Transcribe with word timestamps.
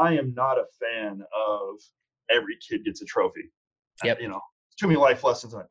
I 0.00 0.14
am 0.14 0.32
not 0.34 0.56
a 0.56 0.64
fan 0.80 1.20
of 1.36 1.74
every 2.34 2.56
kid 2.66 2.86
gets 2.86 3.02
a 3.02 3.04
trophy. 3.04 3.52
Yep. 4.02 4.22
You 4.22 4.28
know, 4.28 4.40
too 4.78 4.86
many 4.86 4.98
life 4.98 5.22
lessons 5.24 5.52
on 5.52 5.60
it. 5.60 5.66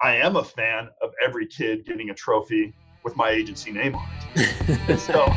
I 0.00 0.16
am 0.16 0.36
a 0.36 0.44
fan 0.44 0.88
of 1.02 1.10
every 1.22 1.46
kid 1.46 1.84
getting 1.84 2.08
a 2.08 2.14
trophy 2.14 2.72
with 3.04 3.14
my 3.16 3.28
agency 3.28 3.72
name 3.72 3.94
on 3.94 4.08
it. 4.34 4.98
so 4.98 5.26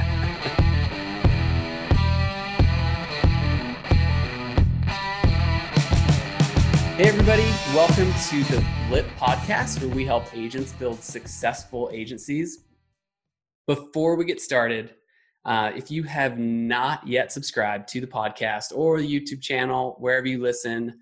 Hey, 6.96 7.10
everybody, 7.10 7.44
welcome 7.76 8.14
to 8.30 8.44
the 8.46 8.66
Blip 8.88 9.06
podcast, 9.18 9.82
where 9.82 9.94
we 9.94 10.06
help 10.06 10.34
agents 10.34 10.72
build 10.72 11.04
successful 11.04 11.90
agencies. 11.92 12.64
Before 13.68 14.16
we 14.16 14.24
get 14.24 14.40
started, 14.40 14.96
uh, 15.50 15.72
if 15.76 15.90
you 15.90 16.04
have 16.04 16.38
not 16.38 17.06
yet 17.08 17.32
subscribed 17.32 17.88
to 17.90 18.00
the 18.00 18.06
podcast 18.06 18.72
or 18.72 19.02
the 19.02 19.20
YouTube 19.20 19.42
channel, 19.42 19.96
wherever 19.98 20.28
you 20.28 20.40
listen, 20.40 20.94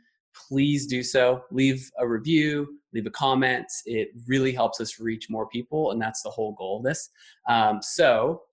please 0.47 0.87
do 0.87 1.03
so. 1.03 1.43
Leave 1.51 1.91
a 1.99 2.07
review, 2.07 2.79
leave 2.93 3.05
a 3.05 3.11
comment. 3.11 3.65
It 3.85 4.07
really 4.25 4.53
helps 4.53 4.79
us 4.79 5.01
reach 5.01 5.29
more 5.29 5.49
people, 5.49 5.91
and 5.91 6.01
that's 6.01 6.21
the 6.21 6.29
whole 6.29 6.53
goal 6.53 6.77
of 6.77 6.85
this. 6.85 7.09
Um, 7.49 7.81
so, 7.81 8.43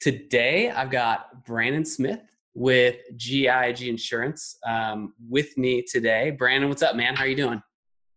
today 0.00 0.70
I've 0.70 0.90
got 0.90 1.44
Brandon 1.44 1.84
Smith 1.84 2.22
with 2.54 2.96
GIG 3.18 3.82
Insurance 3.82 4.56
um, 4.66 5.12
with 5.28 5.58
me 5.58 5.82
today. 5.82 6.30
Brandon, 6.30 6.70
what's 6.70 6.82
up, 6.82 6.96
man? 6.96 7.14
How 7.14 7.24
are 7.24 7.28
you 7.28 7.36
doing? 7.36 7.62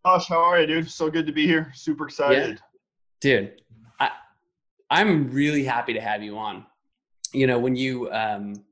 Gosh, 0.06 0.30
how 0.30 0.40
are 0.40 0.62
you, 0.62 0.67
dude? 0.67 0.90
So 0.90 1.09
good 1.09 1.28
to 1.28 1.34
be 1.34 1.45
here. 1.45 1.70
Super 1.76 2.06
excited. 2.06 2.62
Yeah. 3.22 3.40
Dude, 3.42 3.62
I, 4.00 4.12
I'm 4.90 5.30
really 5.31 5.66
happy 5.66 5.92
to 5.92 6.00
have 6.00 6.23
you 6.23 6.38
on. 6.38 6.66
You 7.34 7.48
know, 7.48 7.60
when 7.60 7.76
you, 7.76 8.12
um, 8.12 8.64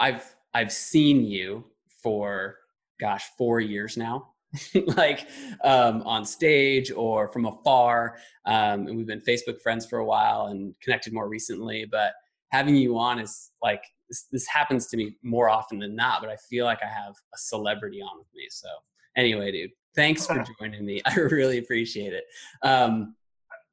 I've, 0.00 0.36
I've 0.54 0.72
seen 0.72 1.24
you 1.24 1.64
for, 2.02 2.56
gosh, 3.00 3.24
four 3.36 3.60
years 3.60 3.96
now. 3.96 4.32
like 4.96 5.28
um, 5.64 6.02
on 6.02 6.24
stage 6.24 6.90
or 6.90 7.30
from 7.32 7.46
afar. 7.46 8.16
Um, 8.46 8.86
and 8.86 8.96
we've 8.96 9.06
been 9.06 9.20
Facebook 9.20 9.60
friends 9.60 9.86
for 9.86 9.98
a 9.98 10.04
while 10.04 10.46
and 10.46 10.74
connected 10.80 11.12
more 11.12 11.28
recently. 11.28 11.84
But 11.84 12.12
having 12.50 12.76
you 12.76 12.96
on 12.98 13.18
is 13.18 13.50
like 13.62 13.82
this, 14.08 14.26
this 14.30 14.46
happens 14.46 14.86
to 14.88 14.96
me 14.96 15.16
more 15.22 15.48
often 15.48 15.78
than 15.78 15.94
not, 15.94 16.20
but 16.20 16.30
I 16.30 16.36
feel 16.48 16.64
like 16.64 16.78
I 16.82 16.88
have 16.88 17.12
a 17.34 17.38
celebrity 17.38 18.00
on 18.00 18.18
with 18.18 18.28
me. 18.34 18.46
So 18.50 18.68
anyway, 19.16 19.52
dude, 19.52 19.70
thanks 19.94 20.26
for 20.26 20.42
joining 20.60 20.84
me. 20.84 21.00
I 21.04 21.14
really 21.16 21.58
appreciate 21.58 22.12
it. 22.12 22.24
Um, 22.62 23.14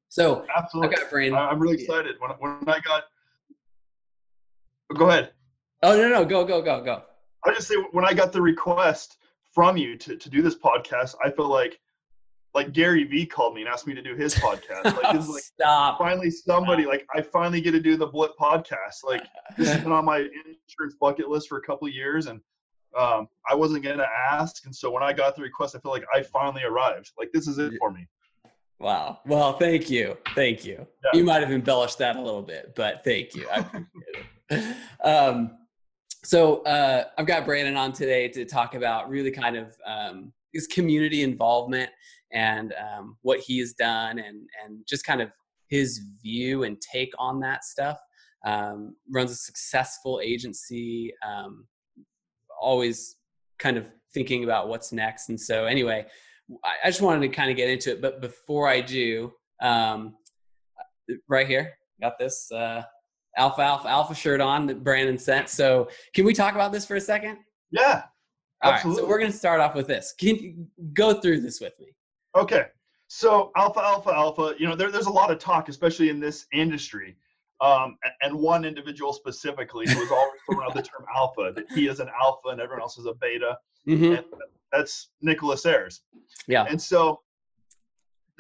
so 0.10 0.46
absolutely, 0.56 0.96
I. 1.34 1.50
I'm 1.50 1.60
really 1.60 1.82
excited 1.82 2.16
when 2.20 2.32
when 2.40 2.70
I 2.70 2.80
got. 2.82 3.06
Go 4.94 5.10
ahead. 5.10 5.32
Oh 5.82 5.98
no 5.98 6.08
no 6.08 6.26
go 6.26 6.46
go 6.46 6.62
go 6.62 6.84
go. 6.84 7.04
I 7.46 7.54
just 7.54 7.68
say 7.68 7.76
when 7.92 8.06
I 8.06 8.14
got 8.14 8.32
the 8.32 8.42
request 8.42 9.18
from 9.54 9.78
you 9.78 9.98
to, 9.98 10.16
to 10.16 10.30
do 10.30 10.42
this 10.42 10.56
podcast, 10.56 11.16
I 11.24 11.30
feel 11.30 11.50
like 11.50 11.80
like 12.54 12.72
Gary 12.72 13.04
Vee 13.04 13.26
called 13.26 13.56
me 13.56 13.62
and 13.62 13.70
asked 13.70 13.88
me 13.88 13.94
to 13.96 14.02
do 14.02 14.16
his 14.16 14.36
podcast. 14.36 14.86
Like 14.86 15.14
this 15.14 15.24
is 15.24 15.30
like 15.30 15.44
Stop. 15.60 15.98
finally 15.98 16.30
somebody 16.30 16.86
like 16.86 17.06
I 17.16 17.22
finally 17.22 17.62
get 17.62 17.72
to 17.72 17.80
do 17.80 17.98
the 17.98 18.08
Blip 18.08 18.32
podcast. 18.40 19.04
Like 19.04 19.24
this 19.58 19.70
has 19.70 19.82
been 19.82 19.92
on 19.92 20.06
my 20.06 20.20
insurance 20.20 20.96
bucket 21.00 21.30
list 21.30 21.50
for 21.50 21.58
a 21.58 21.62
couple 21.62 21.88
of 21.88 21.94
years 21.94 22.28
and 22.28 22.40
um, 22.98 23.28
I 23.50 23.56
wasn't 23.56 23.84
gonna 23.84 24.08
ask. 24.32 24.66
And 24.66 24.76
so 24.76 24.92
when 24.92 25.04
I 25.04 25.14
got 25.14 25.36
the 25.36 25.42
request, 25.42 25.76
I 25.76 25.80
feel 25.80 25.92
like 25.92 26.06
I 26.14 26.22
finally 26.22 26.64
arrived. 26.64 27.12
Like 27.18 27.32
this 27.34 27.48
is 27.48 27.58
it 27.58 27.74
for 27.80 27.92
me. 27.92 28.08
Wow. 28.80 29.20
Well, 29.26 29.58
thank 29.58 29.90
you. 29.90 30.18
Thank 30.36 30.66
you. 30.66 30.86
Yeah. 31.04 31.18
You 31.18 31.24
might 31.24 31.42
have 31.42 31.52
embellished 31.52 31.98
that 32.00 32.18
a 32.18 32.22
little 32.22 32.42
bit, 32.42 32.74
but 32.76 33.04
thank 33.04 33.34
you. 33.34 33.48
I 33.50 33.60
appreciate 33.60 33.88
it. 34.14 34.26
Um, 35.04 35.58
so 36.24 36.62
uh, 36.64 37.04
I've 37.18 37.28
got 37.28 37.46
Brandon 37.46 37.76
on 37.76 37.92
today 37.92 38.30
to 38.30 38.46
talk 38.46 38.74
about 38.74 39.10
really 39.10 39.32
kind 39.32 39.58
of 39.58 39.76
um, 39.86 40.32
his 40.54 40.66
community 40.66 41.24
involvement 41.24 41.90
and 42.32 42.74
um, 42.74 43.18
what 43.22 43.42
he 43.42 43.60
has 43.60 43.74
done 43.74 44.20
and 44.20 44.48
and 44.64 44.80
just 44.88 45.06
kind 45.06 45.22
of 45.22 45.30
his 45.68 46.00
view 46.22 46.64
and 46.64 46.80
take 46.80 47.12
on 47.18 47.40
that 47.42 47.64
stuff. 47.64 48.00
Um, 48.46 48.96
runs 49.12 49.32
a 49.32 49.36
successful 49.36 50.22
agency, 50.24 51.14
um, 51.26 51.66
always 52.62 53.16
kind 53.58 53.78
of 53.78 53.90
thinking 54.14 54.44
about 54.44 54.68
what's 54.68 54.92
next. 54.92 55.30
And 55.30 55.40
so, 55.40 55.66
anyway, 55.66 56.06
I, 56.64 56.74
I 56.86 56.90
just 56.90 57.02
wanted 57.02 57.22
to 57.22 57.34
kind 57.34 57.50
of 57.50 57.58
get 57.58 57.70
into 57.70 57.92
it. 57.92 58.02
But 58.02 58.22
before 58.22 58.68
I 58.68 58.82
do, 58.82 59.32
um, 59.62 60.16
right 61.28 61.48
here, 61.48 61.74
got 62.02 62.20
this 62.20 62.52
uh, 62.52 62.84
alpha 63.38 63.62
alpha 63.62 63.88
alpha 63.88 64.16
shirt 64.16 64.42
on 64.42 64.68
that 64.68 64.84
Brandon 64.84 65.18
sent. 65.18 65.50
So, 65.50 65.90
can 66.14 66.26
we 66.26 66.34
talk 66.34 66.56
about 66.56 66.72
this 66.72 66.86
for 66.86 66.96
a 66.96 67.02
second? 67.02 67.38
Yeah. 67.72 68.04
All 68.64 68.72
absolutely. 68.72 69.02
right. 69.02 69.06
So 69.06 69.10
we're 69.10 69.20
going 69.20 69.32
to 69.32 69.38
start 69.38 69.60
off 69.60 69.76
with 69.76 69.88
this. 69.88 70.14
Can 70.18 70.36
you 70.38 70.68
go 70.94 71.20
through 71.20 71.42
this 71.42 71.60
with 71.60 71.74
me? 71.80 71.88
Okay. 72.36 72.66
So 73.08 73.52
alpha, 73.56 73.80
alpha, 73.82 74.12
alpha, 74.12 74.56
you 74.58 74.68
know, 74.68 74.76
there, 74.76 74.90
there's 74.90 75.06
a 75.06 75.12
lot 75.12 75.30
of 75.32 75.38
talk, 75.38 75.70
especially 75.70 76.10
in 76.10 76.20
this 76.20 76.48
industry. 76.54 77.16
Um, 77.62 77.98
and 78.22 78.36
one 78.36 78.66
individual 78.66 79.14
specifically 79.14 79.88
who 79.88 80.00
was 80.00 80.12
always 80.12 80.42
throwing 80.50 80.66
out 80.66 80.74
the 80.74 80.82
term 80.98 81.06
alpha, 81.16 81.52
that 81.56 81.66
he 81.72 81.88
is 81.88 82.00
an 82.00 82.10
alpha 82.20 82.50
and 82.50 82.60
everyone 82.60 82.82
else 82.82 82.98
is 82.98 83.06
a 83.06 83.14
beta. 83.14 83.58
Mm-hmm. 83.88 84.14
And 84.16 84.26
that's 84.72 85.10
Nicholas 85.22 85.66
Ayers. 85.66 86.02
Yeah. 86.48 86.66
And 86.68 86.82
so 86.82 87.22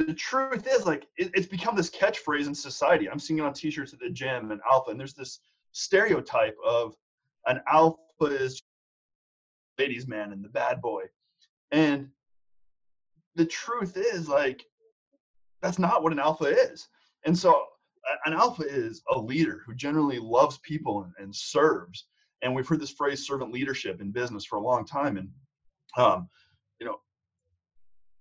the 0.07 0.13
truth 0.13 0.67
is, 0.67 0.85
like, 0.85 1.07
it, 1.17 1.31
it's 1.33 1.47
become 1.47 1.75
this 1.75 1.89
catchphrase 1.89 2.47
in 2.47 2.55
society. 2.55 3.09
I'm 3.09 3.19
seeing 3.19 3.39
it 3.39 3.45
on 3.45 3.53
t-shirts 3.53 3.93
at 3.93 3.99
the 3.99 4.09
gym 4.09 4.51
and 4.51 4.61
alpha, 4.69 4.91
and 4.91 4.99
there's 4.99 5.13
this 5.13 5.39
stereotype 5.71 6.55
of 6.65 6.95
an 7.47 7.61
alpha 7.67 7.99
is 8.21 8.61
ladies 9.79 10.07
man 10.07 10.31
and 10.31 10.43
the 10.43 10.49
bad 10.49 10.81
boy. 10.81 11.03
And 11.71 12.09
the 13.35 13.45
truth 13.45 13.97
is 13.97 14.27
like 14.27 14.63
that's 15.61 15.79
not 15.79 16.03
what 16.03 16.11
an 16.11 16.19
alpha 16.19 16.45
is 16.45 16.87
and 17.25 17.37
so 17.37 17.63
an 18.25 18.33
alpha 18.33 18.63
is 18.63 19.01
a 19.11 19.17
leader 19.17 19.61
who 19.65 19.73
generally 19.73 20.19
loves 20.19 20.59
people 20.59 21.03
and, 21.03 21.13
and 21.19 21.35
serves 21.35 22.05
and 22.41 22.53
we've 22.53 22.67
heard 22.67 22.79
this 22.79 22.91
phrase 22.91 23.25
servant 23.25 23.51
leadership 23.51 24.01
in 24.01 24.11
business 24.11 24.45
for 24.45 24.57
a 24.57 24.61
long 24.61 24.85
time 24.85 25.17
and 25.17 25.29
um, 25.97 26.27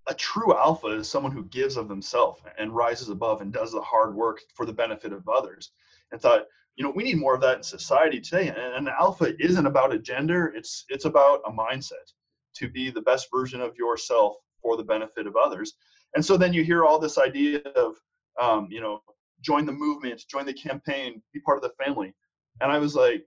a 0.09 0.15
true 0.15 0.55
alpha 0.55 0.89
is 0.89 1.09
someone 1.09 1.33
who 1.33 1.45
gives 1.45 1.77
of 1.77 1.89
themselves 1.89 2.41
and 2.59 2.75
rises 2.75 3.09
above 3.09 3.41
and 3.41 3.53
does 3.53 3.73
the 3.73 3.81
hard 3.81 4.15
work 4.15 4.41
for 4.55 4.67
the 4.67 4.73
benefit 4.73 5.13
of 5.13 5.29
others 5.29 5.71
and 6.11 6.21
thought 6.21 6.43
you 6.77 6.85
know 6.85 6.91
we 6.91 7.05
need 7.05 7.19
more 7.19 7.35
of 7.35 7.41
that 7.41 7.59
in 7.59 7.63
society 7.63 8.21
today 8.21 8.49
and 8.49 8.59
an 8.59 8.95
alpha 8.99 9.33
isn't 9.39 9.67
about 9.67 9.93
a 9.93 9.99
gender 9.99 10.53
it's 10.57 10.85
it's 10.89 11.05
about 11.05 11.41
a 11.47 11.53
mindset 11.53 12.13
to 12.55 12.69
be 12.69 12.91
the 12.91 13.03
best 13.03 13.29
version 13.33 13.61
of 13.61 13.77
yourself 13.77 14.37
for 14.61 14.77
the 14.77 14.85
benefit 14.85 15.27
of 15.27 15.37
others. 15.37 15.75
And 16.15 16.25
so 16.25 16.37
then 16.37 16.53
you 16.53 16.63
hear 16.63 16.85
all 16.85 16.99
this 16.99 17.19
idea 17.19 17.61
of, 17.77 17.97
um, 18.41 18.69
you 18.71 18.81
know, 18.81 19.03
join 19.41 19.67
the 19.67 19.73
movement, 19.73 20.23
join 20.31 20.47
the 20.47 20.55
campaign, 20.55 21.23
be 21.33 21.41
part 21.41 21.59
of 21.59 21.63
the 21.63 21.85
family. 21.85 22.15
And 22.61 22.71
I 22.71 22.79
was 22.79 22.95
like, 22.95 23.27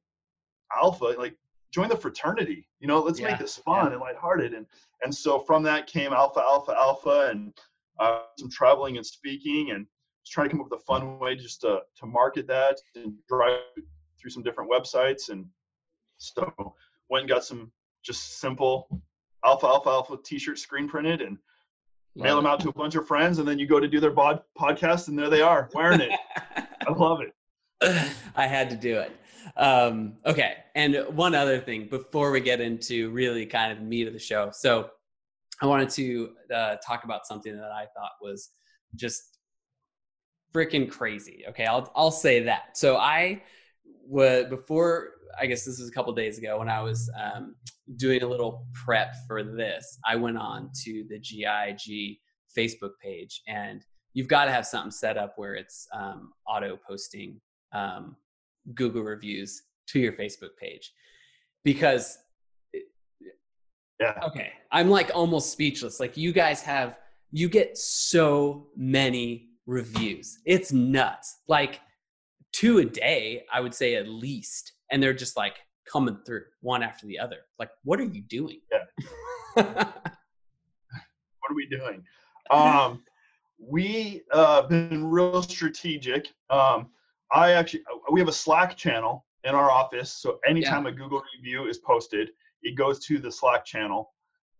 alpha, 0.75 1.15
like 1.17 1.35
join 1.75 1.89
the 1.89 1.97
fraternity, 1.97 2.65
you 2.79 2.87
know, 2.87 3.01
let's 3.01 3.19
yeah. 3.19 3.31
make 3.31 3.39
this 3.39 3.57
fun 3.57 3.87
yeah. 3.87 3.91
and 3.91 4.01
lighthearted. 4.01 4.53
And, 4.53 4.65
and 5.03 5.13
so 5.13 5.39
from 5.39 5.61
that 5.63 5.87
came 5.87 6.13
alpha, 6.13 6.39
alpha, 6.39 6.73
alpha, 6.73 7.27
and 7.29 7.53
uh, 7.99 8.21
some 8.39 8.49
traveling 8.49 8.95
and 8.95 9.05
speaking 9.05 9.71
and 9.71 9.85
trying 10.25 10.47
to 10.47 10.51
come 10.51 10.61
up 10.61 10.71
with 10.71 10.79
a 10.79 10.83
fun 10.83 11.19
way 11.19 11.35
just 11.35 11.59
to, 11.61 11.81
to 11.97 12.05
market 12.05 12.47
that 12.47 12.77
and 12.95 13.13
drive 13.27 13.59
through 14.19 14.31
some 14.31 14.41
different 14.41 14.71
websites. 14.71 15.27
And 15.27 15.45
so 16.17 16.73
went 17.09 17.23
and 17.23 17.29
got 17.29 17.43
some 17.43 17.73
just 18.05 18.39
simple 18.39 18.87
alpha 19.43 19.67
alpha 19.67 19.89
alpha 19.89 20.17
t-shirt 20.23 20.57
screen 20.57 20.87
printed 20.87 21.21
and 21.21 21.37
love 22.15 22.23
mail 22.23 22.35
them 22.37 22.45
out 22.45 22.59
to 22.61 22.69
a 22.69 22.73
bunch 22.73 22.95
of 22.95 23.05
friends 23.05 23.37
and 23.37 23.47
then 23.47 23.59
you 23.59 23.67
go 23.67 23.79
to 23.79 23.87
do 23.87 23.99
their 23.99 24.11
bod- 24.11 24.41
podcast 24.57 25.07
and 25.07 25.19
there 25.19 25.29
they 25.29 25.41
are 25.41 25.69
wearing 25.73 26.01
it 26.01 26.11
i 26.87 26.91
love 26.93 27.19
it 27.21 27.33
i 28.35 28.47
had 28.47 28.69
to 28.69 28.75
do 28.75 28.97
it 28.97 29.11
um, 29.57 30.13
okay 30.25 30.57
and 30.75 30.95
one 31.15 31.35
other 31.35 31.59
thing 31.59 31.87
before 31.87 32.31
we 32.31 32.39
get 32.39 32.61
into 32.61 33.09
really 33.11 33.45
kind 33.45 33.71
of 33.71 33.81
meat 33.81 34.07
of 34.07 34.13
the 34.13 34.19
show 34.19 34.49
so 34.51 34.89
i 35.61 35.65
wanted 35.65 35.89
to 35.89 36.31
uh, 36.53 36.75
talk 36.85 37.03
about 37.03 37.25
something 37.25 37.55
that 37.55 37.71
i 37.71 37.85
thought 37.95 38.11
was 38.21 38.51
just 38.95 39.37
freaking 40.53 40.89
crazy 40.89 41.43
okay 41.47 41.65
i'll, 41.65 41.91
I'll 41.95 42.11
say 42.11 42.43
that 42.43 42.77
so 42.77 42.97
i 42.97 43.41
was 44.07 44.45
before 44.49 45.15
I 45.39 45.45
guess 45.45 45.65
this 45.65 45.79
was 45.79 45.89
a 45.89 45.91
couple 45.91 46.13
days 46.13 46.37
ago 46.37 46.59
when 46.59 46.69
I 46.69 46.81
was 46.81 47.09
um, 47.19 47.55
doing 47.97 48.23
a 48.23 48.27
little 48.27 48.65
prep 48.73 49.15
for 49.27 49.43
this. 49.43 49.99
I 50.05 50.15
went 50.15 50.37
on 50.37 50.69
to 50.83 51.05
the 51.09 51.19
GIG 51.19 52.17
Facebook 52.57 52.91
page, 53.01 53.41
and 53.47 53.83
you've 54.13 54.27
got 54.27 54.45
to 54.45 54.51
have 54.51 54.65
something 54.65 54.91
set 54.91 55.17
up 55.17 55.33
where 55.35 55.55
it's 55.55 55.87
um, 55.93 56.31
auto 56.47 56.77
posting 56.87 57.39
um, 57.73 58.15
Google 58.73 59.03
reviews 59.03 59.63
to 59.87 59.99
your 59.99 60.13
Facebook 60.13 60.55
page 60.59 60.91
because. 61.63 62.17
yeah. 63.99 64.19
Okay, 64.23 64.51
I'm 64.71 64.89
like 64.89 65.11
almost 65.13 65.51
speechless. 65.51 65.99
Like 65.99 66.17
you 66.17 66.31
guys 66.31 66.61
have, 66.61 66.99
you 67.31 67.49
get 67.49 67.77
so 67.77 68.67
many 68.75 69.49
reviews. 69.65 70.39
It's 70.45 70.71
nuts. 70.71 71.41
Like 71.47 71.81
two 72.51 72.79
a 72.79 72.85
day, 72.85 73.45
I 73.53 73.61
would 73.61 73.73
say 73.73 73.95
at 73.95 74.07
least 74.07 74.73
and 74.91 75.01
they're 75.01 75.13
just 75.13 75.37
like 75.37 75.55
coming 75.91 76.17
through 76.25 76.43
one 76.61 76.83
after 76.83 77.05
the 77.05 77.19
other. 77.19 77.37
Like, 77.59 77.69
what 77.83 77.99
are 77.99 78.05
you 78.05 78.21
doing? 78.21 78.59
Yeah. 78.71 78.83
what 79.63 79.67
are 81.49 81.55
we 81.55 81.67
doing? 81.67 82.03
Um, 82.49 83.03
we 83.59 84.23
uh, 84.31 84.63
been 84.63 85.05
real 85.05 85.41
strategic. 85.41 86.27
Um, 86.49 86.89
I 87.31 87.51
actually 87.51 87.83
uh, 87.91 87.97
we 88.11 88.19
have 88.19 88.29
a 88.29 88.33
Slack 88.33 88.77
channel 88.77 89.25
in 89.43 89.55
our 89.55 89.71
office, 89.71 90.11
so 90.11 90.39
anytime 90.47 90.85
yeah. 90.85 90.91
a 90.91 90.93
Google 90.93 91.21
review 91.35 91.67
is 91.67 91.77
posted, 91.79 92.29
it 92.63 92.75
goes 92.75 92.99
to 93.05 93.19
the 93.19 93.31
Slack 93.31 93.65
channel, 93.65 94.11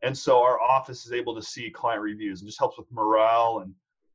and 0.01 0.17
so 0.17 0.41
our 0.41 0.59
office 0.61 1.05
is 1.05 1.11
able 1.11 1.35
to 1.35 1.41
see 1.41 1.69
client 1.69 2.01
reviews 2.01 2.41
and 2.41 2.47
just 2.47 2.59
helps 2.59 2.77
with 2.77 2.91
morale 2.91 3.59
and 3.63 3.73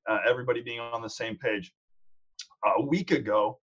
uh, 0.08 0.18
everybody 0.28 0.60
being 0.60 0.80
on 0.80 1.02
the 1.02 1.10
same 1.10 1.36
page. 1.36 1.72
a 2.76 2.82
week 2.82 3.10
ago, 3.10 3.58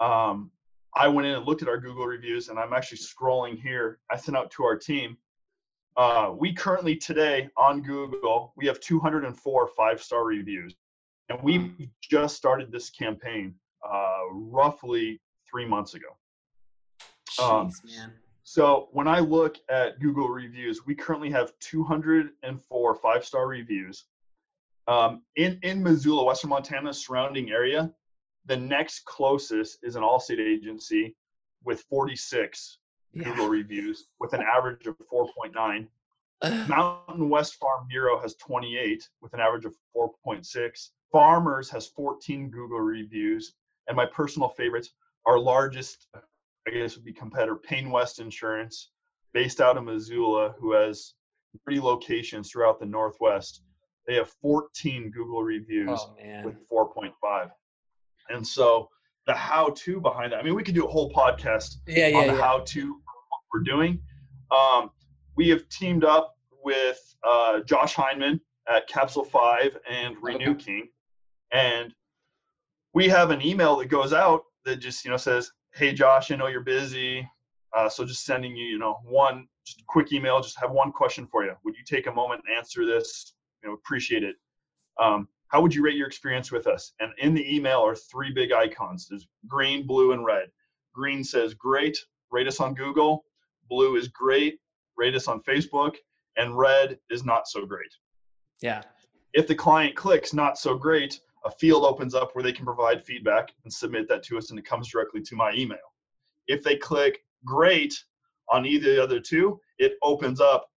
um, 0.00 0.50
I 0.94 1.08
went 1.08 1.26
in 1.26 1.34
and 1.34 1.46
looked 1.46 1.62
at 1.62 1.68
our 1.68 1.78
Google 1.78 2.06
reviews, 2.06 2.48
and 2.48 2.58
I'm 2.58 2.72
actually 2.72 2.98
scrolling 2.98 3.60
here. 3.60 4.00
I 4.10 4.16
sent 4.16 4.36
out 4.36 4.50
to 4.52 4.64
our 4.64 4.76
team. 4.76 5.16
Uh, 5.96 6.32
we 6.36 6.52
currently 6.52 6.94
today 6.96 7.48
on 7.56 7.82
Google 7.82 8.52
we 8.56 8.66
have 8.66 8.78
204 8.78 9.68
five 9.76 10.02
star 10.02 10.24
reviews, 10.24 10.74
and 11.28 11.42
we 11.42 11.90
just 12.00 12.36
started 12.36 12.70
this 12.70 12.90
campaign 12.90 13.54
uh, 13.86 14.22
roughly 14.32 15.20
three 15.48 15.66
months 15.66 15.94
ago. 15.94 16.08
Um, 17.42 17.70
Jeez. 17.70 18.10
So 18.44 18.88
when 18.92 19.06
I 19.06 19.18
look 19.18 19.58
at 19.68 20.00
Google 20.00 20.28
reviews, 20.28 20.86
we 20.86 20.94
currently 20.94 21.30
have 21.30 21.52
204 21.60 22.94
five 22.94 23.24
star 23.24 23.46
reviews. 23.46 24.04
Um, 24.86 25.22
in 25.36 25.60
in 25.62 25.82
Missoula, 25.82 26.24
Western 26.24 26.50
Montana, 26.50 26.94
surrounding 26.94 27.50
area, 27.50 27.92
the 28.46 28.56
next 28.56 29.04
closest 29.04 29.78
is 29.82 29.96
an 29.96 30.02
Allstate 30.02 30.40
agency 30.40 31.14
with 31.64 31.82
46 31.90 32.78
yeah. 33.12 33.24
Google 33.24 33.48
reviews 33.48 34.06
with 34.18 34.32
an 34.32 34.42
average 34.56 34.86
of 34.86 34.96
4.9. 35.12 35.86
Mountain 36.68 37.28
West 37.28 37.56
Farm 37.56 37.86
Bureau 37.88 38.18
has 38.18 38.34
28 38.36 39.08
with 39.20 39.34
an 39.34 39.40
average 39.40 39.64
of 39.64 39.74
4.6. 39.94 40.88
Farmers 41.12 41.68
has 41.70 41.88
14 41.88 42.50
Google 42.50 42.80
reviews. 42.80 43.54
And 43.88 43.96
my 43.96 44.06
personal 44.06 44.48
favorites, 44.48 44.90
our 45.26 45.38
largest, 45.38 46.08
I 46.14 46.70
guess, 46.70 46.94
would 46.96 47.04
be 47.04 47.12
competitor, 47.12 47.56
PayneWest 47.56 48.20
Insurance, 48.20 48.90
based 49.32 49.60
out 49.60 49.76
of 49.76 49.84
Missoula, 49.84 50.54
who 50.58 50.72
has 50.72 51.14
three 51.64 51.80
locations 51.80 52.50
throughout 52.50 52.78
the 52.78 52.86
Northwest. 52.86 53.62
They 54.06 54.14
have 54.14 54.30
14 54.42 55.10
Google 55.10 55.42
reviews 55.42 56.00
oh, 56.00 56.14
with 56.44 56.56
4.5. 56.70 57.50
And 58.30 58.46
so 58.46 58.88
the 59.26 59.34
how 59.34 59.70
to 59.76 60.00
behind 60.00 60.32
that, 60.32 60.38
I 60.38 60.42
mean, 60.42 60.54
we 60.54 60.62
could 60.62 60.74
do 60.74 60.86
a 60.86 60.90
whole 60.90 61.10
podcast 61.12 61.76
yeah, 61.86 62.08
yeah, 62.08 62.18
on 62.18 62.26
the 62.26 62.32
yeah. 62.34 62.40
how 62.40 62.60
to 62.60 62.92
what 62.92 63.40
we're 63.52 63.60
doing. 63.60 64.00
Um, 64.50 64.90
we 65.36 65.48
have 65.50 65.68
teamed 65.68 66.04
up 66.04 66.36
with 66.64 66.98
uh, 67.22 67.60
Josh 67.60 67.94
Heineman 67.94 68.40
at 68.68 68.88
Capsule 68.88 69.24
5 69.24 69.78
and 69.88 70.16
Renew 70.22 70.50
okay. 70.50 70.64
King. 70.64 70.88
And 71.52 71.94
we 72.94 73.08
have 73.08 73.30
an 73.30 73.42
email 73.42 73.76
that 73.76 73.86
goes 73.86 74.12
out 74.12 74.42
that 74.64 74.76
just, 74.76 75.04
you 75.04 75.10
know, 75.10 75.16
says, 75.16 75.50
Hey, 75.74 75.92
Josh, 75.92 76.30
I 76.30 76.36
know 76.36 76.46
you're 76.46 76.62
busy. 76.62 77.28
Uh, 77.76 77.88
so 77.88 78.04
just 78.04 78.24
sending 78.24 78.56
you, 78.56 78.66
you 78.66 78.78
know, 78.78 78.98
one 79.04 79.46
just 79.66 79.86
quick 79.86 80.12
email, 80.12 80.40
just 80.40 80.58
have 80.58 80.70
one 80.70 80.90
question 80.90 81.26
for 81.26 81.44
you. 81.44 81.52
Would 81.64 81.76
you 81.76 81.84
take 81.84 82.06
a 82.06 82.12
moment 82.12 82.42
and 82.46 82.56
answer 82.56 82.86
this? 82.86 83.34
You 83.62 83.68
know, 83.68 83.74
appreciate 83.74 84.24
it. 84.24 84.36
Um, 85.00 85.28
how 85.48 85.60
would 85.60 85.74
you 85.74 85.82
rate 85.82 85.96
your 85.96 86.06
experience 86.06 86.50
with 86.50 86.66
us? 86.66 86.92
And 87.00 87.12
in 87.18 87.34
the 87.34 87.54
email 87.54 87.80
are 87.80 87.94
three 87.94 88.32
big 88.32 88.52
icons. 88.52 89.06
There's 89.08 89.28
green, 89.46 89.86
blue, 89.86 90.12
and 90.12 90.24
red. 90.24 90.48
Green 90.94 91.22
says 91.22 91.54
great, 91.54 91.98
rate 92.30 92.46
us 92.46 92.60
on 92.60 92.74
Google. 92.74 93.24
Blue 93.68 93.96
is 93.96 94.08
great, 94.08 94.58
rate 94.96 95.14
us 95.14 95.28
on 95.28 95.42
Facebook. 95.42 95.96
And 96.36 96.56
red 96.56 96.98
is 97.10 97.24
not 97.24 97.48
so 97.48 97.66
great. 97.66 97.90
Yeah. 98.60 98.82
If 99.34 99.46
the 99.46 99.54
client 99.54 99.94
clicks 99.96 100.32
not 100.32 100.58
so 100.58 100.76
great, 100.76 101.20
a 101.44 101.50
field 101.50 101.84
opens 101.84 102.14
up 102.14 102.34
where 102.34 102.42
they 102.42 102.52
can 102.52 102.64
provide 102.64 103.04
feedback 103.04 103.50
and 103.64 103.72
submit 103.72 104.08
that 104.08 104.22
to 104.24 104.38
us, 104.38 104.50
and 104.50 104.58
it 104.58 104.64
comes 104.64 104.88
directly 104.88 105.20
to 105.22 105.36
my 105.36 105.52
email. 105.52 105.78
If 106.46 106.62
they 106.62 106.76
click 106.76 107.24
great 107.44 107.94
on 108.50 108.66
either 108.66 108.90
of 108.90 108.96
the 108.96 109.02
other 109.02 109.20
two, 109.20 109.60
it 109.78 109.94
opens 110.02 110.40
up 110.40 110.68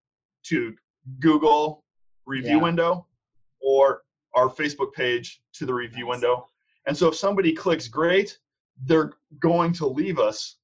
to 0.44 0.76
Google 1.20 1.84
review 2.26 2.58
yeah. 2.58 2.64
window 2.64 3.08
or 3.62 4.04
our 4.36 4.50
Facebook 4.50 4.94
page 4.94 5.42
to 5.54 5.66
the 5.66 5.74
review 5.74 6.06
nice. 6.06 6.12
window. 6.12 6.48
And 6.88 6.98
so 6.98 7.08
if 7.10 7.16
somebody 7.16 7.54
clicks 7.54 7.88
great, 7.88 8.38
they're 8.86 9.14
going 9.40 9.74
to 9.74 9.86
leave 9.86 10.20
us 10.20 10.58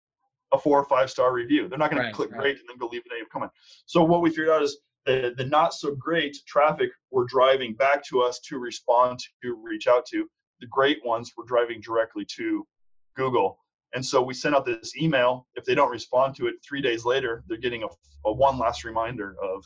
a 0.54 0.58
four 0.58 0.80
or 0.80 0.86
five 0.86 1.10
star 1.10 1.34
review. 1.34 1.68
They're 1.68 1.78
not 1.78 1.92
going 1.92 2.02
right, 2.02 2.10
to 2.10 2.16
click 2.16 2.32
right. 2.32 2.42
great 2.42 2.60
and 2.60 2.70
then 2.70 2.78
go 2.78 2.88
leave 2.88 3.04
a 3.06 3.10
negative 3.10 3.30
comment. 3.30 3.52
So 3.86 4.04
what 4.04 4.22
we 4.22 4.30
figured 4.30 4.50
out 4.50 4.64
is 4.64 4.78
the, 5.08 5.34
the 5.38 5.46
not 5.46 5.74
so 5.74 5.96
great 5.96 6.38
traffic 6.46 6.90
we're 7.12 7.26
driving 7.26 7.74
back 7.74 8.04
to 8.10 8.22
us 8.22 8.40
to 8.42 8.60
respond 8.60 9.20
to, 9.42 9.56
reach 9.56 9.88
out 9.88 10.06
to. 10.08 10.28
The 10.60 10.68
great 10.68 11.04
ones 11.06 11.32
we're 11.36 11.46
driving 11.46 11.80
directly 11.82 12.26
to 12.36 12.68
Google. 13.16 13.58
And 13.96 14.06
so 14.06 14.22
we 14.22 14.34
sent 14.34 14.54
out 14.54 14.66
this 14.66 14.98
email. 14.98 15.48
If 15.56 15.64
they 15.64 15.76
don't 15.76 15.90
respond 15.90 16.36
to 16.36 16.48
it 16.48 16.56
three 16.68 16.82
days 16.82 17.06
later, 17.06 17.44
they're 17.48 17.58
getting 17.58 17.84
a, 17.84 17.88
a 18.26 18.32
one 18.32 18.60
last 18.60 18.84
reminder 18.84 19.36
of, 19.42 19.64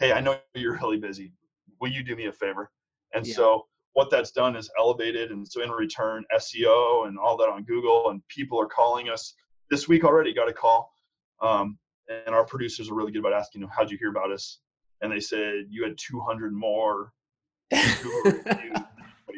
hey, 0.00 0.12
I 0.12 0.20
know 0.20 0.38
you're 0.54 0.78
really 0.82 0.96
busy. 0.96 1.32
Will 1.80 1.90
you 1.90 2.02
do 2.02 2.16
me 2.16 2.26
a 2.26 2.32
favor? 2.32 2.70
And 3.14 3.26
yeah. 3.26 3.34
so 3.34 3.66
what 3.92 4.10
that's 4.10 4.30
done 4.30 4.56
is 4.56 4.70
elevated. 4.78 5.32
And 5.32 5.46
so 5.46 5.62
in 5.62 5.70
return, 5.70 6.24
SEO 6.34 7.08
and 7.08 7.18
all 7.18 7.36
that 7.36 7.48
on 7.48 7.64
Google, 7.64 8.08
and 8.08 8.26
people 8.28 8.58
are 8.58 8.66
calling 8.66 9.10
us 9.10 9.34
this 9.70 9.86
week 9.86 10.02
already. 10.02 10.32
Got 10.32 10.48
a 10.48 10.52
call, 10.52 10.94
um, 11.42 11.78
and 12.08 12.34
our 12.34 12.44
producers 12.44 12.90
are 12.90 12.94
really 12.94 13.12
good 13.12 13.20
about 13.20 13.32
asking 13.32 13.60
them, 13.60 13.70
"How'd 13.70 13.90
you 13.90 13.98
hear 13.98 14.10
about 14.10 14.30
us?" 14.30 14.60
And 15.00 15.12
they 15.12 15.20
said 15.20 15.66
you 15.70 15.84
had 15.84 15.96
200 15.96 16.52
more 16.52 17.12
anybody 17.70 18.72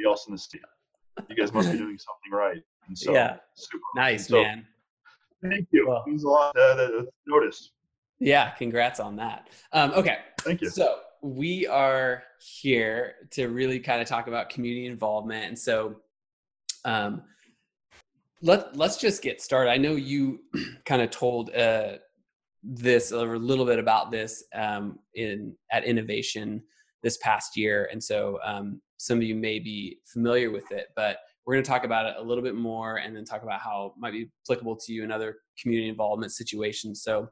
else 0.07 0.27
in 0.27 0.33
the 0.33 0.39
state. 0.39 0.63
You 1.29 1.37
guys 1.37 1.53
must 1.53 1.71
be 1.71 1.79
doing 1.85 1.99
something 1.99 2.33
right. 2.33 2.63
And 2.89 2.97
so, 2.97 3.13
yeah, 3.13 3.37
super. 3.55 3.83
nice 3.95 4.29
so, 4.29 4.43
man. 4.43 4.67
Thank 5.43 5.69
you. 5.71 5.89
Well, 5.89 6.03
it 6.07 6.11
means 6.11 6.25
a 6.25 6.29
lot 6.29 6.57
uh, 6.57 6.75
that 6.75 7.09
noticed. 7.27 7.73
Yeah, 8.19 8.51
congrats 8.51 9.01
on 9.01 9.17
that. 9.17 9.49
Um, 9.73 9.93
okay. 9.93 10.19
Thank 10.41 10.61
you. 10.61 10.69
So 10.71 10.99
we 11.23 11.67
are 11.67 12.23
here 12.39 13.15
to 13.31 13.49
really 13.49 13.81
kind 13.81 14.03
of 14.03 14.09
talk 14.09 14.27
about 14.27 14.51
community 14.51 14.87
involvement. 14.87 15.47
And 15.47 15.59
so 15.59 15.97
um, 16.85 17.23
let, 18.43 18.77
let's 18.77 18.99
just 18.99 19.23
get 19.23 19.41
started. 19.41 19.71
I 19.71 19.77
know 19.77 19.93
you 19.93 20.41
kind 20.85 21.03
of 21.03 21.11
told 21.11 21.55
uh, 21.55 21.95
this 22.63 23.13
or 23.13 23.35
a 23.35 23.39
little 23.39 23.65
bit 23.65 23.79
about 23.79 24.11
this 24.11 24.45
um, 24.55 24.99
in 25.15 25.55
at 25.73 25.85
innovation 25.85 26.63
this 27.03 27.17
past 27.19 27.57
year. 27.57 27.89
And 27.91 28.03
so 28.03 28.39
um, 28.45 28.81
some 28.99 29.19
of 29.19 29.25
you 29.25 29.35
may 29.35 29.59
be 29.59 29.99
familiar 30.13 30.51
with 30.51 30.71
it, 30.71 30.89
but 30.95 31.19
we're 31.47 31.55
going 31.55 31.65
to 31.65 31.71
talk 31.71 31.85
about 31.85 32.07
it 32.07 32.15
a 32.19 32.23
little 32.23 32.45
bit 32.45 32.55
more 32.55 32.97
and 32.97 33.17
then 33.17 33.25
talk 33.25 33.43
about 33.43 33.61
how 33.61 33.87
it 33.87 33.93
might 33.99 34.13
be 34.13 34.31
applicable 34.45 34.77
to 34.77 34.93
you 34.93 35.03
in 35.03 35.11
other 35.11 35.39
community 35.61 35.89
involvement 35.89 36.33
situations. 36.33 37.03
So 37.03 37.29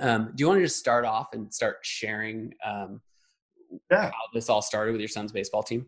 um, 0.00 0.32
do 0.34 0.42
you 0.42 0.48
want 0.48 0.58
to 0.58 0.64
just 0.64 0.78
start 0.78 1.04
off 1.04 1.28
and 1.32 1.52
start 1.52 1.76
sharing 1.82 2.52
um, 2.64 3.00
yeah. 3.90 4.06
how 4.06 4.12
this 4.32 4.48
all 4.48 4.62
started 4.62 4.92
with 4.92 5.00
your 5.00 5.08
son's 5.08 5.32
baseball 5.32 5.62
team? 5.62 5.86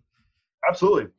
Absolutely. 0.69 1.11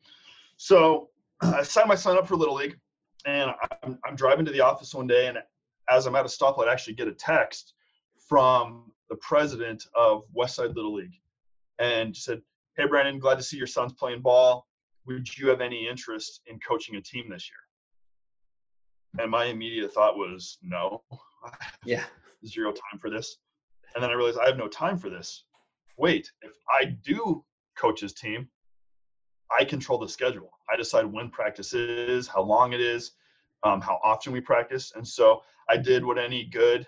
So 0.57 1.09
I 1.41 1.63
signed 1.63 1.87
my 1.87 1.95
son 1.95 2.17
up 2.17 2.27
for 2.27 2.35
Little 2.35 2.55
League, 2.55 2.77
and 3.25 3.51
I'm, 3.83 3.97
I'm 4.05 4.15
driving 4.15 4.45
to 4.45 4.51
the 4.51 4.61
office 4.61 4.93
one 4.93 5.07
day, 5.07 5.27
and 5.27 5.37
as 5.89 6.05
I'm 6.05 6.15
at 6.15 6.25
a 6.25 6.29
stoplight, 6.29 6.67
I 6.67 6.73
actually 6.73 6.95
get 6.95 7.07
a 7.07 7.13
text 7.13 7.73
from 8.27 8.91
the 9.09 9.15
president 9.17 9.85
of 9.95 10.23
Westside 10.35 10.75
Little 10.75 10.93
League, 10.93 11.19
and 11.79 12.15
said, 12.15 12.41
"Hey, 12.77 12.85
Brandon, 12.85 13.19
glad 13.19 13.37
to 13.37 13.43
see 13.43 13.57
your 13.57 13.67
son's 13.67 13.93
playing 13.93 14.21
ball. 14.21 14.67
Would 15.05 15.37
you 15.37 15.49
have 15.49 15.61
any 15.61 15.87
interest 15.87 16.41
in 16.45 16.59
coaching 16.59 16.95
a 16.95 17.01
team 17.01 17.29
this 17.29 17.49
year?" 17.49 19.23
And 19.23 19.31
my 19.31 19.45
immediate 19.45 19.93
thought 19.93 20.17
was, 20.17 20.57
"No." 20.61 21.03
Yeah 21.85 22.03
zero 22.45 22.71
time 22.71 22.99
for 22.99 23.09
this. 23.09 23.37
And 23.93 24.03
then 24.03 24.11
I 24.11 24.13
realized 24.13 24.39
I 24.39 24.47
have 24.47 24.57
no 24.57 24.67
time 24.67 24.97
for 24.97 25.09
this. 25.09 25.45
Wait, 25.97 26.31
if 26.41 26.53
I 26.69 26.85
do 26.85 27.43
coach 27.75 28.01
his 28.01 28.13
team, 28.13 28.47
I 29.57 29.65
control 29.65 29.97
the 29.97 30.07
schedule. 30.07 30.51
I 30.71 30.77
decide 30.77 31.05
when 31.05 31.29
practice 31.29 31.73
is, 31.73 32.27
how 32.27 32.43
long 32.43 32.73
it 32.73 32.81
is, 32.81 33.11
um, 33.63 33.81
how 33.81 33.99
often 34.03 34.33
we 34.33 34.41
practice. 34.41 34.93
And 34.95 35.07
so 35.07 35.41
I 35.69 35.77
did 35.77 36.03
what 36.03 36.17
any 36.17 36.45
good, 36.45 36.87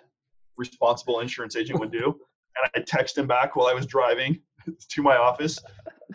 responsible 0.58 1.20
insurance 1.20 1.56
agent 1.56 1.80
would 1.80 1.92
do. 1.92 2.16
And 2.58 2.72
I 2.76 2.80
texted 2.80 3.20
him 3.20 3.28
back 3.28 3.56
while 3.56 3.68
I 3.68 3.74
was 3.74 3.86
driving 3.86 4.40
to 4.90 5.02
my 5.02 5.18
office 5.18 5.60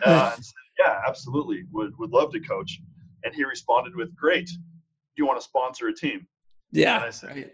uh, 0.05 0.31
and 0.35 0.45
said, 0.45 0.53
Yeah, 0.79 1.01
absolutely. 1.07 1.63
Would, 1.71 1.97
would 1.97 2.11
love 2.11 2.31
to 2.33 2.39
coach. 2.39 2.79
And 3.23 3.33
he 3.33 3.43
responded 3.43 3.95
with, 3.95 4.15
Great. 4.15 4.47
Do 4.47 5.23
you 5.23 5.25
want 5.25 5.39
to 5.39 5.43
sponsor 5.43 5.87
a 5.87 5.93
team? 5.93 6.27
Yeah. 6.71 6.97
And 6.97 7.05
I 7.05 7.09
said, 7.09 7.29
right. 7.35 7.53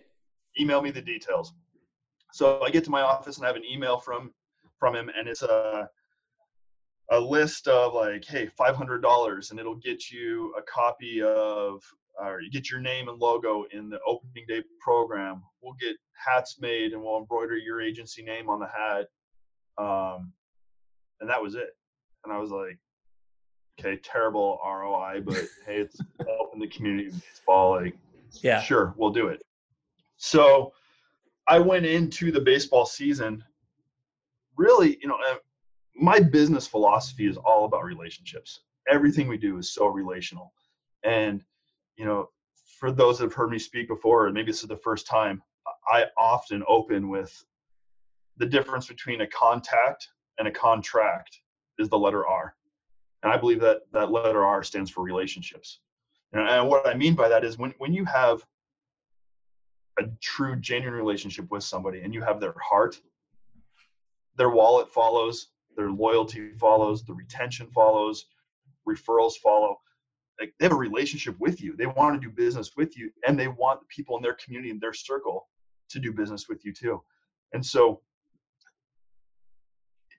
Email 0.60 0.82
me 0.82 0.92
the 0.92 1.02
details. 1.02 1.54
So 2.34 2.62
I 2.62 2.70
get 2.70 2.84
to 2.86 2.90
my 2.90 3.02
office 3.02 3.38
and 3.38 3.46
I 3.46 3.48
have 3.48 3.56
an 3.56 3.64
email 3.66 4.00
from 4.00 4.32
from 4.80 4.96
him, 4.96 5.10
and 5.18 5.28
it's 5.28 5.44
a 5.44 5.88
a 7.12 7.20
list 7.20 7.68
of 7.68 7.94
like, 7.94 8.26
hey, 8.26 8.48
five 8.48 8.76
hundred 8.76 9.02
dollars, 9.02 9.52
and 9.52 9.60
it'll 9.60 9.76
get 9.76 10.10
you 10.10 10.54
a 10.58 10.62
copy 10.64 11.22
of 11.22 11.82
or 12.20 12.42
you 12.42 12.52
get 12.52 12.70
your 12.70 12.80
name 12.80 13.10
and 13.10 13.20
logo 13.20 13.66
in 13.72 13.90
the 13.90 14.00
opening 14.08 14.46
day 14.48 14.64
program. 14.80 15.44
We'll 15.62 15.76
get 15.80 15.96
hats 16.14 16.58
made 16.60 16.94
and 16.94 17.02
we'll 17.02 17.18
embroider 17.18 17.58
your 17.58 17.82
agency 17.82 18.24
name 18.24 18.50
on 18.50 18.60
the 18.60 18.68
hat. 18.68 19.08
Um, 19.78 20.34
and 21.20 21.30
that 21.30 21.42
was 21.42 21.56
it. 21.56 21.70
And 22.24 22.34
I 22.34 22.40
was 22.40 22.52
like, 22.52 22.78
okay, 23.80 24.00
terrible 24.04 24.60
ROI, 24.66 25.22
but 25.26 25.44
hey, 25.66 25.78
it's 25.78 25.98
helping 26.26 26.60
the 26.60 26.68
community 26.68 27.10
baseball. 27.10 27.82
Like, 27.82 27.98
yeah, 28.42 28.62
sure, 28.62 28.94
we'll 28.98 29.12
do 29.12 29.28
it. 29.28 29.42
So 30.18 30.74
I 31.48 31.60
went 31.60 31.86
into 31.86 32.32
the 32.32 32.40
baseball 32.40 32.86
season 32.86 33.44
really, 34.56 34.98
you 35.02 35.08
know, 35.08 35.18
my 35.96 36.20
business 36.20 36.68
philosophy 36.68 37.28
is 37.28 37.38
all 37.38 37.66
about 37.66 37.84
relationships. 37.84 38.62
Everything 38.90 39.28
we 39.28 39.38
do 39.38 39.58
is 39.58 39.74
so 39.74 39.88
relational. 39.88 40.54
And, 41.04 41.44
you 41.98 42.06
know, 42.06 42.30
for 42.80 42.92
those 42.92 43.18
that 43.18 43.26
have 43.26 43.34
heard 43.34 43.50
me 43.50 43.60
speak 43.60 43.88
before, 43.88 44.26
and 44.26 44.34
maybe 44.34 44.52
this 44.52 44.62
is 44.62 44.68
the 44.68 44.78
first 44.78 45.08
time, 45.08 45.42
I 45.88 46.06
often 46.18 46.64
open 46.68 47.10
with 47.10 47.44
the 48.38 48.46
difference 48.46 48.88
between 48.88 49.22
a 49.22 49.28
contact 49.28 50.10
and 50.40 50.48
a 50.48 50.52
contract 50.52 51.40
is 51.78 51.90
the 51.90 51.98
letter 51.98 52.26
R. 52.26 52.56
And 53.22 53.32
I 53.32 53.38
believe 53.38 53.62
that 53.62 53.82
that 53.94 54.12
letter 54.12 54.44
R 54.44 54.64
stands 54.64 54.90
for 54.92 55.04
relationships. 55.04 55.80
And 56.34 56.68
what 56.68 56.88
I 56.88 56.96
mean 56.96 57.16
by 57.16 57.30
that 57.30 57.46
is 57.46 57.58
when, 57.58 57.74
when 57.78 57.94
you 57.94 58.06
have 58.06 58.44
a 60.00 60.06
true, 60.20 60.56
genuine 60.56 60.98
relationship 60.98 61.50
with 61.52 61.64
somebody 61.64 62.02
and 62.02 62.14
you 62.14 62.24
have 62.24 62.40
their 62.40 62.56
heart, 62.60 63.00
their 64.36 64.50
wallet 64.50 64.90
follows, 64.90 65.50
their 65.78 65.92
loyalty 65.92 66.54
follows, 66.54 67.04
the 67.04 67.14
retention 67.14 67.68
follows, 67.68 68.26
referrals 68.88 69.36
follow. 69.36 69.78
Like 70.44 70.54
they 70.60 70.66
have 70.66 70.74
a 70.74 70.76
relationship 70.76 71.40
with 71.40 71.62
you. 71.62 71.74
They 71.78 71.86
want 71.86 72.22
to 72.22 72.28
do 72.28 72.30
business 72.30 72.72
with 72.76 72.98
you, 72.98 73.10
and 73.26 73.40
they 73.40 73.48
want 73.48 73.80
the 73.80 73.86
people 73.86 74.18
in 74.18 74.22
their 74.22 74.34
community 74.34 74.72
in 74.72 74.80
their 74.80 74.92
circle 74.92 75.48
to 75.88 76.00
do 76.00 76.12
business 76.12 76.50
with 76.50 76.66
you 76.66 76.74
too. 76.74 77.02
And 77.54 77.66
so, 77.66 78.02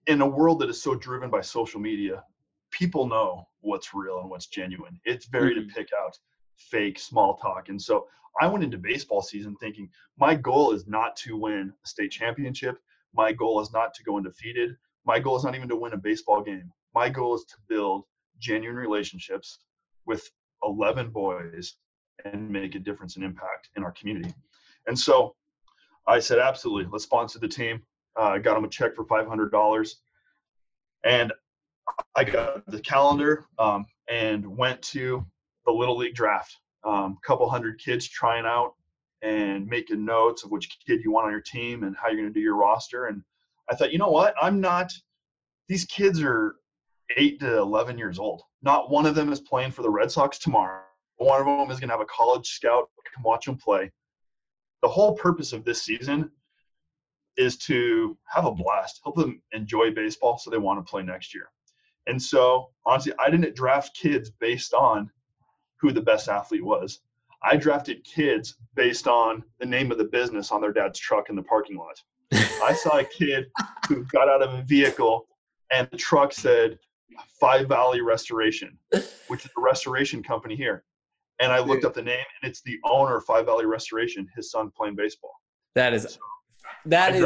in 0.07 0.23
a 0.23 0.27
world 0.27 0.61
that 0.61 0.71
is 0.71 0.81
so 0.81 0.95
driven 0.95 1.29
by 1.29 1.43
social 1.43 1.79
media, 1.79 2.25
people 2.71 3.07
know 3.07 3.47
what's 3.61 3.93
real 3.93 4.21
and 4.21 4.31
what's 4.31 4.47
genuine. 4.47 4.99
It's 5.05 5.27
very 5.27 5.55
mm-hmm. 5.55 5.69
to 5.69 5.75
pick 5.75 5.89
out 6.03 6.19
fake 6.57 6.99
small 6.99 7.37
talk. 7.37 7.69
And 7.69 7.81
so 7.81 8.07
I 8.41 8.47
went 8.47 8.65
into 8.65 8.79
baseball 8.79 9.21
season 9.21 9.57
thinking 9.61 9.91
my 10.17 10.35
goal 10.35 10.73
is 10.73 10.87
not 10.87 11.17
to 11.17 11.37
win 11.37 11.71
a 11.85 11.87
state 11.87 12.13
championship. 12.13 12.79
My 13.13 13.31
goal 13.31 13.61
is 13.61 13.75
not 13.75 13.93
to 13.93 14.03
go 14.05 14.17
undefeated. 14.17 14.75
My 15.05 15.19
goal 15.19 15.37
is 15.37 15.45
not 15.45 15.55
even 15.55 15.69
to 15.69 15.77
win 15.77 15.93
a 15.93 15.99
baseball 15.99 16.43
game. 16.43 16.73
My 16.95 17.11
goal 17.11 17.35
is 17.35 17.45
to 17.45 17.57
build 17.69 18.05
genuine 18.39 18.79
relationships 18.79 19.59
with 20.07 20.29
11 20.65 21.11
boys 21.11 21.75
and 22.25 22.49
make 22.49 22.75
a 22.75 22.79
difference 22.79 23.17
and 23.17 23.25
impact 23.25 23.69
in 23.77 23.85
our 23.85 23.93
community. 23.93 24.33
And 24.87 24.99
so 24.99 25.35
I 26.07 26.19
said, 26.19 26.39
absolutely, 26.39 26.91
let's 26.91 27.05
sponsor 27.05 27.39
the 27.39 27.49
team. 27.49 27.83
I 28.17 28.37
uh, 28.37 28.39
got 28.39 28.55
them 28.55 28.65
a 28.65 28.69
check 28.69 28.95
for 28.95 29.05
$500. 29.05 29.91
And 31.05 31.33
I 32.15 32.25
got 32.25 32.67
the 32.67 32.81
calendar 32.81 33.47
um, 33.59 33.87
and 34.09 34.47
went 34.47 34.81
to 34.83 35.25
the 35.67 35.73
Little 35.73 35.97
League 35.97 36.15
draft. 36.15 36.57
A 36.85 36.89
um, 36.89 37.19
couple 37.27 37.49
hundred 37.49 37.79
kids 37.79 38.07
trying 38.07 38.45
out 38.45 38.75
and 39.23 39.67
making 39.67 40.05
notes 40.05 40.45
of 40.45 40.51
which 40.51 40.69
kid 40.87 41.01
you 41.03 41.11
want 41.11 41.27
on 41.27 41.33
your 41.33 41.41
team 41.41 41.83
and 41.83 41.97
how 41.97 42.09
you're 42.09 42.19
going 42.19 42.29
to 42.29 42.35
do 42.35 42.41
your 42.41 42.57
roster. 42.57 43.07
And 43.07 43.23
I 43.71 43.75
thought, 43.75 43.93
you 43.93 43.99
know 43.99 44.11
what? 44.11 44.35
I'm 44.41 44.61
not, 44.61 44.93
these 45.67 45.87
kids 45.87 46.23
are 46.23 46.57
eight 47.17 47.41
to 47.41 47.59
11 47.59 47.99
years 47.99 48.19
old. 48.19 48.43
Not 48.63 48.91
one 48.91 49.07
of 49.07 49.15
them 49.15 49.33
is 49.33 49.41
playing 49.41 49.73
for 49.73 49.83
the 49.83 49.91
Red 49.91 50.11
Sox 50.11 50.39
tomorrow. 50.39 50.83
One 51.17 51.41
of 51.41 51.47
them 51.47 51.71
is 51.71 51.79
going 51.79 51.89
to 51.89 51.95
have 51.95 52.01
a 52.01 52.07
college 52.07 52.49
scout 52.49 52.89
come 53.15 53.23
watch 53.23 53.47
them 53.47 53.57
play. 53.57 53.91
The 54.83 54.89
whole 54.89 55.15
purpose 55.15 55.53
of 55.53 55.65
this 55.65 55.83
season 55.83 56.31
is 57.37 57.57
to 57.59 58.17
have 58.27 58.45
a 58.45 58.53
blast, 58.53 59.01
help 59.03 59.17
them 59.17 59.43
enjoy 59.53 59.91
baseball 59.91 60.39
so 60.39 60.51
they 60.51 60.59
want 60.59 60.85
to 60.85 60.89
play 60.89 61.03
next 61.03 61.35
year. 61.35 61.49
And 62.07 62.21
so, 62.21 62.71
honestly, 62.85 63.13
I 63.19 63.31
didn't 63.31 63.57
draft 63.57 63.97
kids 63.97 64.31
based 64.31 64.75
on 64.75 65.11
who 65.81 65.91
the 65.91 66.03
best 66.03 66.29
athlete 66.29 66.65
was. 66.65 67.01
I 67.43 67.57
drafted 67.57 68.05
kids 68.05 68.57
based 68.75 69.09
on 69.09 69.43
the 69.59 69.67
name 69.67 69.91
of 69.91 69.99
the 69.99 70.05
business 70.05 70.53
on 70.53 70.61
their 70.61 70.73
dad's 70.73 70.99
truck 70.99 71.29
in 71.29 71.37
the 71.37 71.43
parking 71.43 71.77
lot. 71.77 72.01
I 72.63 72.75
saw 72.75 72.99
a 72.99 73.05
kid 73.05 73.47
who 73.89 74.05
got 74.05 74.29
out 74.29 74.43
of 74.43 74.55
a 74.55 74.63
vehicle 74.63 75.27
and 75.71 75.89
the 75.91 75.97
truck 75.97 76.33
said 76.33 76.79
Five 77.41 77.69
Valley 77.69 78.01
Restoration, 78.01 78.79
which 79.29 79.45
is 79.45 79.51
a 79.57 79.61
restoration 79.61 80.23
company 80.23 80.57
here. 80.57 80.85
And 81.41 81.53
I 81.53 81.59
looked 81.59 81.85
up 81.85 81.95
the 81.95 82.03
name 82.03 82.25
and 82.43 82.49
it's 82.49 82.63
the 82.63 82.79
owner 82.85 83.17
of 83.17 83.25
Five 83.25 83.47
Valley 83.47 83.67
Restoration, 83.67 84.29
his 84.37 84.51
son 84.51 84.71
playing 84.77 84.97
baseball. 84.97 85.33
That 85.75 85.93
is 85.93 86.03
so 86.03 86.21
that 86.87 87.15
is 87.15 87.25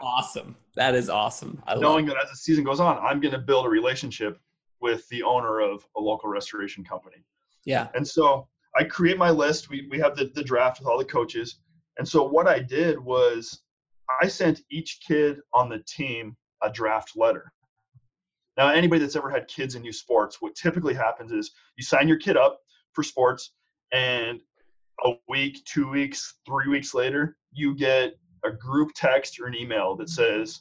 awesome. 0.00 0.56
That 0.76 0.94
is 0.94 1.08
awesome. 1.08 1.62
I 1.66 1.74
Knowing 1.74 2.06
that 2.06 2.16
as 2.22 2.30
the 2.30 2.36
season 2.36 2.64
goes 2.64 2.80
on, 2.80 2.98
I'm 2.98 3.20
going 3.20 3.32
to 3.32 3.38
build 3.38 3.66
a 3.66 3.68
relationship 3.68 4.38
with 4.80 5.08
the 5.08 5.22
owner 5.22 5.60
of 5.60 5.86
a 5.96 6.00
local 6.00 6.28
restoration 6.28 6.84
company. 6.84 7.24
Yeah. 7.64 7.88
And 7.94 8.06
so 8.06 8.48
I 8.76 8.84
create 8.84 9.18
my 9.18 9.30
list. 9.30 9.68
We, 9.68 9.88
we 9.90 9.98
have 9.98 10.16
the, 10.16 10.30
the 10.34 10.42
draft 10.42 10.80
with 10.80 10.88
all 10.88 10.98
the 10.98 11.04
coaches. 11.04 11.58
And 11.98 12.08
so 12.08 12.26
what 12.26 12.48
I 12.48 12.58
did 12.58 12.98
was 12.98 13.60
I 14.20 14.26
sent 14.28 14.62
each 14.70 15.00
kid 15.06 15.38
on 15.52 15.68
the 15.68 15.82
team 15.86 16.36
a 16.62 16.70
draft 16.70 17.12
letter. 17.16 17.52
Now, 18.56 18.68
anybody 18.68 19.00
that's 19.00 19.16
ever 19.16 19.30
had 19.30 19.48
kids 19.48 19.74
in 19.74 19.84
youth 19.84 19.96
sports, 19.96 20.40
what 20.40 20.54
typically 20.54 20.94
happens 20.94 21.32
is 21.32 21.52
you 21.76 21.84
sign 21.84 22.08
your 22.08 22.18
kid 22.18 22.36
up 22.36 22.60
for 22.92 23.02
sports, 23.02 23.52
and 23.92 24.40
a 25.04 25.12
week, 25.28 25.64
two 25.64 25.88
weeks, 25.88 26.34
three 26.46 26.68
weeks 26.68 26.94
later, 26.94 27.36
you 27.52 27.74
get 27.74 28.14
a 28.44 28.50
group 28.50 28.90
text 28.94 29.40
or 29.40 29.46
an 29.46 29.54
email 29.54 29.96
that 29.96 30.10
says, 30.10 30.60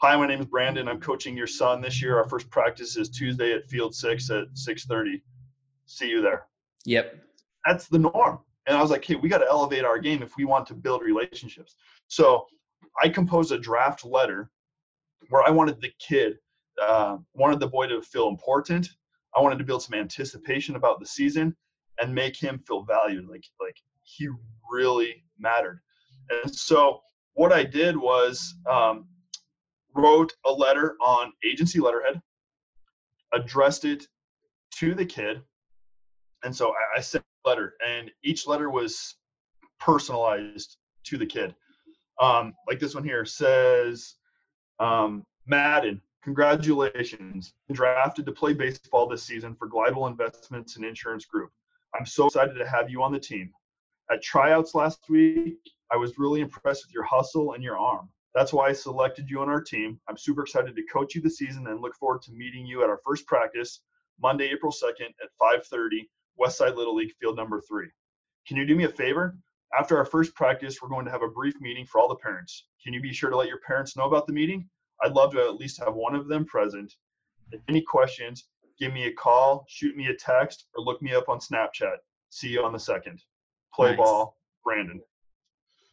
"Hi, 0.00 0.16
my 0.16 0.26
name 0.26 0.40
is 0.40 0.46
Brandon. 0.46 0.88
I'm 0.88 1.00
coaching 1.00 1.36
your 1.36 1.46
son 1.46 1.80
this 1.80 2.00
year. 2.00 2.16
Our 2.16 2.28
first 2.28 2.50
practice 2.50 2.96
is 2.96 3.10
Tuesday 3.10 3.52
at 3.52 3.68
Field 3.68 3.94
Six 3.94 4.30
at 4.30 4.46
6:30 4.54 5.22
see 5.92 6.08
you 6.08 6.22
there. 6.22 6.46
Yep. 6.84 7.16
That's 7.66 7.86
the 7.86 7.98
norm. 7.98 8.40
And 8.66 8.76
I 8.76 8.82
was 8.82 8.90
like, 8.90 9.04
hey, 9.04 9.16
we 9.16 9.28
got 9.28 9.38
to 9.38 9.48
elevate 9.48 9.84
our 9.84 9.98
game 9.98 10.22
if 10.22 10.36
we 10.36 10.44
want 10.44 10.66
to 10.68 10.74
build 10.74 11.02
relationships. 11.02 11.76
So 12.08 12.46
I 13.02 13.08
composed 13.08 13.52
a 13.52 13.58
draft 13.58 14.04
letter 14.04 14.50
where 15.28 15.42
I 15.42 15.50
wanted 15.50 15.80
the 15.80 15.90
kid, 15.98 16.38
uh, 16.88 17.16
wanted 17.34 17.60
the 17.60 17.66
boy 17.66 17.86
to 17.86 18.02
feel 18.02 18.28
important. 18.28 18.88
I 19.36 19.40
wanted 19.40 19.58
to 19.58 19.64
build 19.64 19.82
some 19.82 19.98
anticipation 19.98 20.76
about 20.76 21.00
the 21.00 21.06
season 21.06 21.56
and 22.00 22.14
make 22.14 22.36
him 22.36 22.62
feel 22.66 22.82
valued, 22.82 23.28
like 23.28 23.44
like 23.60 23.76
he 24.02 24.28
really 24.70 25.24
mattered. 25.38 25.80
And 26.30 26.54
so 26.54 27.00
what 27.34 27.52
I 27.52 27.64
did 27.64 27.96
was 27.96 28.54
um, 28.70 29.06
wrote 29.94 30.32
a 30.46 30.52
letter 30.52 30.96
on 31.00 31.32
agency 31.44 31.80
letterhead, 31.80 32.20
addressed 33.32 33.84
it 33.84 34.06
to 34.76 34.94
the 34.94 35.06
kid, 35.06 35.42
and 36.44 36.54
so 36.54 36.70
I, 36.70 36.98
I 36.98 37.00
sent 37.00 37.24
a 37.44 37.48
letter, 37.48 37.74
and 37.86 38.10
each 38.22 38.46
letter 38.46 38.70
was 38.70 39.14
personalized 39.78 40.76
to 41.04 41.18
the 41.18 41.26
kid. 41.26 41.54
Um, 42.20 42.54
like 42.68 42.78
this 42.78 42.94
one 42.94 43.04
here 43.04 43.24
says, 43.24 44.14
um, 44.78 45.24
Madden, 45.46 46.00
congratulations, 46.22 47.54
drafted 47.72 48.26
to 48.26 48.32
play 48.32 48.52
baseball 48.52 49.08
this 49.08 49.22
season 49.22 49.54
for 49.54 49.68
Glidewell 49.68 50.10
Investments 50.10 50.76
and 50.76 50.84
Insurance 50.84 51.24
Group. 51.24 51.50
I'm 51.94 52.06
so 52.06 52.26
excited 52.26 52.54
to 52.54 52.68
have 52.68 52.88
you 52.88 53.02
on 53.02 53.12
the 53.12 53.18
team. 53.18 53.50
At 54.10 54.22
tryouts 54.22 54.74
last 54.74 55.00
week, 55.08 55.58
I 55.90 55.96
was 55.96 56.18
really 56.18 56.40
impressed 56.40 56.86
with 56.86 56.94
your 56.94 57.04
hustle 57.04 57.52
and 57.52 57.62
your 57.62 57.78
arm. 57.78 58.08
That's 58.34 58.52
why 58.52 58.68
I 58.68 58.72
selected 58.72 59.28
you 59.28 59.40
on 59.40 59.48
our 59.48 59.60
team. 59.60 60.00
I'm 60.08 60.16
super 60.16 60.42
excited 60.42 60.74
to 60.74 60.82
coach 60.84 61.14
you 61.14 61.20
this 61.20 61.38
season 61.38 61.66
and 61.66 61.80
look 61.80 61.94
forward 61.96 62.22
to 62.22 62.32
meeting 62.32 62.66
you 62.66 62.82
at 62.82 62.88
our 62.88 63.00
first 63.04 63.26
practice 63.26 63.80
Monday, 64.20 64.50
April 64.50 64.72
2nd 64.72 65.08
at 65.22 65.30
5:30 65.40 66.08
Westside 66.40 66.76
Little 66.76 66.94
League, 66.94 67.12
field 67.20 67.36
number 67.36 67.60
three. 67.60 67.88
Can 68.46 68.56
you 68.56 68.64
do 68.64 68.74
me 68.74 68.84
a 68.84 68.88
favor? 68.88 69.36
After 69.78 69.96
our 69.96 70.04
first 70.04 70.34
practice, 70.34 70.80
we're 70.80 70.88
going 70.88 71.04
to 71.04 71.10
have 71.10 71.22
a 71.22 71.28
brief 71.28 71.60
meeting 71.60 71.84
for 71.86 72.00
all 72.00 72.08
the 72.08 72.16
parents. 72.16 72.66
Can 72.82 72.92
you 72.92 73.00
be 73.00 73.12
sure 73.12 73.30
to 73.30 73.36
let 73.36 73.48
your 73.48 73.60
parents 73.60 73.96
know 73.96 74.04
about 74.04 74.26
the 74.26 74.32
meeting? 74.32 74.68
I'd 75.02 75.12
love 75.12 75.32
to 75.32 75.40
at 75.40 75.56
least 75.56 75.78
have 75.80 75.94
one 75.94 76.14
of 76.14 76.28
them 76.28 76.44
present. 76.44 76.94
If 77.50 77.60
any 77.68 77.82
questions, 77.82 78.46
give 78.78 78.92
me 78.92 79.06
a 79.06 79.12
call, 79.12 79.66
shoot 79.68 79.96
me 79.96 80.06
a 80.06 80.14
text, 80.14 80.66
or 80.76 80.84
look 80.84 81.02
me 81.02 81.14
up 81.14 81.28
on 81.28 81.38
Snapchat. 81.38 81.96
See 82.30 82.48
you 82.48 82.64
on 82.64 82.72
the 82.72 82.78
second. 82.78 83.22
Play 83.74 83.90
nice. 83.90 83.98
ball, 83.98 84.38
Brandon. 84.64 85.00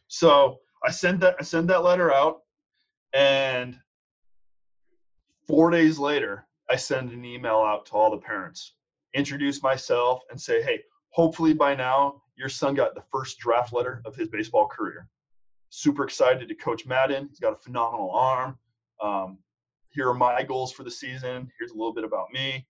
So 0.08 0.58
I 0.84 0.90
send 0.90 1.20
that 1.20 1.36
I 1.38 1.42
send 1.42 1.68
that 1.70 1.84
letter 1.84 2.12
out, 2.12 2.42
and 3.12 3.78
four 5.46 5.70
days 5.70 5.98
later, 5.98 6.46
I 6.68 6.76
send 6.76 7.12
an 7.12 7.24
email 7.24 7.58
out 7.58 7.86
to 7.86 7.92
all 7.92 8.10
the 8.10 8.18
parents 8.18 8.74
introduce 9.14 9.62
myself, 9.62 10.22
and 10.30 10.40
say, 10.40 10.62
hey, 10.62 10.80
hopefully 11.10 11.52
by 11.52 11.74
now 11.74 12.22
your 12.36 12.48
son 12.48 12.74
got 12.74 12.94
the 12.94 13.02
first 13.12 13.38
draft 13.38 13.72
letter 13.72 14.02
of 14.04 14.14
his 14.14 14.28
baseball 14.28 14.66
career. 14.66 15.08
Super 15.70 16.04
excited 16.04 16.48
to 16.48 16.54
coach 16.54 16.86
Madden. 16.86 17.28
He's 17.28 17.40
got 17.40 17.52
a 17.52 17.56
phenomenal 17.56 18.10
arm. 18.10 18.58
Um, 19.02 19.38
here 19.90 20.08
are 20.08 20.14
my 20.14 20.42
goals 20.42 20.72
for 20.72 20.84
the 20.84 20.90
season. 20.90 21.50
Here's 21.58 21.72
a 21.72 21.76
little 21.76 21.92
bit 21.92 22.04
about 22.04 22.30
me. 22.32 22.66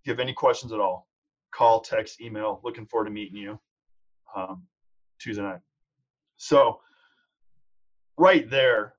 If 0.00 0.06
you 0.06 0.12
have 0.12 0.20
any 0.20 0.32
questions 0.32 0.72
at 0.72 0.80
all, 0.80 1.08
call, 1.52 1.80
text, 1.80 2.20
email. 2.20 2.60
Looking 2.64 2.86
forward 2.86 3.06
to 3.06 3.10
meeting 3.10 3.36
you 3.36 3.58
um, 4.34 4.64
Tuesday 5.18 5.42
night. 5.42 5.60
So, 6.36 6.80
right 8.18 8.48
there, 8.50 8.94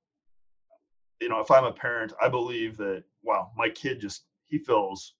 you 1.20 1.28
know, 1.28 1.40
if 1.40 1.50
I'm 1.50 1.64
a 1.64 1.72
parent, 1.72 2.12
I 2.20 2.28
believe 2.28 2.76
that 2.78 3.04
wow, 3.22 3.50
my 3.56 3.68
kid 3.68 4.00
just 4.00 4.24
he 4.46 4.58
feels 4.58 5.14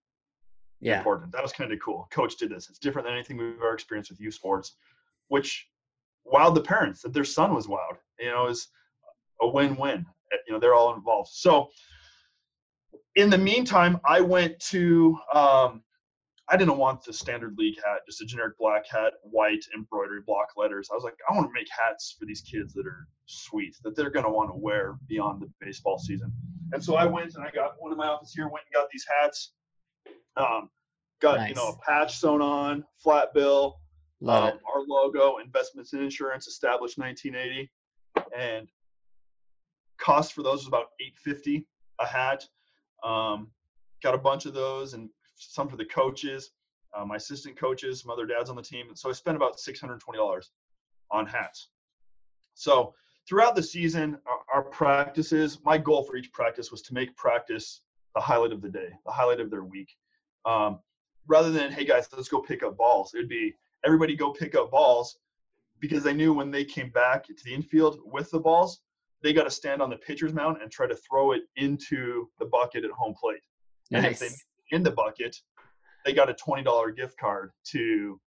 yeah. 0.81 0.99
important. 0.99 1.33
That 1.33 1.43
was 1.43 1.53
kind 1.53 1.73
of 1.73 1.79
cool. 1.81 2.09
Coach 2.11 2.37
did 2.37 2.51
this. 2.51 2.69
It's 2.69 2.79
different 2.79 3.07
than 3.07 3.15
anything 3.15 3.37
we've 3.37 3.57
ever 3.57 3.75
experienced 3.75 4.11
with 4.11 4.21
youth 4.21 4.35
sports, 4.35 4.77
which 5.29 5.69
wowed 6.33 6.55
the 6.55 6.61
parents 6.61 7.03
that 7.03 7.13
their 7.13 7.25
son 7.25 7.55
was 7.55 7.67
wowed. 7.67 7.99
You 8.19 8.31
know, 8.31 8.47
is 8.47 8.69
a 9.41 9.49
win-win. 9.49 10.07
You 10.47 10.55
know, 10.55 10.61
they're 10.61 10.75
all 10.75 10.95
involved. 10.95 11.31
So, 11.33 11.69
in 13.15 13.31
the 13.31 13.39
meantime, 13.39 14.01
I 14.07 14.21
went 14.21 14.59
to 14.61 15.19
um, 15.33 15.83
I 16.51 16.57
didn't 16.57 16.79
want 16.79 17.05
the 17.05 17.13
standard 17.13 17.57
league 17.59 17.77
hat, 17.85 18.01
just 18.07 18.23
a 18.23 18.25
generic 18.25 18.57
black 18.59 18.87
hat, 18.89 19.15
white 19.23 19.65
embroidery 19.77 20.23
block 20.27 20.49
letters. 20.57 20.89
I 20.91 20.95
was 20.95 21.05
like, 21.05 21.17
I 21.29 21.35
want 21.35 21.47
to 21.47 21.53
make 21.53 21.69
hats 21.71 22.17
for 22.19 22.25
these 22.25 22.41
kids 22.41 22.73
that 22.73 22.87
are 22.87 23.07
sweet, 23.27 23.77
that 23.85 23.95
they're 23.95 24.11
going 24.11 24.25
to 24.25 24.31
want 24.31 24.51
to 24.51 24.57
wear 24.57 24.97
beyond 25.09 25.43
the 25.43 25.51
baseball 25.61 25.99
season. 25.99 26.33
And 26.73 26.83
so 26.83 26.97
I 26.97 27.05
went 27.05 27.35
and 27.35 27.45
I 27.45 27.51
got 27.51 27.73
one 27.79 27.93
in 27.93 27.99
my 27.99 28.07
office 28.07 28.33
here, 28.35 28.49
went 28.49 28.65
and 28.67 28.75
got 28.81 28.89
these 28.91 29.05
hats. 29.21 29.53
Um, 30.37 30.71
got 31.21 31.39
nice. 31.39 31.49
you 31.51 31.55
know 31.55 31.69
a 31.69 31.79
patch 31.85 32.17
sewn 32.17 32.41
on, 32.41 32.85
flat 32.97 33.35
bill, 33.35 33.81
um, 34.23 34.29
our 34.29 34.83
logo, 34.89 35.39
investments 35.39 35.93
in 35.93 36.03
insurance, 36.03 36.47
established 36.47 36.99
1980, 36.99 37.71
and 38.37 38.69
cost 39.99 40.33
for 40.33 40.43
those 40.43 40.61
was 40.61 40.69
about 40.69 40.89
850 41.01 41.67
a 42.01 42.07
hat. 42.07 42.47
Um, 43.05 43.49
got 44.03 44.15
a 44.15 44.19
bunch 44.19 44.47
of 44.47 44.55
those 44.55 44.95
and 44.95 45.09
some 45.37 45.69
for 45.69 45.77
the 45.77 45.85
coaches, 45.85 46.51
uh, 46.97 47.05
my 47.05 47.17
assistant 47.17 47.59
coaches, 47.59 48.01
some 48.03 48.11
other 48.11 48.27
dads 48.27 48.51
on 48.51 48.57
the 48.57 48.63
team. 48.63 48.89
And 48.89 48.99
so 48.99 49.09
I 49.09 49.13
spent 49.13 49.37
about 49.37 49.59
$620 49.59 50.49
on 51.11 51.27
hats. 51.27 51.69
So 52.55 52.95
throughout 53.29 53.55
the 53.55 53.63
season, 53.63 54.19
our, 54.27 54.39
our, 54.53 54.63
practices, 54.63 55.59
my 55.65 55.79
goal 55.79 56.03
for 56.03 56.17
each 56.17 56.33
practice 56.33 56.71
was 56.71 56.83
to 56.83 56.95
make 56.95 57.17
practice 57.17 57.83
the 58.15 58.21
highlight 58.21 58.53
of 58.53 58.63
the 58.63 58.69
day, 58.69 58.89
the 59.07 59.13
highlight 59.13 59.41
of 59.41 59.51
their 59.51 59.65
week. 59.65 59.95
Um, 60.45 60.81
rather 61.27 61.51
than, 61.51 61.71
hey 61.71 61.85
guys, 61.85 62.09
let's 62.13 62.29
go 62.29 62.41
pick 62.41 62.63
up 62.63 62.77
balls, 62.77 63.15
it 63.15 63.19
would 63.19 63.29
be 63.29 63.55
everybody 63.85 64.17
go 64.17 64.33
pick 64.33 64.55
up 64.55 64.71
balls 64.71 65.19
because 65.81 66.03
they 66.03 66.15
knew 66.15 66.33
when 66.33 66.51
they 66.51 66.65
came 66.65 66.91
back 66.91 67.27
to 67.27 67.45
the 67.45 67.55
infield 67.55 68.01
with 68.05 68.31
the 68.31 68.41
balls, 68.41 68.81
they 69.23 69.33
got 69.33 69.45
to 69.45 69.51
stand 69.51 69.83
on 69.83 69.91
the 69.91 69.97
pitcher's 69.97 70.33
mound 70.33 70.59
and 70.63 70.71
try 70.71 70.87
to 70.87 70.97
throw 70.97 71.33
it 71.33 71.43
into 71.57 72.29
the 72.39 72.47
bucket 72.47 72.85
at 72.85 72.91
home 72.91 73.15
plate. 73.21 73.41
Nice. 73.91 74.05
And 74.05 74.13
if 74.13 74.19
they 74.19 74.77
in 74.77 74.83
the 74.83 74.91
bucket, 74.91 75.37
they 76.05 76.13
got 76.13 76.29
a 76.29 76.35
twenty 76.35 76.63
dollar 76.63 76.91
gift 76.91 77.19
card 77.19 77.51
to 77.73 78.21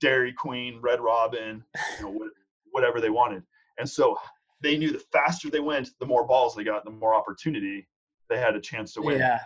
Dairy 0.00 0.32
Queen, 0.32 0.80
Red 0.82 1.00
Robin, 1.00 1.62
you 1.98 2.04
know, 2.04 2.28
whatever 2.70 3.00
they 3.00 3.10
wanted. 3.10 3.42
And 3.78 3.88
so 3.88 4.16
they 4.60 4.76
knew 4.76 4.92
the 4.92 5.02
faster 5.12 5.50
they 5.50 5.60
went, 5.60 5.90
the 6.00 6.06
more 6.06 6.26
balls 6.26 6.54
they 6.54 6.64
got, 6.64 6.84
the 6.84 6.90
more 6.90 7.14
opportunity 7.14 7.86
they 8.28 8.38
had 8.38 8.54
a 8.54 8.60
chance 8.60 8.94
to 8.94 9.02
win. 9.02 9.18
Yeah. 9.18 9.40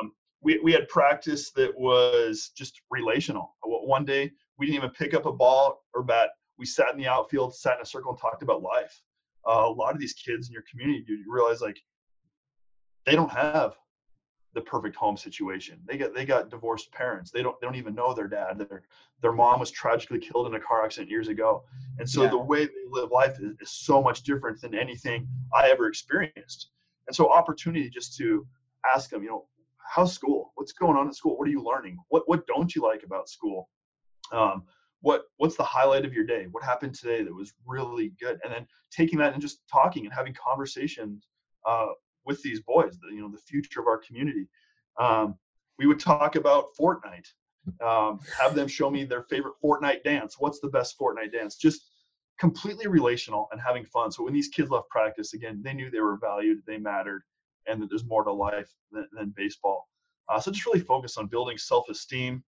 Um, 0.00 0.12
we, 0.42 0.58
we 0.58 0.72
had 0.72 0.88
practice 0.88 1.50
that 1.52 1.76
was 1.76 2.50
just 2.56 2.80
relational. 2.90 3.56
One 3.64 4.04
day 4.04 4.30
we 4.58 4.66
didn't 4.66 4.76
even 4.76 4.90
pick 4.90 5.14
up 5.14 5.26
a 5.26 5.32
ball 5.32 5.82
or 5.94 6.02
bat. 6.02 6.30
We 6.58 6.66
sat 6.66 6.92
in 6.92 6.98
the 6.98 7.06
outfield, 7.06 7.54
sat 7.54 7.76
in 7.76 7.82
a 7.82 7.86
circle, 7.86 8.12
and 8.12 8.20
talked 8.20 8.42
about 8.42 8.62
life. 8.62 9.00
Uh, 9.48 9.64
a 9.66 9.72
lot 9.72 9.94
of 9.94 10.00
these 10.00 10.12
kids 10.12 10.48
in 10.48 10.52
your 10.52 10.64
community, 10.70 11.04
you 11.08 11.24
realize 11.26 11.60
like 11.60 11.80
they 13.06 13.16
don't 13.16 13.30
have 13.30 13.74
the 14.54 14.60
perfect 14.60 14.96
home 14.96 15.16
situation. 15.16 15.78
They 15.86 15.96
got 15.96 16.14
they 16.14 16.24
got 16.24 16.50
divorced 16.50 16.90
parents. 16.92 17.30
They 17.30 17.42
don't 17.42 17.58
they 17.60 17.66
don't 17.66 17.76
even 17.76 17.94
know 17.94 18.12
their 18.12 18.28
dad. 18.28 18.58
Their 18.58 18.82
their 19.22 19.32
mom 19.32 19.60
was 19.60 19.70
tragically 19.70 20.18
killed 20.18 20.46
in 20.46 20.54
a 20.54 20.60
car 20.60 20.84
accident 20.84 21.10
years 21.10 21.28
ago. 21.28 21.64
And 21.98 22.08
so 22.08 22.24
yeah. 22.24 22.30
the 22.30 22.38
way 22.38 22.64
they 22.66 22.72
live 22.90 23.10
life 23.10 23.38
is, 23.40 23.54
is 23.60 23.70
so 23.70 24.02
much 24.02 24.22
different 24.22 24.60
than 24.60 24.74
anything 24.74 25.26
I 25.54 25.70
ever 25.70 25.86
experienced. 25.86 26.70
And 27.06 27.14
so 27.14 27.32
opportunity 27.32 27.88
just 27.88 28.16
to 28.18 28.46
ask 28.94 29.10
them, 29.10 29.22
you 29.22 29.28
know, 29.30 29.46
how's 29.78 30.12
school? 30.12 30.52
What's 30.56 30.72
going 30.72 30.96
on 30.96 31.08
at 31.08 31.14
school? 31.14 31.38
What 31.38 31.48
are 31.48 31.50
you 31.50 31.62
learning? 31.62 31.98
What 32.08 32.24
what 32.26 32.46
don't 32.46 32.74
you 32.74 32.82
like 32.82 33.02
about 33.02 33.28
school? 33.28 33.68
Um, 34.32 34.64
what 35.00 35.24
what's 35.36 35.56
the 35.56 35.62
highlight 35.64 36.04
of 36.04 36.12
your 36.12 36.24
day? 36.24 36.46
What 36.50 36.64
happened 36.64 36.94
today 36.94 37.22
that 37.22 37.34
was 37.34 37.52
really 37.66 38.12
good? 38.20 38.40
And 38.42 38.52
then 38.52 38.66
taking 38.90 39.18
that 39.20 39.32
and 39.32 39.42
just 39.42 39.60
talking 39.70 40.04
and 40.04 40.14
having 40.14 40.34
conversations 40.34 41.28
uh, 41.66 41.88
with 42.24 42.42
these 42.42 42.60
boys, 42.60 42.98
the, 43.00 43.14
you 43.14 43.20
know, 43.20 43.30
the 43.30 43.38
future 43.38 43.80
of 43.80 43.86
our 43.86 43.98
community. 43.98 44.48
Um, 44.98 45.36
we 45.78 45.86
would 45.86 46.00
talk 46.00 46.34
about 46.34 46.66
Fortnite, 46.78 47.28
um, 47.84 48.18
have 48.36 48.54
them 48.54 48.66
show 48.66 48.90
me 48.90 49.04
their 49.04 49.22
favorite 49.22 49.54
Fortnite 49.62 50.02
dance. 50.02 50.36
What's 50.38 50.60
the 50.60 50.68
best 50.68 50.98
Fortnite 50.98 51.32
dance? 51.32 51.56
Just 51.56 51.82
completely 52.38 52.86
relational 52.88 53.48
and 53.52 53.60
having 53.60 53.84
fun. 53.84 54.10
So 54.10 54.24
when 54.24 54.32
these 54.32 54.48
kids 54.48 54.70
left 54.70 54.88
practice, 54.88 55.34
again, 55.34 55.60
they 55.62 55.74
knew 55.74 55.90
they 55.90 56.00
were 56.00 56.18
valued, 56.18 56.62
they 56.66 56.78
mattered, 56.78 57.22
and 57.66 57.80
that 57.80 57.88
there's 57.90 58.04
more 58.04 58.24
to 58.24 58.32
life 58.32 58.70
than, 58.90 59.06
than 59.12 59.32
baseball. 59.36 59.88
Uh, 60.28 60.40
so 60.40 60.50
just 60.50 60.66
really 60.66 60.80
focus 60.80 61.16
on 61.16 61.26
building 61.26 61.56
self-esteem. 61.58 62.42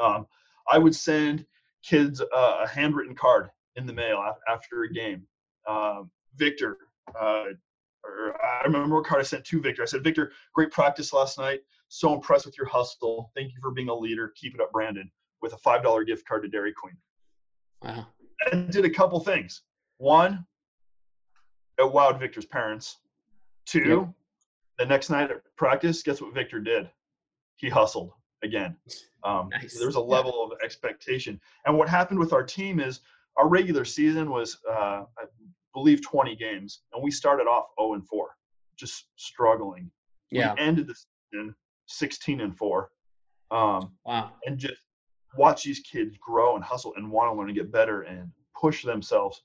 Um, 0.00 0.26
I 0.70 0.78
would 0.78 0.94
send 0.94 1.46
kids 1.82 2.20
uh, 2.20 2.56
a 2.64 2.68
handwritten 2.68 3.14
card 3.14 3.48
in 3.76 3.86
the 3.86 3.92
mail 3.92 4.22
after 4.48 4.82
a 4.82 4.92
game. 4.92 5.22
Um, 5.68 6.10
Victor, 6.36 6.78
uh, 7.20 7.44
or 8.04 8.36
I 8.42 8.64
remember 8.64 8.96
what 8.96 9.06
card 9.06 9.20
I 9.20 9.24
sent 9.24 9.44
to 9.46 9.60
Victor. 9.60 9.82
I 9.82 9.86
said, 9.86 10.04
Victor, 10.04 10.32
great 10.54 10.70
practice 10.70 11.12
last 11.12 11.38
night. 11.38 11.60
So 11.88 12.14
impressed 12.14 12.46
with 12.46 12.56
your 12.56 12.66
hustle. 12.66 13.30
Thank 13.34 13.48
you 13.48 13.58
for 13.60 13.72
being 13.72 13.88
a 13.88 13.94
leader. 13.94 14.32
Keep 14.36 14.54
it 14.54 14.60
up, 14.60 14.72
Brandon. 14.72 15.10
With 15.42 15.52
a 15.54 15.58
five 15.58 15.82
dollar 15.82 16.04
gift 16.04 16.26
card 16.26 16.42
to 16.42 16.48
Dairy 16.48 16.72
Queen. 16.72 16.96
Wow. 17.82 18.06
And 18.52 18.70
did 18.70 18.84
a 18.84 18.90
couple 18.90 19.20
things. 19.20 19.62
One, 19.98 20.46
it 21.78 21.92
wowed 21.92 22.18
Victor's 22.18 22.46
parents. 22.46 22.98
Two, 23.66 24.06
yep. 24.06 24.08
the 24.78 24.86
next 24.86 25.10
night 25.10 25.30
at 25.30 25.42
practice, 25.56 26.02
guess 26.02 26.20
what 26.20 26.34
Victor 26.34 26.60
did? 26.60 26.90
He 27.56 27.68
hustled 27.68 28.12
again. 28.42 28.76
Um, 29.24 29.48
nice. 29.50 29.76
There 29.76 29.86
was 29.86 29.96
a 29.96 30.00
level 30.00 30.44
of 30.44 30.58
expectation. 30.62 31.40
And 31.66 31.76
what 31.76 31.88
happened 31.88 32.18
with 32.18 32.32
our 32.32 32.42
team 32.42 32.80
is 32.80 33.00
our 33.36 33.48
regular 33.48 33.84
season 33.84 34.30
was, 34.30 34.58
uh, 34.68 35.04
I 35.18 35.24
believe 35.74 36.02
20 36.02 36.36
games, 36.36 36.80
and 36.92 37.02
we 37.02 37.10
started 37.10 37.44
off 37.44 37.66
0 37.80 37.94
and 37.94 38.06
4, 38.06 38.28
just 38.76 39.06
struggling. 39.16 39.90
Yeah. 40.30 40.54
We 40.54 40.60
ended 40.60 40.86
the 40.86 40.94
season 41.32 41.54
16 41.86 42.40
and 42.40 42.56
4. 42.56 42.90
Um, 43.50 43.92
wow. 44.04 44.32
And 44.46 44.58
just 44.58 44.80
watch 45.36 45.64
these 45.64 45.80
kids 45.80 46.16
grow 46.18 46.56
and 46.56 46.64
hustle 46.64 46.94
and 46.96 47.10
want 47.10 47.32
to 47.32 47.38
learn 47.38 47.48
and 47.48 47.56
get 47.56 47.72
better 47.72 48.02
and 48.02 48.30
push 48.58 48.84
themselves. 48.84 49.42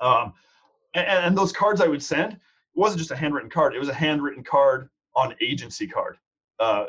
Um, 0.00 0.34
and, 0.94 1.06
and 1.06 1.38
those 1.38 1.52
cards 1.52 1.80
I 1.80 1.88
would 1.88 2.02
send, 2.02 2.34
it 2.34 2.40
wasn't 2.74 2.98
just 2.98 3.10
a 3.10 3.16
handwritten 3.16 3.50
card. 3.50 3.74
It 3.74 3.78
was 3.78 3.88
a 3.88 3.94
handwritten 3.94 4.44
card 4.44 4.88
on 5.14 5.34
agency 5.40 5.86
card, 5.86 6.16
uh, 6.58 6.86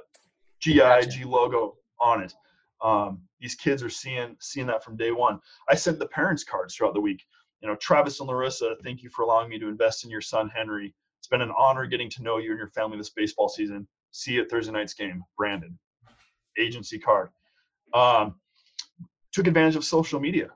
GIG 0.62 0.78
gotcha. 0.78 1.28
logo 1.28 1.76
on 2.00 2.24
it. 2.24 2.34
Um, 2.84 3.22
these 3.40 3.56
kids 3.56 3.84
are 3.84 3.90
seeing 3.90 4.36
seeing 4.40 4.68
that 4.68 4.84
from 4.84 4.98
day 4.98 5.12
one. 5.12 5.40
I 5.70 5.76
sent 5.76 6.00
the 6.00 6.08
parents 6.08 6.44
cards 6.44 6.76
throughout 6.76 6.94
the 6.94 7.02
week 7.02 7.22
you 7.66 7.72
know, 7.72 7.76
Travis 7.78 8.20
and 8.20 8.30
Larissa, 8.30 8.76
thank 8.84 9.02
you 9.02 9.10
for 9.10 9.24
allowing 9.24 9.50
me 9.50 9.58
to 9.58 9.68
invest 9.68 10.04
in 10.04 10.12
your 10.12 10.22
son, 10.22 10.50
Henry. 10.50 10.94
It's 11.20 11.28
been 11.28 11.42
an 11.42 11.52
honor 11.58 11.88
getting 11.88 12.12
to 12.12 12.22
know 12.22 12.38
you 12.38 12.52
and 12.52 12.60
your 12.60 12.68
family 12.68 12.96
this 12.96 13.10
baseball 13.10 13.50
season. 13.50 13.88
See 14.12 14.34
you 14.34 14.44
at 14.44 14.52
Thursday 14.52 14.72
night's 14.72 14.94
game, 14.94 15.24
Brandon. 15.36 15.78
Agency 16.60 17.00
card. 17.00 17.30
Um, 17.94 18.36
took 19.32 19.48
advantage 19.48 19.76
of 19.76 19.84
social 19.84 20.20
media. 20.20 20.50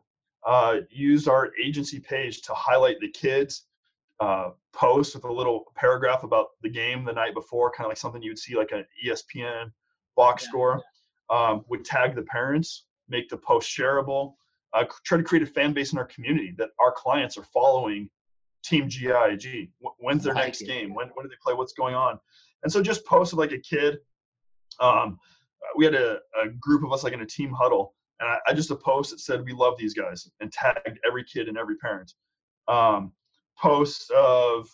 Uh, 0.46 0.82
used 0.92 1.28
our 1.28 1.50
agency 1.62 2.00
page 2.00 2.44
to 2.44 2.54
highlight 2.54 3.00
the 3.00 3.10
kids. 3.10 3.64
Uh, 4.20 4.52
post 4.74 5.16
with 5.16 5.24
a 5.24 5.32
little 5.32 5.72
paragraph 5.76 6.24
about 6.24 6.50
the 6.62 6.70
game 6.70 7.06
the 7.06 7.12
night 7.12 7.34
before, 7.34 7.72
kind 7.72 7.86
of 7.86 7.90
like 7.90 7.98
something 7.98 8.22
you 8.22 8.30
would 8.30 8.38
see 8.38 8.56
like 8.56 8.72
an 8.72 8.86
ESPN 9.04 9.72
box 10.20 10.44
yeah. 10.44 10.50
score. 10.50 10.84
Um, 11.30 11.64
would 11.70 11.86
tag 11.86 12.16
the 12.16 12.24
parents, 12.24 12.86
make 13.08 13.30
the 13.30 13.38
post 13.38 13.70
shareable 13.70 14.34
uh, 14.74 14.86
try 15.04 15.18
to 15.18 15.24
create 15.24 15.44
a 15.44 15.48
fan 15.48 15.74
base 15.74 15.94
in 15.94 15.98
our 15.98 16.06
community 16.06 16.54
that 16.58 16.70
our 16.80 16.92
clients 16.92 17.38
are 17.38 17.44
following 17.44 18.10
Team 18.64 18.88
GIG. 18.88 19.72
When's 19.98 20.24
their 20.24 20.34
like 20.34 20.46
next 20.46 20.62
it. 20.62 20.68
game? 20.68 20.94
When, 20.94 21.08
when 21.14 21.26
do 21.26 21.30
they 21.30 21.36
play? 21.42 21.54
What's 21.54 21.74
going 21.74 21.96
on? 21.96 22.20
And 22.64 22.72
so 22.72 22.82
just 22.82 23.06
posted 23.06 23.40
like 23.40 23.52
a 23.52 23.58
kid. 23.58 24.00
Um, 24.80 25.18
we 25.76 25.86
had 25.86 25.96
a, 25.96 26.20
a, 26.42 26.50
group 26.50 26.84
of 26.84 26.92
us 26.92 27.04
like 27.04 27.14
in 27.14 27.22
a 27.22 27.26
team 27.26 27.52
huddle, 27.52 27.96
and 28.20 28.30
I, 28.30 28.38
I, 28.48 28.54
just 28.54 28.72
a 28.72 28.76
post 28.76 29.12
that 29.12 29.20
said 29.20 29.44
we 29.44 29.54
love 29.54 29.78
these 29.78 29.94
guys 29.94 30.30
and 30.40 30.52
tagged 30.52 31.00
every 31.06 31.24
kid 31.24 31.48
and 31.48 31.58
every 31.58 31.76
parent. 31.78 32.14
Um, 32.68 33.12
post 33.58 34.12
of 34.12 34.70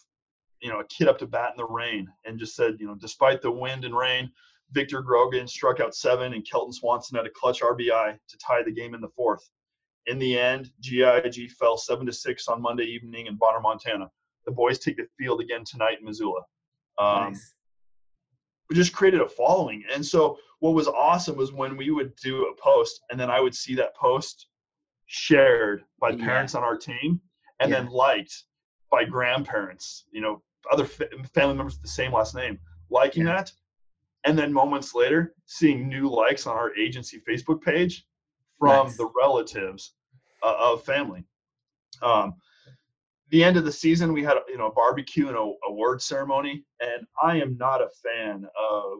you 0.62 0.70
know 0.70 0.80
a 0.80 0.88
kid 0.88 1.08
up 1.08 1.18
to 1.20 1.28
bat 1.28 1.52
in 1.52 1.58
the 1.58 1.66
rain 1.66 2.08
and 2.26 2.40
just 2.40 2.56
said 2.56 2.76
you 2.80 2.86
know 2.86 2.96
despite 2.96 3.42
the 3.42 3.52
wind 3.52 3.84
and 3.84 3.96
rain, 3.96 4.32
Victor 4.71 5.01
Grogan 5.01 5.47
struck 5.47 5.80
out 5.80 5.95
seven 5.95 6.34
and 6.34 6.45
Kelton 6.49 6.73
Swanson 6.73 7.17
had 7.17 7.25
a 7.25 7.30
clutch 7.30 7.62
RBI 7.62 8.17
to 8.28 8.38
tie 8.38 8.63
the 8.63 8.71
game 8.71 8.93
in 8.93 9.01
the 9.01 9.10
fourth. 9.10 9.49
In 10.08 10.19
the 10.19 10.38
end, 10.38 10.71
GIG 10.82 11.51
fell 11.51 11.78
seven 11.78 12.06
to 12.06 12.13
six 12.13 12.47
on 12.47 12.62
Monday 12.62 12.84
evening 12.84 13.28
in 13.28 13.36
Bonner, 13.36 13.60
Montana. 13.60 14.10
The 14.45 14.51
boys 14.51 14.80
take 14.80 14.97
the 14.97 15.08
field 15.17 15.41
again 15.41 15.63
tonight 15.65 15.99
in 15.99 16.06
Missoula. 16.06 16.41
Um, 16.97 17.34
nice. 17.34 17.54
we 18.69 18.75
just 18.75 18.93
created 18.93 19.21
a 19.21 19.28
following. 19.28 19.84
And 19.93 20.06
so 20.06 20.38
what 20.60 20.73
was 20.73 20.88
awesome 20.88 21.36
was 21.36 21.51
when 21.51 21.75
we 21.75 21.89
would 21.89 22.15
do 22.17 22.45
a 22.45 22.62
post 22.62 23.01
and 23.10 23.19
then 23.19 23.30
I 23.30 23.39
would 23.39 23.56
see 23.56 23.75
that 23.75 23.95
post 23.95 24.47
shared 25.08 25.84
by 25.99 26.12
yeah. 26.12 26.23
parents 26.23 26.56
on 26.56 26.63
our 26.63 26.78
team 26.78 27.19
and 27.60 27.69
yeah. 27.69 27.80
then 27.80 27.89
liked 27.89 28.43
by 28.91 29.06
grandparents, 29.06 30.06
you 30.12 30.21
know, 30.21 30.41
other 30.71 30.86
family 30.86 31.56
members 31.56 31.75
with 31.75 31.82
the 31.82 31.88
same 31.88 32.12
last 32.12 32.36
name, 32.36 32.60
liking 32.89 33.25
yeah. 33.25 33.36
that. 33.36 33.51
And 34.26 34.38
then 34.38 34.52
moments 34.52 34.96
later, 34.96 35.36
seeing 35.46 35.88
new 35.88 36.10
likes 36.10 36.48
on 36.48 36.56
our 36.56 36.76
agency 36.76 37.22
Facebook 37.28 37.62
page 37.62 38.06
from 38.60 38.88
nice. 38.88 38.98
the 38.98 39.10
relatives 39.16 39.94
uh, 40.44 40.56
of 40.60 40.84
family. 40.84 41.24
Um, 42.02 42.36
the 43.30 43.44
end 43.44 43.58
of 43.58 43.66
the 43.66 43.72
season, 43.72 44.14
we 44.14 44.24
had 44.24 44.38
you 44.48 44.58
know 44.58 44.68
a 44.68 44.74
barbecue 44.74 45.28
and 45.28 45.38
a 45.38 45.52
award 45.68 46.02
ceremony, 46.02 46.64
and 46.80 47.06
I 47.22 47.38
am 47.38 47.58
not 47.58 47.82
a 47.82 47.90
fan 48.04 48.46
of 48.60 49.00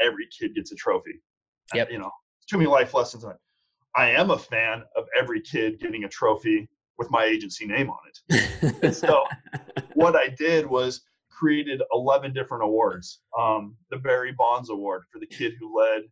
every 0.00 0.26
kid 0.38 0.54
gets 0.54 0.72
a 0.72 0.74
trophy. 0.74 1.22
Yep. 1.74 1.90
You 1.90 1.98
know, 1.98 2.10
too 2.48 2.58
many 2.58 2.68
life 2.68 2.94
lessons 2.94 3.24
on 3.24 3.32
it. 3.32 3.38
I 3.96 4.10
am 4.10 4.30
a 4.30 4.38
fan 4.38 4.84
of 4.96 5.06
every 5.18 5.40
kid 5.40 5.80
getting 5.80 6.04
a 6.04 6.08
trophy 6.08 6.68
with 6.98 7.10
my 7.10 7.24
agency 7.24 7.66
name 7.66 7.90
on 7.90 7.98
it. 8.08 8.94
so 8.94 9.24
what 9.94 10.16
I 10.16 10.28
did 10.28 10.66
was 10.66 11.02
created 11.42 11.82
11 11.92 12.32
different 12.32 12.62
awards. 12.62 13.20
Um, 13.36 13.74
the 13.90 13.96
Barry 13.96 14.30
Bonds 14.30 14.70
Award 14.70 15.02
for 15.10 15.18
the 15.18 15.26
kid 15.26 15.54
who 15.58 15.76
led 15.76 16.02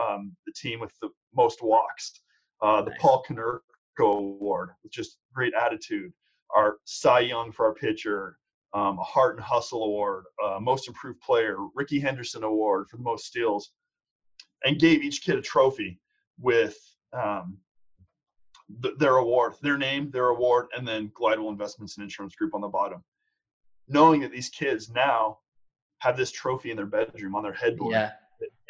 um, 0.00 0.36
the 0.46 0.52
team 0.52 0.78
with 0.78 0.92
the 1.02 1.08
most 1.34 1.64
walks. 1.64 2.12
Uh, 2.62 2.82
the 2.82 2.90
nice. 2.90 3.00
Paul 3.00 3.24
Konerko 3.28 4.18
Award, 4.18 4.70
with 4.84 4.92
just 4.92 5.18
great 5.34 5.52
attitude. 5.52 6.12
Our 6.54 6.76
Cy 6.84 7.20
Young 7.20 7.50
for 7.50 7.66
our 7.66 7.74
pitcher. 7.74 8.38
Um, 8.72 8.98
a 8.98 9.02
Heart 9.02 9.36
and 9.36 9.44
Hustle 9.44 9.82
Award, 9.82 10.26
uh, 10.44 10.60
Most 10.60 10.88
Improved 10.88 11.20
Player, 11.22 11.56
Rickey 11.74 11.98
Henderson 11.98 12.44
Award 12.44 12.86
for 12.88 12.98
the 12.98 13.02
most 13.02 13.24
steals, 13.24 13.72
and 14.62 14.78
gave 14.78 15.02
each 15.02 15.22
kid 15.24 15.38
a 15.38 15.42
trophy 15.42 15.98
with 16.38 16.78
um, 17.14 17.56
th- 18.82 18.94
their 18.98 19.16
award, 19.16 19.54
their 19.62 19.78
name, 19.78 20.10
their 20.10 20.28
award, 20.28 20.66
and 20.76 20.86
then 20.86 21.10
Glidewell 21.18 21.48
Investments 21.48 21.96
and 21.96 22.04
Insurance 22.04 22.34
Group 22.34 22.54
on 22.54 22.60
the 22.60 22.68
bottom 22.68 23.02
knowing 23.88 24.20
that 24.20 24.32
these 24.32 24.48
kids 24.48 24.90
now 24.90 25.38
have 26.00 26.16
this 26.16 26.30
trophy 26.30 26.70
in 26.70 26.76
their 26.76 26.86
bedroom 26.86 27.34
on 27.34 27.42
their 27.42 27.52
headboard 27.52 27.92
yeah. 27.92 28.12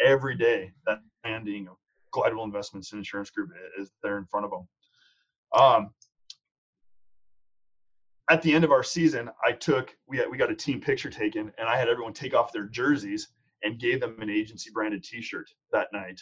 every 0.05 0.37
day 0.37 0.73
that 0.87 1.01
landing 1.25 1.69
of 1.69 1.77
Glidewell 2.15 2.45
Investments 2.45 2.93
and 2.93 2.99
Insurance 2.99 3.31
Group 3.31 3.51
is 3.79 3.91
there 4.03 4.19
in 4.19 4.25
front 4.25 4.47
of 4.47 4.51
them. 4.51 4.69
Um, 5.53 5.91
at 8.31 8.43
the 8.43 8.53
end 8.53 8.65
of 8.65 8.73
our 8.73 8.83
season, 8.83 9.31
I 9.45 9.53
took 9.53 9.97
we 10.07 10.19
had, 10.19 10.31
we 10.31 10.37
got 10.37 10.51
a 10.51 10.55
team 10.55 10.81
picture 10.81 11.11
taken, 11.11 11.53
and 11.59 11.69
I 11.69 11.77
had 11.77 11.89
everyone 11.89 12.13
take 12.13 12.35
off 12.35 12.53
their 12.53 12.67
jerseys 12.67 13.29
and 13.63 13.79
gave 13.79 14.01
them 14.01 14.21
an 14.21 14.31
agency 14.31 14.71
branded 14.73 15.03
T-shirt 15.03 15.51
that 15.73 15.89
night, 15.93 16.21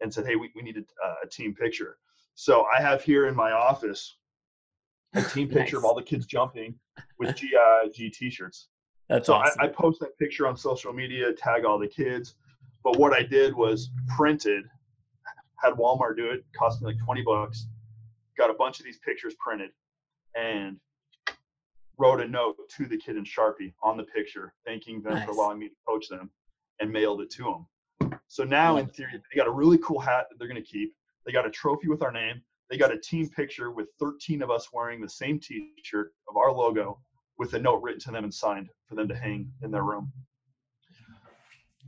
and 0.00 0.12
said, 0.12 0.26
"Hey, 0.26 0.36
we, 0.36 0.50
we 0.54 0.62
need 0.62 0.78
a, 0.78 1.06
a 1.24 1.28
team 1.28 1.54
picture." 1.54 1.98
So 2.34 2.66
I 2.74 2.80
have 2.80 3.02
here 3.02 3.26
in 3.26 3.36
my 3.36 3.52
office 3.52 4.16
a 5.14 5.22
team 5.22 5.48
picture 5.50 5.76
nice. 5.76 5.80
of 5.80 5.84
all 5.84 5.94
the 5.94 6.02
kids 6.02 6.26
jumping 6.26 6.74
with 7.18 7.36
GIG 7.36 8.12
t-shirts. 8.12 8.68
That's 9.08 9.26
so 9.26 9.34
awesome. 9.34 9.60
I, 9.60 9.64
I 9.64 9.68
post 9.68 10.00
that 10.00 10.16
picture 10.18 10.46
on 10.46 10.56
social 10.56 10.92
media, 10.92 11.32
tag 11.32 11.64
all 11.64 11.78
the 11.78 11.88
kids. 11.88 12.34
But 12.84 12.98
what 12.98 13.12
I 13.12 13.22
did 13.22 13.54
was 13.54 13.90
printed, 14.16 14.64
had 15.56 15.74
Walmart 15.74 16.16
do 16.16 16.30
it, 16.30 16.44
cost 16.56 16.80
me 16.80 16.88
like 16.88 16.96
20 17.04 17.22
bucks, 17.22 17.66
got 18.36 18.50
a 18.50 18.54
bunch 18.54 18.80
of 18.80 18.84
these 18.86 18.98
pictures 18.98 19.34
printed, 19.38 19.70
and 20.34 20.78
wrote 21.98 22.20
a 22.20 22.26
note 22.26 22.56
to 22.76 22.86
the 22.86 22.96
kid 22.96 23.16
in 23.16 23.24
Sharpie 23.24 23.72
on 23.82 23.96
the 23.96 24.02
picture, 24.04 24.54
thanking 24.66 25.02
them 25.02 25.14
nice. 25.14 25.24
for 25.24 25.32
allowing 25.32 25.58
me 25.58 25.68
to 25.68 25.74
coach 25.86 26.08
them, 26.08 26.30
and 26.80 26.90
mailed 26.90 27.20
it 27.20 27.30
to 27.30 27.44
them. 28.00 28.12
So 28.26 28.44
now, 28.44 28.78
in 28.78 28.88
theory, 28.88 29.12
they 29.12 29.36
got 29.36 29.46
a 29.46 29.52
really 29.52 29.78
cool 29.78 30.00
hat 30.00 30.26
that 30.30 30.38
they're 30.38 30.48
going 30.48 30.62
to 30.62 30.68
keep. 30.68 30.94
They 31.24 31.32
got 31.32 31.46
a 31.46 31.50
trophy 31.50 31.88
with 31.88 32.02
our 32.02 32.10
name, 32.10 32.42
they 32.72 32.78
got 32.78 32.90
a 32.90 32.98
team 32.98 33.28
picture 33.28 33.70
with 33.70 33.88
13 34.00 34.40
of 34.40 34.50
us 34.50 34.70
wearing 34.72 34.98
the 34.98 35.08
same 35.08 35.38
t-shirt 35.38 36.10
of 36.26 36.38
our 36.38 36.50
logo 36.50 36.98
with 37.36 37.52
a 37.52 37.58
note 37.58 37.82
written 37.82 38.00
to 38.00 38.10
them 38.10 38.24
and 38.24 38.32
signed 38.32 38.70
for 38.88 38.94
them 38.94 39.06
to 39.06 39.14
hang 39.14 39.46
in 39.60 39.70
their 39.70 39.82
room. 39.82 40.10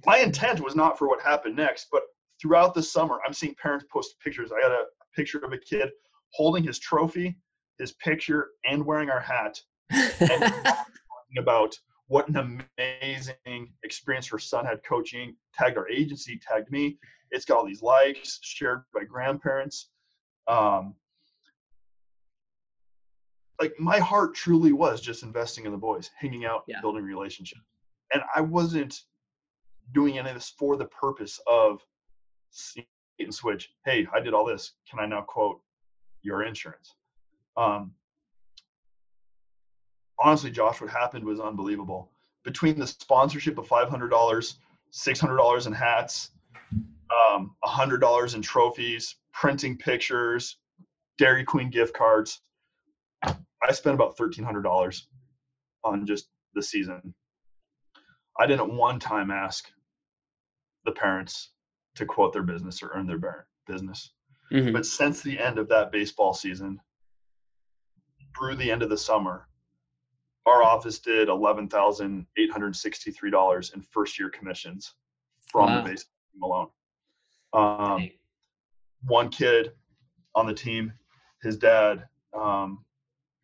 My 0.04 0.18
intent 0.18 0.60
was 0.60 0.76
not 0.76 0.98
for 0.98 1.08
what 1.08 1.22
happened 1.22 1.56
next, 1.56 1.86
but 1.90 2.02
throughout 2.38 2.74
the 2.74 2.82
summer, 2.82 3.18
I'm 3.26 3.32
seeing 3.32 3.54
parents 3.54 3.86
post 3.90 4.16
pictures. 4.22 4.50
I 4.52 4.60
got 4.60 4.72
a 4.72 4.84
picture 5.16 5.38
of 5.38 5.54
a 5.54 5.58
kid 5.58 5.88
holding 6.34 6.64
his 6.64 6.78
trophy, 6.78 7.34
his 7.78 7.92
picture, 7.92 8.48
and 8.66 8.84
wearing 8.84 9.08
our 9.08 9.20
hat, 9.20 9.58
and 9.88 10.12
talking 10.20 11.38
about 11.38 11.74
what 12.08 12.28
an 12.28 12.60
amazing 12.76 13.72
experience 13.84 14.28
her 14.28 14.38
son 14.38 14.66
had 14.66 14.84
coaching. 14.86 15.34
Tagged 15.54 15.78
our 15.78 15.88
agency, 15.88 16.38
tagged 16.46 16.70
me. 16.70 16.98
It's 17.30 17.46
got 17.46 17.56
all 17.56 17.64
these 17.64 17.80
likes 17.80 18.38
shared 18.42 18.82
by 18.92 19.04
grandparents 19.04 19.88
um, 20.48 20.94
like 23.60 23.74
my 23.78 23.98
heart 23.98 24.34
truly 24.34 24.72
was 24.72 25.00
just 25.00 25.22
investing 25.22 25.64
in 25.64 25.72
the 25.72 25.78
boys, 25.78 26.10
hanging 26.18 26.44
out, 26.44 26.64
yeah. 26.66 26.80
building 26.80 27.04
relationships, 27.04 27.62
and 28.12 28.22
I 28.34 28.40
wasn't 28.40 29.02
doing 29.92 30.18
any 30.18 30.28
of 30.28 30.34
this 30.34 30.52
for 30.58 30.76
the 30.76 30.86
purpose 30.86 31.40
of 31.46 31.80
and 33.18 33.34
switch. 33.34 33.70
Hey, 33.84 34.06
I 34.12 34.20
did 34.20 34.34
all 34.34 34.44
this. 34.44 34.72
Can 34.88 34.98
I 34.98 35.06
now 35.06 35.22
quote 35.22 35.60
your 36.22 36.42
insurance? 36.42 36.94
Um, 37.56 37.92
honestly, 40.18 40.50
Josh, 40.50 40.80
what 40.80 40.90
happened 40.90 41.24
was 41.24 41.40
unbelievable. 41.40 42.10
Between 42.44 42.78
the 42.78 42.86
sponsorship 42.86 43.58
of 43.58 43.66
five 43.66 43.88
hundred 43.88 44.08
dollars, 44.08 44.58
six 44.90 45.20
hundred 45.20 45.36
dollars 45.36 45.66
in 45.66 45.72
hats, 45.72 46.30
um, 47.10 47.54
hundred 47.62 48.00
dollars 48.00 48.34
in 48.34 48.42
trophies, 48.42 49.16
printing 49.32 49.76
pictures, 49.76 50.58
Dairy 51.18 51.44
Queen 51.44 51.70
gift 51.70 51.94
cards. 51.94 52.40
I 53.22 53.72
spent 53.72 53.94
about 53.94 54.16
thirteen 54.16 54.44
hundred 54.44 54.62
dollars 54.62 55.08
on 55.82 56.06
just 56.06 56.28
the 56.54 56.62
season. 56.62 57.14
I 58.38 58.46
didn't 58.46 58.76
one 58.76 58.98
time 58.98 59.30
ask 59.30 59.70
the 60.84 60.92
parents 60.92 61.52
to 61.94 62.04
quote 62.04 62.32
their 62.32 62.42
business 62.42 62.82
or 62.82 62.90
earn 62.94 63.06
their 63.06 63.46
business. 63.66 64.12
Mm-hmm. 64.52 64.72
But 64.72 64.84
since 64.84 65.22
the 65.22 65.38
end 65.38 65.58
of 65.58 65.68
that 65.68 65.92
baseball 65.92 66.34
season, 66.34 66.80
through 68.36 68.56
the 68.56 68.70
end 68.70 68.82
of 68.82 68.90
the 68.90 68.98
summer, 68.98 69.48
our 70.46 70.62
office 70.62 70.98
did 70.98 71.28
eleven 71.28 71.68
thousand 71.68 72.26
eight 72.36 72.50
hundred 72.50 72.76
sixty-three 72.76 73.30
dollars 73.30 73.72
in 73.74 73.80
first-year 73.80 74.30
commissions 74.30 74.94
from 75.50 75.70
wow. 75.70 75.76
the 75.82 75.90
baseball 75.90 76.12
team 76.32 76.42
alone. 76.42 76.68
Um, 77.54 78.10
one 79.06 79.28
kid 79.28 79.72
on 80.34 80.46
the 80.46 80.54
team, 80.54 80.92
his 81.42 81.56
dad 81.56 82.04
um, 82.32 82.84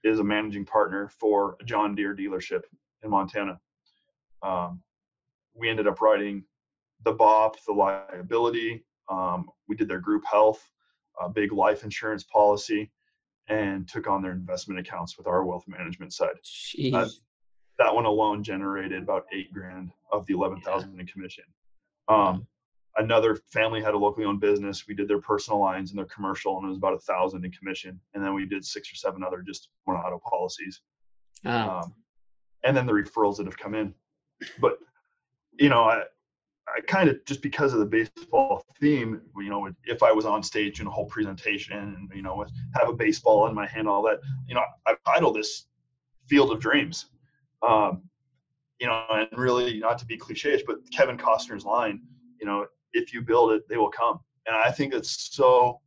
is 0.03 0.19
a 0.19 0.25
managing 0.25 0.65
partner 0.65 1.09
for 1.09 1.57
a 1.61 1.65
John 1.65 1.95
Deere 1.95 2.17
dealership 2.17 2.63
in 3.03 3.11
Montana. 3.11 3.61
Um, 4.43 4.83
we 5.55 5.69
ended 5.69 5.87
up 5.87 6.01
writing 6.01 6.45
the 7.05 7.13
BOP, 7.13 7.57
the 7.67 7.73
liability. 7.73 8.85
Um, 9.09 9.49
we 9.69 9.77
did 9.77 9.89
their 9.89 10.01
group 10.01 10.25
health, 10.25 10.69
a 11.21 11.29
big 11.29 11.53
life 11.53 11.85
insurance 11.85 12.25
policy, 12.25 12.91
and 13.49 13.89
took 13.89 14.07
on 14.07 14.23
their 14.23 14.33
investment 14.33 14.81
accounts 14.81 15.19
with 15.19 15.27
our 15.27 15.45
wealth 15.45 15.65
management 15.67 16.13
side. 16.13 16.37
Uh, 16.93 17.09
that 17.79 17.95
one 17.95 18.05
alone 18.05 18.43
generated 18.43 19.03
about 19.03 19.27
eight 19.33 19.53
grand 19.53 19.91
of 20.13 20.27
the 20.27 20.35
eleven 20.35 20.61
thousand 20.61 20.95
yeah. 20.95 21.01
in 21.01 21.07
commission. 21.07 21.45
Um, 22.09 22.47
another 22.97 23.37
family 23.51 23.81
had 23.81 23.95
a 23.95 23.99
locally 23.99 24.27
owned 24.27 24.41
business. 24.41 24.87
We 24.87 24.95
did 24.95 25.09
their 25.09 25.21
personal 25.21 25.61
lines 25.61 25.91
and 25.91 25.99
their 25.99 26.07
commercial, 26.07 26.57
and 26.57 26.67
it 26.67 26.69
was 26.69 26.79
about 26.79 26.95
a 26.95 26.99
thousand 26.99 27.45
in 27.45 27.53
commission. 27.53 28.01
And 28.15 28.25
then 28.25 28.35
we 28.35 28.47
did 28.47 28.65
six 28.65 28.93
or 28.93 28.97
seven 28.97 29.23
other 29.23 29.43
just 29.43 29.69
one 29.85 29.97
auto 29.97 30.19
policies. 30.19 30.81
Oh. 31.45 31.51
Um, 31.51 31.95
and 32.65 32.77
then 32.77 32.87
the 32.87 32.93
referrals 32.93 33.37
that 33.37 33.47
have 33.47 33.59
come 33.59 33.75
in. 33.75 33.95
But 34.61 34.79
you 35.59 35.69
know, 35.69 35.85
I 35.85 36.03
I 36.69 36.81
kind 36.87 37.09
of 37.09 37.25
just 37.25 37.43
because 37.43 37.73
of 37.73 37.81
the 37.81 37.87
baseball 37.87 38.65
theme, 38.81 39.21
you 39.37 39.51
know, 39.51 39.69
if 39.85 40.03
I 40.03 40.13
was 40.13 40.25
on 40.25 40.43
stage 40.43 40.81
in 40.81 40.87
a 40.87 40.91
whole 40.91 41.07
presentation 41.07 41.79
and 41.79 42.11
you 42.15 42.23
know 42.23 42.45
have 42.75 42.89
a 42.89 42.93
baseball 42.93 43.47
in 43.47 43.55
my 43.55 43.67
hand, 43.67 43.89
all 43.89 44.03
that, 44.03 44.21
you 44.47 44.55
know, 44.55 44.63
I 44.87 44.95
titled 45.07 45.37
this 45.37 45.67
"Field 46.27 46.53
of 46.53 46.61
Dreams." 46.61 47.07
Um, 47.63 48.03
you 48.79 48.87
know, 48.87 49.05
and 49.11 49.29
really 49.39 49.79
not 49.79 49.99
to 49.99 50.07
be 50.07 50.17
cliches, 50.17 50.63
but 50.67 50.79
Kevin 50.91 51.19
Costner's 51.19 51.67
line, 51.67 52.01
you 52.41 52.47
know, 52.47 52.67
if 52.93 53.13
you 53.13 53.23
build 53.23 53.53
it, 53.53 53.69
they 53.69 53.77
will 53.77 53.91
come. 53.91 54.21
And 54.47 54.57
I 54.57 54.71
think 54.71 54.95
it's 54.95 55.35
so 55.35 55.81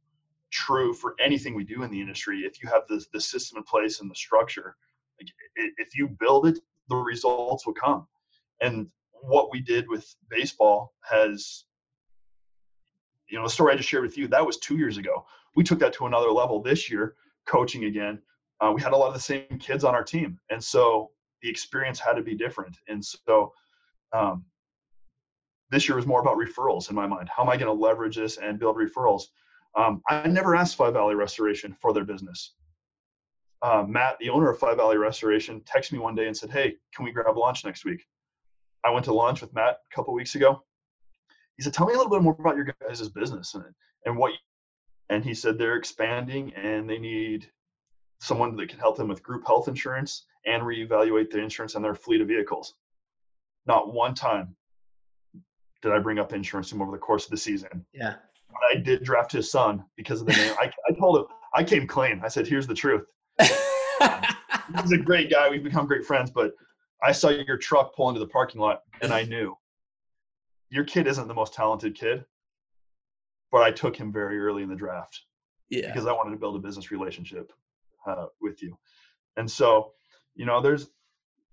true 0.52 0.94
for 0.94 1.16
anything 1.20 1.56
we 1.56 1.64
do 1.64 1.84
in 1.84 1.92
the 1.92 2.00
industry. 2.00 2.42
If 2.42 2.62
you 2.62 2.70
have 2.70 2.84
the, 2.88 3.04
the 3.14 3.20
system 3.20 3.58
in 3.58 3.64
place 3.64 4.02
and 4.02 4.10
the 4.10 4.16
structure, 4.16 4.76
like, 5.20 5.30
if 5.56 5.96
you 5.96 6.08
build 6.20 6.48
it, 6.48 6.60
the 6.90 6.96
results 6.96 7.66
will 7.66 7.74
come. 7.74 8.08
And 8.62 8.88
what 9.12 9.52
we 9.52 9.62
did 9.62 9.88
with 9.88 10.16
baseball 10.30 10.94
has, 11.10 11.66
you 13.30 13.38
know, 13.38 13.46
the 13.46 13.50
story 13.50 13.74
I 13.74 13.78
just 13.78 13.90
shared 13.90 14.04
with 14.04 14.18
you, 14.18 14.28
that 14.28 14.46
was 14.46 14.58
two 14.58 14.78
years 14.78 14.98
ago. 14.98 15.26
We 15.56 15.64
took 15.64 15.80
that 15.80 15.94
to 15.94 16.06
another 16.06 16.30
level 16.30 16.62
this 16.62 16.90
year, 16.90 17.16
coaching 17.46 17.86
again. 17.86 18.22
Uh, 18.60 18.72
we 18.74 18.82
had 18.82 18.94
a 18.94 18.98
lot 18.98 19.08
of 19.08 19.14
the 19.14 19.20
same 19.20 19.58
kids 19.60 19.84
on 19.84 19.96
our 19.96 20.04
team. 20.04 20.40
And 20.50 20.64
so 20.64 21.12
the 21.42 21.50
experience 21.50 22.00
had 22.00 22.14
to 22.14 22.22
be 22.22 22.36
different. 22.36 22.78
And 22.88 23.04
so 23.04 23.54
um, 24.14 24.46
this 25.74 25.90
year 25.90 25.96
was 25.96 26.06
more 26.06 26.22
about 26.22 26.38
referrals 26.38 26.90
in 26.90 26.96
my 26.96 27.08
mind. 27.08 27.28
How 27.36 27.44
am 27.44 27.50
I 27.50 27.58
going 27.58 27.76
to 27.76 27.82
leverage 27.82 28.16
this 28.16 28.38
and 28.38 28.60
build 28.60 28.78
referrals? 28.78 29.24
Um, 29.76 30.04
I 30.08 30.28
never 30.28 30.56
asked 30.56 30.76
Five 30.76 30.94
Valley 30.94 31.16
Restoration 31.16 31.76
for 31.82 31.94
their 31.94 32.06
business. 32.06 32.54
Uh, 33.64 33.84
Matt, 33.88 34.18
the 34.20 34.30
owner 34.30 34.52
of 34.52 34.60
Five 34.60 34.78
Valley 34.78 34.98
Restoration, 34.98 35.62
texted 35.62 35.94
me 35.94 36.00
one 36.00 36.14
day 36.14 36.28
and 36.28 36.38
said, 36.38 36.52
"Hey, 36.52 36.76
can 36.94 37.06
we 37.06 37.12
grab 37.12 37.36
lunch 37.38 37.66
next 37.66 37.86
week?" 37.86 38.06
I 38.84 38.92
went 38.92 39.06
to 39.06 39.14
lunch 39.14 39.42
with 39.42 39.54
Matt 39.54 39.80
a 39.92 39.96
couple 39.96 40.14
weeks 40.14 40.36
ago. 40.36 40.64
He 41.58 41.64
said, 41.64 41.74
"Tell 41.74 41.88
me 41.88 41.94
a 41.94 41.98
little 41.98 42.12
bit 42.12 42.22
more 42.22 42.36
about 42.38 42.56
your 42.56 42.66
guys' 42.66 43.10
business 43.10 43.56
and 43.56 43.66
and 44.06 44.16
what." 44.16 44.34
And 45.10 45.24
he 45.24 45.34
said 45.34 45.58
they're 45.58 45.76
expanding 45.76 46.54
and 46.54 46.90
they 46.90 47.00
need 47.00 47.50
someone 48.20 48.56
that 48.58 48.70
can 48.70 48.80
help 48.80 48.98
them 48.98 49.08
with 49.08 49.24
group 49.24 49.46
health 49.46 49.68
insurance 49.68 50.26
and 50.46 50.64
reevaluate 50.64 51.30
the 51.30 51.40
insurance 51.40 51.76
on 51.76 51.82
their 51.82 51.96
fleet 51.96 52.22
of 52.22 52.28
vehicles. 52.28 52.76
Not 53.66 53.94
one 53.94 54.14
time 54.14 54.56
did 55.84 55.92
I 55.92 56.00
bring 56.00 56.18
up 56.18 56.34
insurance 56.34 56.72
him 56.72 56.82
over 56.82 56.92
the 56.92 56.98
course 56.98 57.26
of 57.26 57.32
the 57.32 57.38
season. 57.38 57.86
Yeah. 57.94 58.16
I 58.72 58.78
did 58.78 59.04
draft 59.04 59.32
his 59.32 59.52
son 59.52 59.84
because 59.98 60.22
of 60.22 60.28
the 60.28 60.34
name. 60.34 60.54
I, 60.60 60.72
I 60.90 60.94
told 60.98 61.18
him, 61.18 61.26
I 61.54 61.64
came 61.64 61.86
clean. 61.86 62.22
I 62.24 62.30
said, 62.30 62.48
here's 62.48 62.68
the 62.68 62.74
truth. 62.74 63.06
He's 63.40 64.92
a 64.92 64.98
great 64.98 65.30
guy. 65.30 65.50
We've 65.50 65.64
become 65.64 65.86
great 65.86 66.06
friends, 66.06 66.32
but 66.32 66.54
I 67.04 67.12
saw 67.12 67.30
your 67.30 67.58
truck 67.58 67.96
pull 67.96 68.08
into 68.10 68.20
the 68.20 68.28
parking 68.28 68.62
lot 68.62 68.82
and 69.02 69.12
I 69.12 69.24
knew 69.24 69.56
your 70.70 70.86
kid 70.86 71.06
isn't 71.06 71.28
the 71.28 71.34
most 71.34 71.54
talented 71.54 71.96
kid, 71.96 72.24
but 73.52 73.62
I 73.62 73.72
took 73.72 73.96
him 73.96 74.12
very 74.12 74.40
early 74.40 74.64
in 74.64 74.70
the 74.70 74.76
draft. 74.76 75.22
Yeah. 75.70 75.88
Because 75.88 76.06
I 76.06 76.14
wanted 76.14 76.32
to 76.32 76.38
build 76.38 76.56
a 76.56 76.60
business 76.60 76.92
relationship 76.92 77.52
uh, 78.08 78.28
with 78.40 78.62
you. 78.64 78.78
And 79.36 79.50
so, 79.50 79.92
you 80.36 80.46
know, 80.46 80.62
there's, 80.62 80.90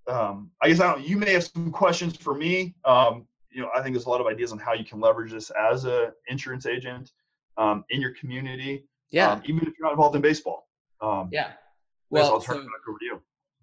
um, 0.07 0.51
I 0.63 0.69
guess 0.69 0.81
I 0.81 0.93
don't, 0.93 1.07
you 1.07 1.17
may 1.17 1.33
have 1.33 1.45
some 1.45 1.73
questions 1.73 2.17
for 2.17 2.35
me. 2.35 2.75
Um, 2.85 3.27
you 3.51 3.61
know, 3.61 3.69
I 3.75 3.83
think 3.83 3.95
there's 3.95 4.07
a 4.07 4.11
lot 4.11 4.21
of 4.21 4.27
ideas 4.27 4.53
on 4.53 4.59
how 4.59 4.75
you 4.75 4.85
can 4.85 5.01
leverage 5.01 5.33
this 5.33 5.51
as 5.51 5.85
a 5.85 6.13
insurance 6.29 6.67
agent 6.67 7.13
um, 7.57 7.85
in 7.91 8.01
your 8.01 8.15
community. 8.15 8.85
Yeah. 9.11 9.33
Um, 9.33 9.43
even 9.45 9.67
if 9.67 9.75
you're 9.79 9.87
not 9.87 9.93
involved 9.93 10.15
in 10.17 10.23
baseball. 10.23 10.69
Um, 11.01 11.29
yeah. 11.33 11.53
Well, 12.11 12.35
I'll 12.35 12.41
turn 12.41 12.57
so, 12.57 12.63
back 12.63 12.89
over 12.89 12.99
to 12.99 13.05
you. 13.05 13.23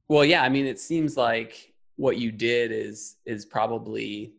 Well, 0.10 0.26
yeah. 0.26 0.44
I 0.44 0.50
mean, 0.50 0.66
it 0.66 0.80
seems 0.80 1.18
like 1.18 1.74
what 1.96 2.18
you 2.18 2.32
did 2.32 2.72
is 2.72 3.18
is 3.26 3.46
probably, 3.46 4.34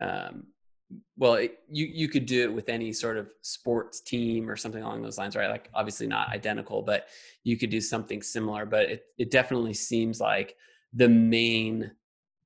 um, 0.00 0.46
well, 1.16 1.34
it, 1.34 1.58
you 1.68 1.86
you 1.86 2.08
could 2.08 2.26
do 2.26 2.44
it 2.44 2.52
with 2.52 2.68
any 2.68 2.92
sort 2.92 3.16
of 3.16 3.30
sports 3.42 4.00
team 4.00 4.48
or 4.48 4.56
something 4.56 4.82
along 4.82 5.02
those 5.02 5.18
lines, 5.18 5.36
right? 5.36 5.50
Like 5.50 5.70
obviously 5.74 6.06
not 6.06 6.28
identical, 6.30 6.82
but 6.82 7.08
you 7.44 7.56
could 7.56 7.70
do 7.70 7.80
something 7.80 8.22
similar. 8.22 8.64
But 8.64 8.90
it 8.90 9.04
it 9.18 9.30
definitely 9.30 9.74
seems 9.74 10.20
like 10.20 10.56
the 10.92 11.08
main 11.08 11.92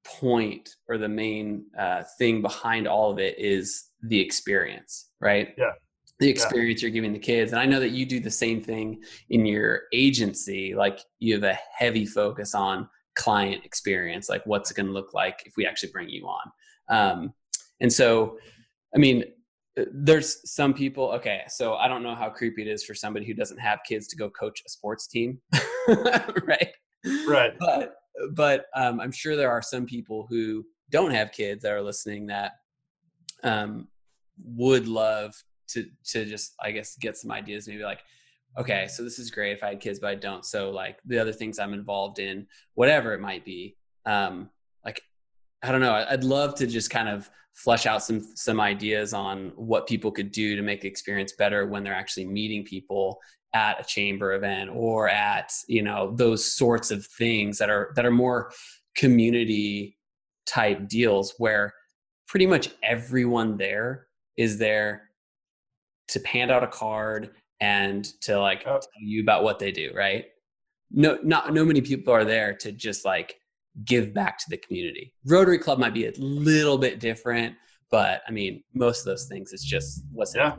point 0.04 0.76
or 0.88 0.98
the 0.98 1.08
main 1.08 1.64
uh, 1.78 2.02
thing 2.18 2.42
behind 2.42 2.86
all 2.86 3.10
of 3.10 3.18
it 3.18 3.38
is 3.38 3.90
the 4.02 4.20
experience, 4.20 5.10
right? 5.20 5.54
Yeah. 5.56 5.72
The 6.18 6.28
experience 6.28 6.82
yeah. 6.82 6.86
you're 6.86 6.94
giving 6.94 7.12
the 7.12 7.18
kids. 7.18 7.52
And 7.52 7.60
I 7.60 7.66
know 7.66 7.80
that 7.80 7.90
you 7.90 8.06
do 8.06 8.20
the 8.20 8.30
same 8.30 8.62
thing 8.62 9.02
in 9.30 9.46
your 9.46 9.82
agency. 9.92 10.74
Like 10.74 11.00
you 11.18 11.34
have 11.34 11.44
a 11.44 11.58
heavy 11.76 12.06
focus 12.06 12.54
on 12.54 12.88
client 13.16 13.64
experience, 13.64 14.28
like 14.28 14.44
what's 14.46 14.70
it 14.70 14.74
going 14.74 14.86
to 14.86 14.92
look 14.92 15.14
like 15.14 15.42
if 15.46 15.54
we 15.56 15.66
actually 15.66 15.90
bring 15.92 16.08
you 16.08 16.26
on. 16.26 16.52
Um, 16.88 17.34
and 17.80 17.92
so, 17.92 18.38
I 18.94 18.98
mean, 18.98 19.24
uh, 19.78 19.84
there's 19.92 20.38
some 20.50 20.74
people, 20.74 21.10
okay, 21.12 21.42
so 21.48 21.74
I 21.74 21.88
don't 21.88 22.02
know 22.02 22.14
how 22.14 22.28
creepy 22.28 22.62
it 22.62 22.68
is 22.68 22.84
for 22.84 22.94
somebody 22.94 23.26
who 23.26 23.34
doesn't 23.34 23.58
have 23.58 23.80
kids 23.86 24.06
to 24.08 24.16
go 24.16 24.30
coach 24.30 24.62
a 24.66 24.68
sports 24.68 25.06
team, 25.06 25.40
right? 25.88 26.68
Right. 27.26 27.52
But 27.58 27.96
but 28.32 28.66
um, 28.74 29.00
I'm 29.00 29.12
sure 29.12 29.36
there 29.36 29.50
are 29.50 29.62
some 29.62 29.86
people 29.86 30.26
who 30.28 30.64
don't 30.90 31.12
have 31.12 31.32
kids 31.32 31.62
that 31.62 31.72
are 31.72 31.82
listening 31.82 32.26
that 32.26 32.52
um, 33.42 33.88
would 34.44 34.86
love 34.86 35.34
to 35.68 35.86
to 36.04 36.24
just 36.24 36.54
I 36.60 36.70
guess 36.70 36.96
get 36.96 37.16
some 37.16 37.30
ideas. 37.30 37.66
Maybe 37.66 37.82
like, 37.82 38.02
okay, 38.58 38.86
so 38.88 39.02
this 39.02 39.18
is 39.18 39.30
great 39.30 39.52
if 39.52 39.62
I 39.62 39.70
had 39.70 39.80
kids, 39.80 39.98
but 39.98 40.10
I 40.10 40.14
don't. 40.14 40.44
So 40.44 40.70
like 40.70 40.98
the 41.04 41.18
other 41.18 41.32
things 41.32 41.58
I'm 41.58 41.74
involved 41.74 42.18
in, 42.18 42.46
whatever 42.74 43.14
it 43.14 43.20
might 43.20 43.44
be. 43.44 43.76
Um, 44.04 44.50
like 44.84 45.02
I 45.62 45.70
don't 45.70 45.80
know. 45.80 46.04
I'd 46.08 46.24
love 46.24 46.54
to 46.56 46.66
just 46.66 46.90
kind 46.90 47.08
of 47.08 47.30
flesh 47.54 47.86
out 47.86 48.02
some 48.02 48.20
some 48.34 48.60
ideas 48.60 49.12
on 49.12 49.52
what 49.56 49.86
people 49.86 50.10
could 50.10 50.32
do 50.32 50.56
to 50.56 50.62
make 50.62 50.80
the 50.80 50.88
experience 50.88 51.32
better 51.32 51.66
when 51.66 51.84
they're 51.84 51.94
actually 51.94 52.24
meeting 52.24 52.64
people 52.64 53.20
at 53.54 53.78
a 53.78 53.84
chamber 53.84 54.32
event 54.32 54.70
or 54.72 55.08
at 55.08 55.52
you 55.68 55.82
know 55.82 56.12
those 56.16 56.44
sorts 56.44 56.90
of 56.90 57.04
things 57.04 57.58
that 57.58 57.68
are 57.68 57.92
that 57.94 58.06
are 58.06 58.10
more 58.10 58.50
community 58.96 59.98
type 60.46 60.88
deals 60.88 61.34
where 61.38 61.74
pretty 62.26 62.46
much 62.46 62.70
everyone 62.82 63.56
there 63.58 64.06
is 64.38 64.58
there 64.58 65.10
to 66.08 66.26
hand 66.26 66.50
out 66.50 66.64
a 66.64 66.68
card 66.68 67.30
and 67.60 68.04
to 68.22 68.40
like 68.40 68.62
oh. 68.66 68.80
tell 68.80 69.02
you 69.02 69.22
about 69.22 69.44
what 69.44 69.58
they 69.58 69.70
do 69.70 69.92
right 69.94 70.26
no 70.90 71.18
not 71.22 71.52
no 71.52 71.64
many 71.64 71.82
people 71.82 72.12
are 72.12 72.24
there 72.24 72.54
to 72.54 72.72
just 72.72 73.04
like 73.04 73.36
give 73.84 74.12
back 74.12 74.38
to 74.38 74.44
the 74.48 74.56
community 74.56 75.12
rotary 75.26 75.58
club 75.58 75.78
might 75.78 75.94
be 75.94 76.06
a 76.06 76.12
little 76.18 76.78
bit 76.78 77.00
different 77.00 77.54
but 77.90 78.22
i 78.28 78.30
mean 78.30 78.62
most 78.74 79.00
of 79.00 79.04
those 79.06 79.26
things 79.26 79.52
it's 79.52 79.64
just 79.64 80.04
what's 80.12 80.34
yeah. 80.34 80.54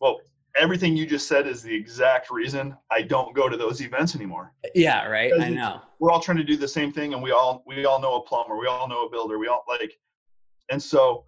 well 0.00 0.18
everything 0.56 0.96
you 0.96 1.06
just 1.06 1.28
said 1.28 1.46
is 1.46 1.62
the 1.62 1.74
exact 1.74 2.30
reason 2.30 2.76
I 2.90 3.02
don't 3.02 3.34
go 3.34 3.48
to 3.48 3.56
those 3.56 3.80
events 3.80 4.14
anymore. 4.14 4.52
Yeah, 4.74 5.06
right. 5.06 5.32
I 5.40 5.48
know. 5.48 5.80
We're 5.98 6.10
all 6.10 6.20
trying 6.20 6.36
to 6.38 6.44
do 6.44 6.56
the 6.56 6.68
same 6.68 6.92
thing, 6.92 7.14
and 7.14 7.22
we 7.22 7.30
all 7.30 7.62
we 7.66 7.84
all 7.84 8.00
know 8.00 8.16
a 8.16 8.22
plumber, 8.22 8.58
we 8.58 8.66
all 8.66 8.88
know 8.88 9.06
a 9.06 9.10
builder, 9.10 9.38
we 9.38 9.48
all 9.48 9.64
like, 9.68 9.92
and 10.70 10.82
so 10.82 11.24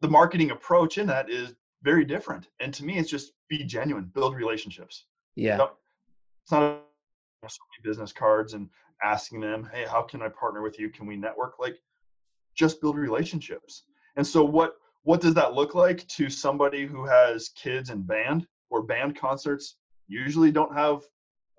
the 0.00 0.08
marketing 0.08 0.50
approach 0.50 0.98
in 0.98 1.06
that 1.06 1.30
is 1.30 1.54
very 1.82 2.04
different. 2.04 2.48
And 2.60 2.72
to 2.74 2.84
me, 2.84 2.98
it's 2.98 3.10
just 3.10 3.32
be 3.48 3.64
genuine, 3.64 4.10
build 4.14 4.34
relationships. 4.34 5.06
Yeah. 5.34 5.66
It's 6.44 6.52
not 6.52 6.82
so 7.48 7.58
many 7.70 7.88
business 7.88 8.12
cards 8.12 8.54
and 8.54 8.68
asking 9.02 9.40
them, 9.40 9.68
hey, 9.72 9.84
how 9.88 10.02
can 10.02 10.22
I 10.22 10.28
partner 10.28 10.62
with 10.62 10.78
you? 10.78 10.90
Can 10.90 11.06
we 11.06 11.16
network? 11.16 11.58
Like, 11.58 11.76
just 12.54 12.80
build 12.80 12.96
relationships. 12.96 13.84
And 14.16 14.26
so 14.26 14.44
what 14.44 14.76
what 15.02 15.20
does 15.20 15.34
that 15.34 15.54
look 15.54 15.76
like 15.76 16.04
to 16.08 16.28
somebody 16.28 16.84
who 16.84 17.04
has 17.06 17.50
kids 17.50 17.90
in 17.90 18.02
band 18.02 18.44
or 18.70 18.82
band 18.82 19.16
concerts 19.16 19.76
usually 20.08 20.50
don't 20.50 20.74
have 20.74 21.02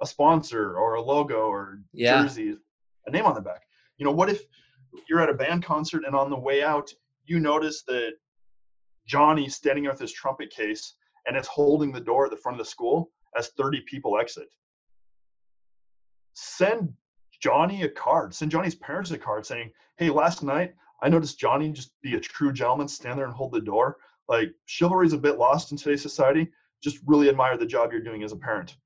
a 0.02 0.06
sponsor 0.06 0.78
or 0.78 0.96
a 0.96 1.02
logo 1.02 1.48
or 1.48 1.80
yeah. 1.94 2.24
jersey, 2.24 2.58
a 3.06 3.12
name 3.12 3.26
on 3.26 3.36
the 3.36 3.42
back? 3.42 3.62
You 3.98 4.06
know, 4.06 4.12
what 4.12 4.30
if 4.30 4.42
you're 5.08 5.22
at 5.22 5.30
a 5.30 5.34
band 5.34 5.64
concert 5.64 6.04
and 6.06 6.14
on 6.14 6.30
the 6.30 6.38
way 6.38 6.62
out, 6.62 6.92
you 7.26 7.40
notice 7.40 7.84
that 7.88 8.14
Johnny's 9.06 9.56
standing 9.56 9.86
there 9.86 9.94
with 9.94 10.02
his 10.02 10.12
trumpet 10.12 10.50
case 10.50 10.96
and 11.26 11.38
it's 11.38 11.48
holding 11.48 11.94
the 11.94 12.02
door 12.02 12.26
at 12.26 12.32
the 12.32 12.38
front 12.38 12.60
of 12.60 12.66
the 12.66 12.70
school 12.70 13.12
as 13.38 13.50
30 13.58 13.82
people 13.88 14.20
exit. 14.20 14.50
Send 16.40 16.94
Johnny 17.42 17.82
a 17.82 17.90
card. 17.90 18.36
Send 18.36 18.52
Johnny's 18.52 18.76
parents 18.76 19.10
a 19.10 19.18
card 19.18 19.44
saying, 19.44 19.72
"Hey, 19.98 20.12
last 20.12 20.44
night 20.44 20.76
I 21.02 21.10
noticed 21.10 21.40
Johnny 21.40 21.72
just 21.72 22.00
be 22.02 22.16
a 22.16 22.20
true 22.20 22.54
gentleman, 22.54 22.88
stand 22.88 23.18
there 23.18 23.26
and 23.26 23.34
hold 23.34 23.54
the 23.54 23.62
door. 23.62 23.98
Like 24.28 24.54
chivalry 24.66 25.08
is 25.08 25.14
a 25.14 25.18
bit 25.18 25.40
lost 25.40 25.72
in 25.72 25.78
today's 25.78 26.04
society. 26.04 26.48
Just 26.84 27.00
really 27.08 27.30
admire 27.30 27.58
the 27.58 27.66
job 27.66 27.92
you're 27.92 28.02
doing 28.02 28.24
as 28.24 28.34
a 28.34 28.36
parent. 28.36 28.78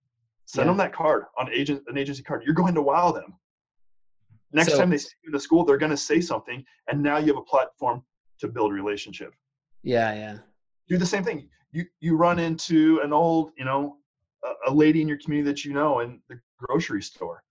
Send 0.45 0.65
yeah. 0.65 0.71
them 0.71 0.77
that 0.77 0.93
card 0.93 1.25
on 1.37 1.51
agent 1.51 1.83
an 1.87 1.97
agency 1.97 2.23
card. 2.23 2.43
You're 2.45 2.55
going 2.55 2.75
to 2.75 2.81
wow 2.81 3.11
them. 3.11 3.35
Next 4.53 4.71
so, 4.71 4.77
time 4.77 4.89
they 4.89 4.97
see 4.97 5.09
you 5.23 5.27
in 5.27 5.33
the 5.33 5.39
school, 5.39 5.65
they're 5.65 5.77
going 5.77 5.91
to 5.91 5.97
say 5.97 6.21
something, 6.21 6.63
and 6.89 7.03
now 7.03 7.17
you 7.17 7.27
have 7.27 7.37
a 7.37 7.41
platform 7.41 8.01
to 8.39 8.47
build 8.47 8.71
relationship. 8.71 9.33
Yeah, 9.83 10.13
yeah. 10.13 10.37
Do 10.87 10.97
the 10.97 11.05
same 11.05 11.23
thing. 11.25 11.49
You 11.73 11.85
you 11.99 12.15
run 12.15 12.39
into 12.39 13.01
an 13.03 13.11
old, 13.11 13.51
you 13.57 13.65
know, 13.65 13.97
a, 14.43 14.71
a 14.71 14.73
lady 14.73 15.01
in 15.01 15.07
your 15.09 15.17
community 15.17 15.51
that 15.51 15.65
you 15.65 15.73
know 15.73 15.99
and 15.99 16.19
the 16.29 16.39
grocery 16.61 17.01
store, 17.01 17.43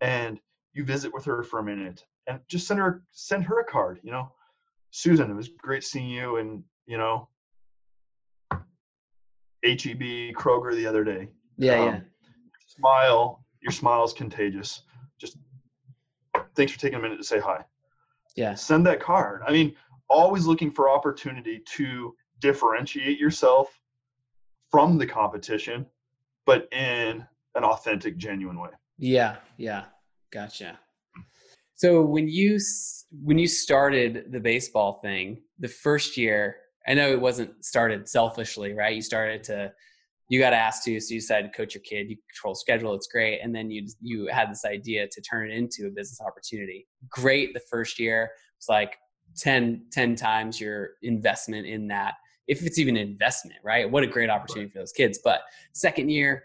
and 0.00 0.38
you 0.72 0.84
visit 0.84 1.12
with 1.12 1.24
her 1.24 1.42
for 1.42 1.58
a 1.58 1.62
minute 1.62 2.04
and 2.26 2.40
just 2.48 2.66
send 2.66 2.80
her 2.80 3.02
send 3.12 3.44
her 3.44 3.60
a 3.60 3.64
card 3.64 4.00
you 4.02 4.10
know? 4.10 4.30
Susan 4.90 5.30
it 5.30 5.34
was 5.34 5.48
great 5.48 5.84
seeing 5.84 6.08
you 6.08 6.36
and 6.36 6.62
you 6.86 6.98
know? 6.98 7.28
HEB 9.64 10.34
kroger 10.34 10.74
the 10.74 10.86
other 10.86 11.04
day. 11.04 11.28
Yeah 11.56 11.80
um, 11.80 11.86
yeah. 11.88 12.00
smile 12.78 13.44
your 13.62 13.72
smile 13.72 14.04
is 14.04 14.12
contagious. 14.12 14.82
Just 15.18 15.38
thanks 16.54 16.72
for 16.72 16.78
taking 16.78 16.98
a 16.98 17.02
minute 17.02 17.16
to 17.16 17.24
say 17.24 17.40
hi. 17.40 17.64
Yeah. 18.36 18.54
Send 18.54 18.86
that 18.86 19.00
card. 19.00 19.42
I 19.46 19.52
mean 19.52 19.74
always 20.08 20.46
looking 20.46 20.70
for 20.70 20.90
opportunity 20.90 21.62
to 21.66 22.14
differentiate 22.38 23.18
yourself 23.18 23.68
from 24.70 24.98
the 24.98 25.06
competition 25.06 25.86
but 26.44 26.72
in 26.72 27.26
an 27.56 27.64
authentic 27.64 28.16
genuine 28.16 28.58
way 28.58 28.70
yeah 28.98 29.36
yeah 29.56 29.84
gotcha 30.32 30.78
so 31.76 32.02
when 32.02 32.26
you 32.26 32.58
when 33.22 33.38
you 33.38 33.46
started 33.46 34.32
the 34.32 34.40
baseball 34.40 34.98
thing, 35.02 35.42
the 35.58 35.68
first 35.68 36.16
year, 36.16 36.56
I 36.88 36.94
know 36.94 37.10
it 37.10 37.20
wasn't 37.20 37.64
started 37.64 38.08
selfishly, 38.08 38.72
right? 38.72 38.94
You 38.94 39.02
started 39.02 39.44
to 39.44 39.72
you 40.28 40.40
got 40.40 40.54
asked 40.54 40.84
to, 40.84 40.98
so 40.98 41.14
you 41.14 41.20
decided 41.20 41.52
to 41.52 41.56
coach 41.56 41.74
your 41.74 41.82
kid. 41.82 42.08
You 42.08 42.16
control 42.34 42.54
schedule, 42.54 42.94
it's 42.94 43.06
great, 43.06 43.40
and 43.42 43.54
then 43.54 43.70
you 43.70 43.86
you 44.00 44.26
had 44.28 44.50
this 44.50 44.64
idea 44.64 45.06
to 45.06 45.20
turn 45.20 45.50
it 45.50 45.54
into 45.54 45.86
a 45.86 45.90
business 45.90 46.20
opportunity. 46.26 46.88
Great, 47.10 47.52
the 47.52 47.60
first 47.70 48.00
year 48.00 48.30
it's 48.56 48.70
like 48.70 48.96
10, 49.36 49.86
10 49.92 50.16
times 50.16 50.58
your 50.58 50.92
investment 51.02 51.66
in 51.66 51.88
that 51.88 52.14
if 52.48 52.62
it's 52.62 52.78
even 52.78 52.96
an 52.96 53.06
investment 53.06 53.58
right 53.62 53.90
what 53.90 54.02
a 54.02 54.06
great 54.06 54.30
opportunity 54.30 54.70
for 54.70 54.78
those 54.78 54.92
kids 54.92 55.18
but 55.22 55.40
second 55.74 56.08
year 56.08 56.42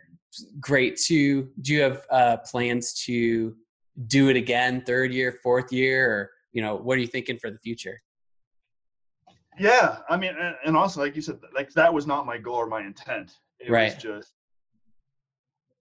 great 0.59 0.97
too. 0.97 1.49
Do 1.61 1.73
you 1.73 1.81
have 1.81 2.05
uh, 2.09 2.37
plans 2.37 2.93
to 3.05 3.55
do 4.07 4.29
it 4.29 4.35
again 4.35 4.83
third 4.85 5.13
year 5.13 5.39
fourth 5.43 5.71
year 5.71 6.09
or 6.09 6.31
you 6.53 6.61
know 6.61 6.75
what 6.75 6.97
are 6.97 7.01
you 7.01 7.07
thinking 7.07 7.37
for 7.37 7.51
the 7.51 7.59
future? 7.59 7.99
Yeah 9.59 9.97
i 10.09 10.15
mean 10.15 10.33
and, 10.65 10.77
also 10.77 11.01
like 11.01 11.15
you 11.15 11.21
said 11.21 11.39
like 11.53 11.71
that 11.71 11.93
was 11.93 12.07
not 12.07 12.25
my 12.25 12.37
goal 12.37 12.55
or 12.55 12.67
my 12.67 12.81
intent. 12.81 13.37
It 13.59 13.69
right. 13.69 13.93
was 13.93 14.01
just 14.01 14.33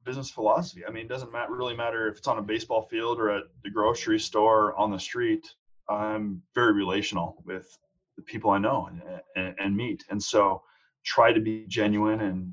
business 0.05 0.31
philosophy. 0.31 0.85
I 0.87 0.91
mean 0.91 1.07
it 1.07 1.09
doesn't 1.09 1.33
matter, 1.33 1.55
really 1.55 1.77
matter 1.77 2.09
if 2.09 2.19
it's 2.19 2.29
on 2.29 2.39
a 2.39 2.43
baseball 2.43 2.83
field 2.83 3.19
or 3.19 3.31
at 3.31 3.45
the 3.63 3.71
grocery 3.71 4.19
store 4.19 4.77
on 4.77 4.91
the 4.91 4.99
street. 4.99 5.47
I'm 5.89 6.43
very 6.55 6.73
relational 6.73 7.43
with 7.45 7.77
the 8.17 8.23
people 8.23 8.51
i 8.51 8.59
know 8.59 8.89
and, 8.91 9.03
and, 9.37 9.55
and 9.59 9.77
meet. 9.77 10.05
And 10.11 10.23
so 10.23 10.63
try 11.05 11.33
to 11.33 11.41
be 11.41 11.65
genuine 11.69 12.21
and 12.21 12.53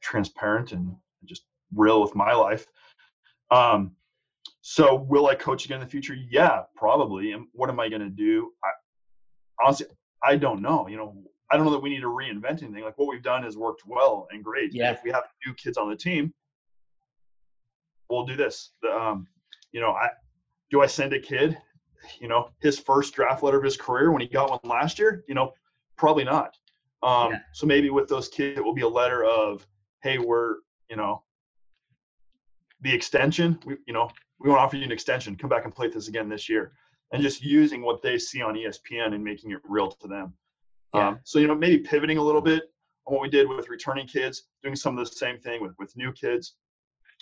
transparent 0.00 0.72
and 0.72 0.96
just 1.24 1.44
real 1.74 2.00
with 2.00 2.14
my 2.14 2.32
life 2.32 2.66
um, 3.50 3.92
so 4.60 4.94
will 4.94 5.26
I 5.26 5.34
coach 5.34 5.64
again 5.64 5.80
in 5.80 5.84
the 5.84 5.90
future? 5.90 6.14
Yeah, 6.30 6.62
probably. 6.76 7.32
And 7.32 7.46
what 7.52 7.70
am 7.70 7.80
I 7.80 7.88
going 7.88 8.02
to 8.02 8.10
do? 8.10 8.52
I, 8.62 8.68
honestly, 9.64 9.86
I 10.22 10.36
don't 10.36 10.60
know. 10.60 10.88
You 10.88 10.96
know, 10.96 11.16
I 11.50 11.56
don't 11.56 11.64
know 11.64 11.72
that 11.72 11.82
we 11.82 11.90
need 11.90 12.00
to 12.00 12.08
reinvent 12.08 12.62
anything. 12.62 12.84
Like 12.84 12.98
what 12.98 13.08
we've 13.08 13.22
done 13.22 13.44
has 13.44 13.56
worked 13.56 13.82
well 13.86 14.28
and 14.30 14.44
great. 14.44 14.74
Yeah. 14.74 14.92
If 14.92 15.02
we 15.04 15.10
have 15.10 15.24
new 15.46 15.54
kids 15.54 15.78
on 15.78 15.88
the 15.88 15.96
team, 15.96 16.34
we'll 18.10 18.26
do 18.26 18.36
this. 18.36 18.72
The, 18.82 18.90
um, 18.90 19.26
you 19.72 19.80
know, 19.80 19.92
I 19.92 20.10
do 20.70 20.82
I 20.82 20.86
send 20.86 21.14
a 21.14 21.20
kid, 21.20 21.56
you 22.20 22.28
know, 22.28 22.50
his 22.60 22.78
first 22.78 23.14
draft 23.14 23.42
letter 23.42 23.56
of 23.56 23.64
his 23.64 23.76
career 23.76 24.12
when 24.12 24.20
he 24.20 24.28
got 24.28 24.50
one 24.50 24.60
last 24.64 24.98
year? 24.98 25.24
You 25.28 25.34
know, 25.34 25.52
probably 25.96 26.24
not. 26.24 26.54
Um, 27.02 27.32
yeah. 27.32 27.38
So 27.54 27.66
maybe 27.66 27.88
with 27.90 28.08
those 28.08 28.28
kids, 28.28 28.58
it 28.58 28.64
will 28.64 28.74
be 28.74 28.82
a 28.82 28.88
letter 28.88 29.24
of, 29.24 29.66
hey, 30.02 30.18
we're, 30.18 30.56
you 30.90 30.96
know, 30.96 31.22
the 32.80 32.92
extension. 32.92 33.58
We, 33.64 33.76
you 33.86 33.92
know, 33.92 34.10
we 34.40 34.48
want 34.48 34.60
to 34.60 34.62
offer 34.62 34.76
you 34.76 34.84
an 34.84 34.92
extension. 34.92 35.36
Come 35.36 35.50
back 35.50 35.64
and 35.64 35.74
play 35.74 35.88
this 35.88 36.08
again 36.08 36.28
this 36.28 36.48
year. 36.48 36.72
And 37.12 37.22
just 37.22 37.42
using 37.42 37.82
what 37.82 38.02
they 38.02 38.18
see 38.18 38.42
on 38.42 38.54
ESPN 38.54 39.14
and 39.14 39.24
making 39.24 39.52
it 39.52 39.60
real 39.64 39.90
to 39.90 40.08
them. 40.08 40.34
Yeah. 40.94 41.08
Um, 41.08 41.20
so, 41.24 41.38
you 41.38 41.46
know, 41.46 41.54
maybe 41.54 41.78
pivoting 41.78 42.18
a 42.18 42.22
little 42.22 42.40
bit 42.40 42.64
on 43.06 43.14
what 43.14 43.22
we 43.22 43.30
did 43.30 43.48
with 43.48 43.68
returning 43.68 44.06
kids, 44.06 44.44
doing 44.62 44.76
some 44.76 44.98
of 44.98 45.04
the 45.04 45.14
same 45.14 45.38
thing 45.38 45.62
with, 45.62 45.72
with 45.78 45.96
new 45.96 46.12
kids. 46.12 46.54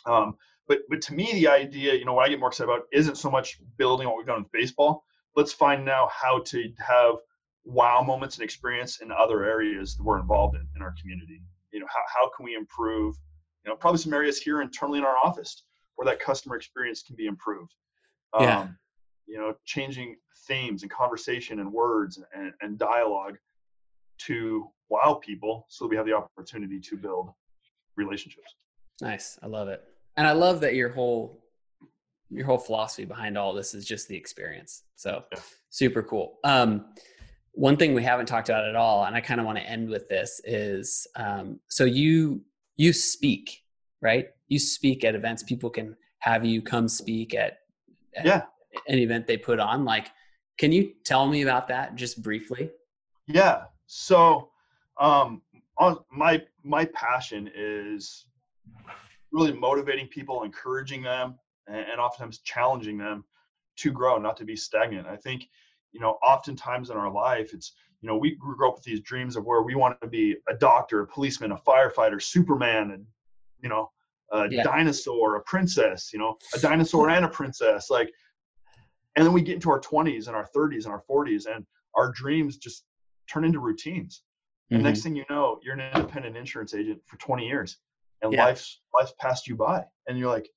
Um, 0.04 0.36
but, 0.68 0.80
but 0.88 1.00
to 1.02 1.14
me, 1.14 1.32
the 1.32 1.48
idea, 1.48 1.94
you 1.94 2.04
know, 2.04 2.14
what 2.14 2.26
I 2.26 2.28
get 2.28 2.40
more 2.40 2.48
excited 2.48 2.70
about 2.70 2.86
isn't 2.92 3.16
so 3.16 3.30
much 3.30 3.60
building 3.76 4.08
what 4.08 4.16
we've 4.16 4.26
done 4.26 4.42
with 4.42 4.52
baseball. 4.52 5.04
Let's 5.36 5.52
find 5.52 5.84
now 5.84 6.08
how 6.12 6.40
to 6.46 6.72
have 6.78 7.16
wow 7.64 8.02
moments 8.02 8.36
and 8.36 8.44
experience 8.44 9.00
in 9.00 9.12
other 9.12 9.44
areas 9.44 9.96
that 9.96 10.02
we're 10.02 10.20
involved 10.20 10.56
in 10.56 10.66
in 10.76 10.82
our 10.82 10.94
community. 11.00 11.42
You 11.72 11.80
know, 11.80 11.86
how, 11.88 12.02
how 12.12 12.30
can 12.36 12.44
we 12.44 12.54
improve, 12.54 13.16
you 13.66 13.72
know, 13.72 13.76
probably 13.76 13.98
some 13.98 14.14
areas 14.14 14.38
here 14.38 14.62
internally 14.62 14.98
in 14.98 15.04
our 15.04 15.16
office 15.22 15.64
where 15.96 16.06
that 16.06 16.20
customer 16.20 16.56
experience 16.56 17.02
can 17.02 17.16
be 17.16 17.26
improved. 17.26 17.74
Yeah. 18.38 18.60
Um, 18.60 18.78
you 19.26 19.38
know, 19.38 19.54
changing 19.64 20.16
themes 20.46 20.82
and 20.82 20.90
conversation 20.90 21.58
and 21.58 21.72
words 21.72 22.22
and, 22.32 22.52
and 22.60 22.78
dialogue 22.78 23.36
to 24.18 24.68
wow 24.88 25.14
people 25.14 25.66
so 25.68 25.84
that 25.84 25.88
we 25.88 25.96
have 25.96 26.06
the 26.06 26.12
opportunity 26.12 26.78
to 26.78 26.96
build 26.96 27.30
relationships. 27.96 28.54
Nice. 29.00 29.38
I 29.42 29.46
love 29.46 29.68
it. 29.68 29.82
And 30.16 30.26
I 30.26 30.32
love 30.32 30.60
that 30.60 30.74
your 30.74 30.90
whole 30.90 31.42
your 32.30 32.44
whole 32.44 32.58
philosophy 32.58 33.04
behind 33.04 33.38
all 33.38 33.52
this 33.52 33.72
is 33.72 33.84
just 33.84 34.08
the 34.08 34.16
experience. 34.16 34.82
So 34.96 35.22
yeah. 35.32 35.40
super 35.70 36.02
cool. 36.02 36.38
Um, 36.44 36.86
one 37.52 37.76
thing 37.76 37.94
we 37.94 38.02
haven't 38.02 38.26
talked 38.26 38.48
about 38.48 38.68
at 38.68 38.74
all, 38.74 39.04
and 39.04 39.14
I 39.14 39.20
kind 39.20 39.40
of 39.40 39.46
want 39.46 39.58
to 39.58 39.64
end 39.64 39.88
with 39.88 40.08
this 40.08 40.40
is 40.44 41.06
um, 41.16 41.60
so 41.68 41.84
you 41.84 42.42
you 42.76 42.92
speak 42.92 43.62
right? 44.00 44.28
You 44.48 44.58
speak 44.58 45.04
at 45.04 45.14
events. 45.14 45.42
People 45.42 45.70
can 45.70 45.96
have 46.20 46.44
you 46.44 46.62
come 46.62 46.88
speak 46.88 47.34
at, 47.34 47.58
at 48.16 48.26
yeah. 48.26 48.42
an 48.88 48.98
event 48.98 49.26
they 49.26 49.36
put 49.36 49.58
on. 49.58 49.84
Like, 49.84 50.08
can 50.58 50.72
you 50.72 50.92
tell 51.04 51.26
me 51.26 51.42
about 51.42 51.68
that 51.68 51.96
just 51.96 52.22
briefly? 52.22 52.70
Yeah. 53.26 53.64
So, 53.86 54.50
um, 55.00 55.42
my 56.10 56.42
my 56.62 56.84
passion 56.86 57.50
is 57.54 58.26
really 59.32 59.52
motivating 59.52 60.08
people, 60.08 60.42
encouraging 60.42 61.02
them, 61.02 61.38
and, 61.66 61.84
and 61.90 62.00
oftentimes 62.00 62.38
challenging 62.38 62.96
them 62.96 63.24
to 63.78 63.90
grow, 63.90 64.18
not 64.18 64.36
to 64.38 64.44
be 64.44 64.56
stagnant. 64.56 65.06
I 65.06 65.16
think, 65.16 65.48
you 65.92 66.00
know, 66.00 66.16
oftentimes 66.22 66.88
in 66.90 66.96
our 66.96 67.10
life, 67.10 67.52
it's 67.52 67.72
you 68.06 68.12
know, 68.12 68.18
we 68.18 68.36
grew 68.36 68.68
up 68.68 68.76
with 68.76 68.84
these 68.84 69.00
dreams 69.00 69.34
of 69.34 69.44
where 69.44 69.62
we 69.62 69.74
want 69.74 70.00
to 70.00 70.06
be 70.06 70.36
a 70.48 70.54
doctor, 70.54 71.00
a 71.00 71.06
policeman, 71.08 71.50
a 71.50 71.56
firefighter, 71.56 72.22
Superman, 72.22 72.92
and 72.92 73.04
you 73.60 73.68
know, 73.68 73.90
a 74.30 74.48
yeah. 74.48 74.62
dinosaur, 74.62 75.34
a 75.34 75.40
princess, 75.42 76.10
you 76.12 76.20
know, 76.20 76.38
a 76.54 76.58
dinosaur 76.60 77.10
and 77.10 77.24
a 77.24 77.28
princess. 77.28 77.90
Like, 77.90 78.12
and 79.16 79.26
then 79.26 79.32
we 79.32 79.42
get 79.42 79.56
into 79.56 79.70
our 79.70 79.80
20s 79.80 80.28
and 80.28 80.36
our 80.36 80.48
30s 80.56 80.84
and 80.84 80.92
our 80.92 81.02
40s, 81.10 81.52
and 81.52 81.66
our 81.96 82.12
dreams 82.12 82.58
just 82.58 82.84
turn 83.28 83.44
into 83.44 83.58
routines. 83.58 84.22
And 84.70 84.78
mm-hmm. 84.78 84.86
next 84.86 85.02
thing 85.02 85.16
you 85.16 85.24
know, 85.28 85.58
you're 85.64 85.74
an 85.74 85.80
independent 85.92 86.36
insurance 86.36 86.74
agent 86.74 87.00
for 87.06 87.16
20 87.16 87.44
years, 87.44 87.78
and 88.22 88.32
yeah. 88.32 88.44
life's 88.44 88.82
life's 88.94 89.14
passed 89.18 89.48
you 89.48 89.56
by, 89.56 89.82
and 90.06 90.16
you're 90.16 90.30
like, 90.30 90.48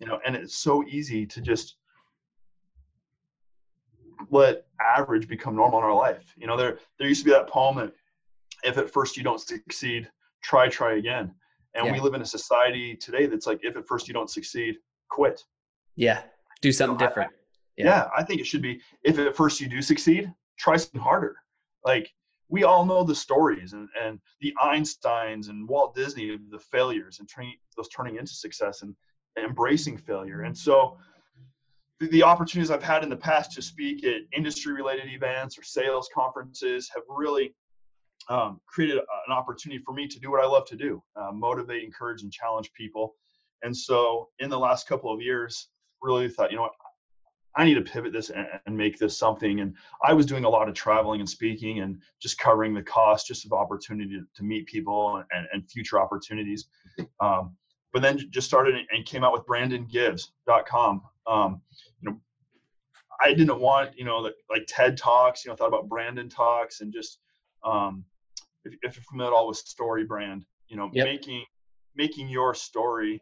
you 0.00 0.08
know, 0.08 0.18
and 0.26 0.34
it's 0.34 0.56
so 0.56 0.84
easy 0.88 1.26
to 1.26 1.40
just 1.40 1.76
let 4.30 4.66
average 4.80 5.28
become 5.28 5.54
normal 5.56 5.78
in 5.78 5.84
our 5.84 5.94
life. 5.94 6.34
You 6.36 6.46
know, 6.46 6.56
there 6.56 6.78
there 6.98 7.08
used 7.08 7.20
to 7.20 7.24
be 7.24 7.30
that 7.32 7.48
poem 7.48 7.76
that 7.76 7.92
if 8.64 8.78
at 8.78 8.90
first 8.90 9.16
you 9.16 9.22
don't 9.22 9.40
succeed, 9.40 10.10
try, 10.42 10.68
try 10.68 10.96
again. 10.96 11.34
And 11.74 11.86
yeah. 11.86 11.92
we 11.92 12.00
live 12.00 12.14
in 12.14 12.22
a 12.22 12.26
society 12.26 12.96
today 12.96 13.26
that's 13.26 13.46
like, 13.46 13.60
if 13.62 13.76
at 13.76 13.86
first 13.86 14.08
you 14.08 14.14
don't 14.14 14.30
succeed, 14.30 14.76
quit. 15.10 15.44
Yeah. 15.96 16.22
Do 16.60 16.72
something 16.72 16.98
different. 16.98 17.30
I, 17.30 17.34
yeah. 17.76 17.84
yeah. 17.86 18.08
I 18.16 18.24
think 18.24 18.40
it 18.40 18.46
should 18.46 18.62
be, 18.62 18.80
if 19.04 19.18
at 19.18 19.36
first 19.36 19.60
you 19.60 19.68
do 19.68 19.80
succeed, 19.80 20.32
try 20.58 20.76
something 20.76 21.00
harder. 21.00 21.36
Like 21.84 22.12
we 22.48 22.64
all 22.64 22.84
know 22.84 23.04
the 23.04 23.14
stories 23.14 23.74
and, 23.74 23.88
and 24.02 24.18
the 24.40 24.52
Einsteins 24.60 25.50
and 25.50 25.68
Walt 25.68 25.94
Disney, 25.94 26.36
the 26.50 26.58
failures 26.58 27.20
and 27.20 27.28
turning 27.28 27.54
those 27.76 27.88
turning 27.88 28.16
into 28.16 28.32
success 28.32 28.82
and, 28.82 28.96
and 29.36 29.46
embracing 29.46 29.98
failure. 29.98 30.42
And 30.42 30.56
so 30.56 30.98
the, 32.00 32.22
opportunities 32.22 32.70
I've 32.70 32.82
had 32.82 33.02
in 33.02 33.10
the 33.10 33.16
past 33.16 33.52
to 33.52 33.62
speak 33.62 34.04
at 34.04 34.22
industry 34.36 34.72
related 34.72 35.12
events 35.12 35.58
or 35.58 35.62
sales 35.62 36.08
conferences 36.14 36.90
have 36.94 37.02
really 37.08 37.54
um, 38.28 38.60
created 38.66 38.98
an 38.98 39.32
opportunity 39.32 39.82
for 39.84 39.92
me 39.92 40.06
to 40.06 40.20
do 40.20 40.30
what 40.30 40.42
I 40.42 40.46
love 40.46 40.66
to 40.66 40.76
do 40.76 41.02
uh, 41.16 41.32
motivate, 41.32 41.82
encourage, 41.82 42.22
and 42.22 42.32
challenge 42.32 42.72
people. 42.72 43.14
And 43.62 43.76
so, 43.76 44.28
in 44.38 44.50
the 44.50 44.58
last 44.58 44.86
couple 44.86 45.12
of 45.12 45.20
years, 45.20 45.68
really 46.02 46.28
thought, 46.28 46.50
you 46.50 46.56
know 46.56 46.62
what, 46.62 46.72
I 47.56 47.64
need 47.64 47.74
to 47.74 47.82
pivot 47.82 48.12
this 48.12 48.30
and, 48.30 48.46
and, 48.66 48.76
make 48.76 48.98
this 48.98 49.18
something. 49.18 49.60
And 49.60 49.74
I 50.04 50.12
was 50.12 50.26
doing 50.26 50.44
a 50.44 50.48
lot 50.48 50.68
of 50.68 50.74
traveling 50.74 51.20
and 51.20 51.28
speaking 51.28 51.80
and 51.80 52.00
just 52.20 52.38
covering 52.38 52.72
the 52.72 52.82
cost 52.82 53.26
just 53.26 53.44
of 53.44 53.52
opportunity 53.52 54.10
to, 54.10 54.24
to 54.36 54.44
meet 54.44 54.66
people 54.66 55.24
and, 55.32 55.46
and, 55.52 55.68
future 55.68 56.00
opportunities. 56.00 56.66
Um, 57.20 57.56
but 57.92 58.02
then 58.02 58.18
just 58.30 58.46
started 58.46 58.76
and 58.92 59.04
came 59.06 59.24
out 59.24 59.32
with 59.32 59.46
brandongives.com. 59.46 61.02
Um, 61.28 61.60
you 62.00 62.10
know, 62.10 62.20
I 63.20 63.34
didn't 63.34 63.60
want, 63.60 63.98
you 63.98 64.04
know, 64.04 64.18
like 64.50 64.64
TED 64.66 64.96
Talks, 64.96 65.44
you 65.44 65.50
know, 65.50 65.56
thought 65.56 65.68
about 65.68 65.88
Brandon 65.88 66.28
Talks 66.28 66.80
and 66.80 66.92
just 66.92 67.18
um, 67.64 68.04
if, 68.64 68.74
if 68.82 68.96
you're 68.96 69.04
familiar 69.04 69.32
at 69.32 69.36
all 69.36 69.48
with 69.48 69.62
StoryBrand, 69.64 70.44
you 70.68 70.76
know, 70.76 70.90
yep. 70.92 71.06
making 71.06 71.44
making 71.96 72.28
your 72.28 72.54
story 72.54 73.20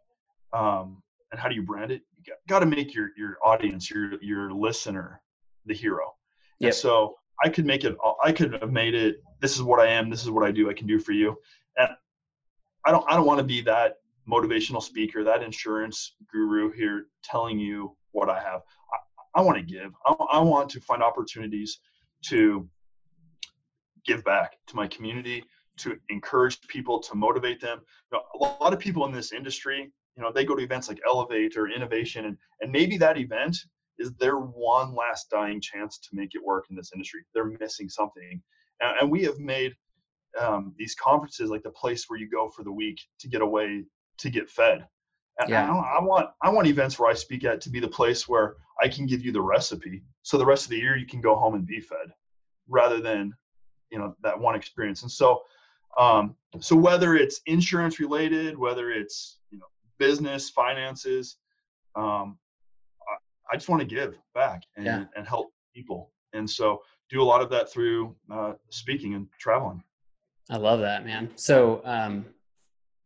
um, 0.53 1.03
and 1.33 1.41
how 1.41 1.49
do 1.49 1.55
you 1.55 1.63
brand 1.63 1.91
it? 1.91 2.03
You 2.19 2.33
got, 2.33 2.39
got 2.49 2.59
to 2.61 2.67
make 2.67 2.95
your 2.95 3.11
your 3.17 3.39
audience, 3.45 3.91
your 3.91 4.23
your 4.23 4.53
listener, 4.53 5.21
the 5.65 5.75
hero. 5.75 6.15
Yeah. 6.59 6.71
So 6.71 7.17
I 7.43 7.49
could 7.49 7.67
make 7.67 7.85
it. 7.85 7.97
I 8.23 8.33
could 8.33 8.53
have 8.55 8.73
made 8.73 8.95
it. 8.95 9.17
This 9.41 9.55
is 9.57 9.63
what 9.63 9.81
I 9.81 9.89
am. 9.89 10.11
This 10.11 10.23
is 10.23 10.31
what 10.31 10.45
I 10.45 10.51
do. 10.51 10.71
I 10.71 10.75
can 10.75 10.87
do 10.87 10.99
for 10.99 11.13
you. 11.13 11.37
And 11.77 11.91
I 12.85 12.91
don't. 12.91 13.05
I 13.09 13.17
don't 13.17 13.27
want 13.27 13.39
to 13.39 13.45
be 13.45 13.61
that 13.63 13.97
motivational 14.29 14.83
speaker, 14.83 15.25
that 15.25 15.43
insurance 15.43 16.15
guru 16.33 16.73
here 16.73 17.07
telling 17.23 17.59
you 17.59 17.97
what 18.13 18.29
I 18.29 18.41
have. 18.41 18.63
I, 18.93 19.41
I 19.41 19.43
want 19.43 19.59
to 19.59 19.63
give. 19.63 19.93
I, 20.05 20.13
I 20.33 20.41
want 20.41 20.71
to 20.71 20.81
find 20.81 21.03
opportunities 21.03 21.79
to 22.27 22.69
give 24.05 24.25
back 24.25 24.57
to 24.69 24.77
my 24.77 24.87
community, 24.87 25.45
to 25.79 25.97
encourage 26.09 26.61
people, 26.69 27.01
to 27.01 27.15
motivate 27.15 27.61
them. 27.61 27.81
You 28.11 28.19
know, 28.19 28.25
a 28.35 28.63
lot 28.63 28.73
of 28.73 28.79
people 28.79 29.05
in 29.05 29.13
this 29.13 29.33
industry, 29.33 29.93
you 30.17 30.23
know, 30.23 30.33
they 30.33 30.45
go 30.45 30.57
to 30.57 30.63
events 30.63 30.89
like 30.89 31.01
Elevate 31.07 31.57
or 31.57 31.69
Innovation, 31.69 32.25
and, 32.25 32.39
and 32.61 32.73
maybe 32.73 32.97
that 32.99 33.19
event 33.19 33.57
is 33.99 34.13
their 34.15 34.37
one 34.37 34.95
last 34.95 35.31
dying 35.31 35.61
chance 35.61 35.99
to 35.99 36.09
make 36.13 36.31
it 36.35 36.45
work 36.45 36.67
in 36.71 36.77
this 36.77 36.91
industry. 36.95 37.21
They're 37.35 37.53
missing 37.61 37.89
something. 37.89 38.43
And, 38.81 38.99
and 39.01 39.11
we 39.11 39.23
have 39.25 39.39
made 39.39 39.75
um, 40.41 40.75
these 40.79 40.95
conferences 40.95 41.51
like 41.51 41.63
the 41.63 41.71
place 41.71 42.05
where 42.09 42.19
you 42.19 42.29
go 42.29 42.51
for 42.51 42.63
the 42.63 42.73
week 42.73 43.01
to 43.21 43.29
get 43.29 43.41
away, 43.41 43.85
to 44.19 44.31
get 44.31 44.51
fed. 44.51 44.87
And 45.39 45.51
yeah. 45.51 45.71
I, 45.71 45.99
I 45.99 46.03
want 46.03 46.31
I 46.43 46.51
want 46.51 46.67
events 46.67 46.99
where 46.99 47.11
I 47.11 47.15
speak 47.15 47.45
at 47.45 47.61
to 47.63 47.71
be 47.71 47.81
the 47.81 47.89
place 47.89 48.27
where 48.27 48.57
I 48.83 48.89
can 48.89 49.07
give 49.07 49.23
you 49.25 49.33
the 49.33 49.43
recipe. 49.43 50.03
So 50.23 50.39
the 50.39 50.47
rest 50.47 50.65
of 50.65 50.71
the 50.71 50.79
year 50.79 50.97
you 50.97 51.07
can 51.07 51.21
go 51.21 51.37
home 51.37 51.55
and 51.55 51.67
be 51.67 51.81
fed. 51.81 52.13
rather 52.69 53.01
than 53.01 53.35
you 53.91 53.99
know 53.99 54.17
that 54.23 54.39
one 54.39 54.55
experience. 54.55 55.03
And 55.03 55.11
so 55.11 55.43
um, 55.99 56.37
so 56.61 56.77
whether 56.77 57.17
it's 57.17 57.41
insurance 57.47 57.99
related, 58.01 58.59
whether 58.59 58.91
it's 58.91 59.39
you 59.51 59.59
know 59.59 59.67
business, 59.99 60.51
finances, 60.51 61.37
um, 61.95 62.39
I, 63.09 63.55
I, 63.55 63.57
just 63.57 63.69
want 63.69 63.81
to 63.81 63.87
give 63.87 64.19
back 64.35 64.63
and, 64.77 64.85
yeah. 64.85 65.05
and 65.17 65.27
help 65.27 65.53
people. 65.75 66.13
And 66.35 66.49
so 66.49 66.83
do 67.09 67.23
a 67.23 67.25
lot 67.25 67.41
of 67.41 67.49
that 67.51 67.73
through 67.73 68.15
uh, 68.31 68.55
speaking 68.69 69.15
and 69.15 69.27
traveling. 69.39 69.83
I 70.51 70.59
love 70.59 70.81
that, 70.81 71.07
man. 71.07 71.31
So 71.37 71.81
um, 71.85 72.27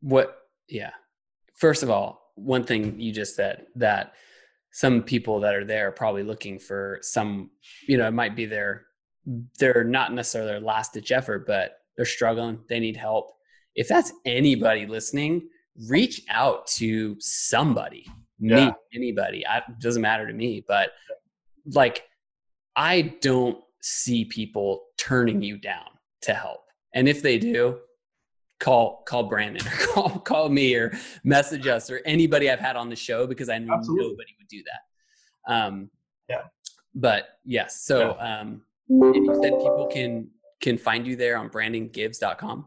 what? 0.00 0.39
Yeah. 0.70 0.92
First 1.56 1.82
of 1.82 1.90
all, 1.90 2.32
one 2.36 2.64
thing 2.64 2.98
you 2.98 3.12
just 3.12 3.36
said 3.36 3.66
that 3.76 4.14
some 4.72 5.02
people 5.02 5.40
that 5.40 5.54
are 5.54 5.64
there 5.64 5.88
are 5.88 5.92
probably 5.92 6.22
looking 6.22 6.58
for 6.58 6.98
some, 7.02 7.50
you 7.86 7.98
know, 7.98 8.06
it 8.06 8.12
might 8.12 8.36
be 8.36 8.46
their, 8.46 8.86
they're 9.58 9.84
not 9.84 10.12
necessarily 10.12 10.52
their 10.52 10.60
last 10.60 10.94
ditch 10.94 11.12
effort, 11.12 11.46
but 11.46 11.78
they're 11.96 12.06
struggling, 12.06 12.60
they 12.68 12.80
need 12.80 12.96
help. 12.96 13.32
If 13.74 13.88
that's 13.88 14.12
anybody 14.24 14.86
listening, 14.86 15.48
reach 15.88 16.22
out 16.30 16.66
to 16.68 17.16
somebody, 17.18 18.06
yeah. 18.38 18.66
me, 18.66 18.72
anybody. 18.94 19.46
I, 19.46 19.58
it 19.58 19.80
doesn't 19.80 20.02
matter 20.02 20.26
to 20.26 20.32
me, 20.32 20.64
but 20.66 20.90
like 21.74 22.04
I 22.76 23.14
don't 23.20 23.58
see 23.82 24.24
people 24.24 24.82
turning 24.96 25.42
you 25.42 25.58
down 25.58 25.86
to 26.22 26.34
help. 26.34 26.60
And 26.94 27.08
if 27.08 27.22
they 27.22 27.38
do, 27.38 27.78
call 28.60 29.02
call 29.06 29.24
Brandon 29.24 29.66
or 29.66 29.70
call 29.86 30.18
call 30.20 30.48
me 30.48 30.74
or 30.74 30.92
message 31.24 31.66
us 31.66 31.90
or 31.90 32.00
anybody 32.04 32.50
I've 32.50 32.60
had 32.60 32.76
on 32.76 32.88
the 32.88 32.96
show 32.96 33.26
because 33.26 33.48
I 33.48 33.58
know 33.58 33.74
Absolutely. 33.74 34.08
nobody 34.10 34.36
would 34.38 34.48
do 34.48 34.62
that. 34.64 35.52
Um, 35.52 35.90
yeah. 36.28 36.42
But 36.94 37.38
yes, 37.44 37.82
so 37.82 38.16
yeah. 38.20 38.40
um, 38.40 38.62
and 38.88 39.14
you 39.14 39.38
said 39.42 39.52
people 39.58 39.88
can 39.90 40.28
can 40.60 40.76
find 40.76 41.06
you 41.06 41.16
there 41.16 41.36
on 41.36 41.48
brandongives.com. 41.48 42.66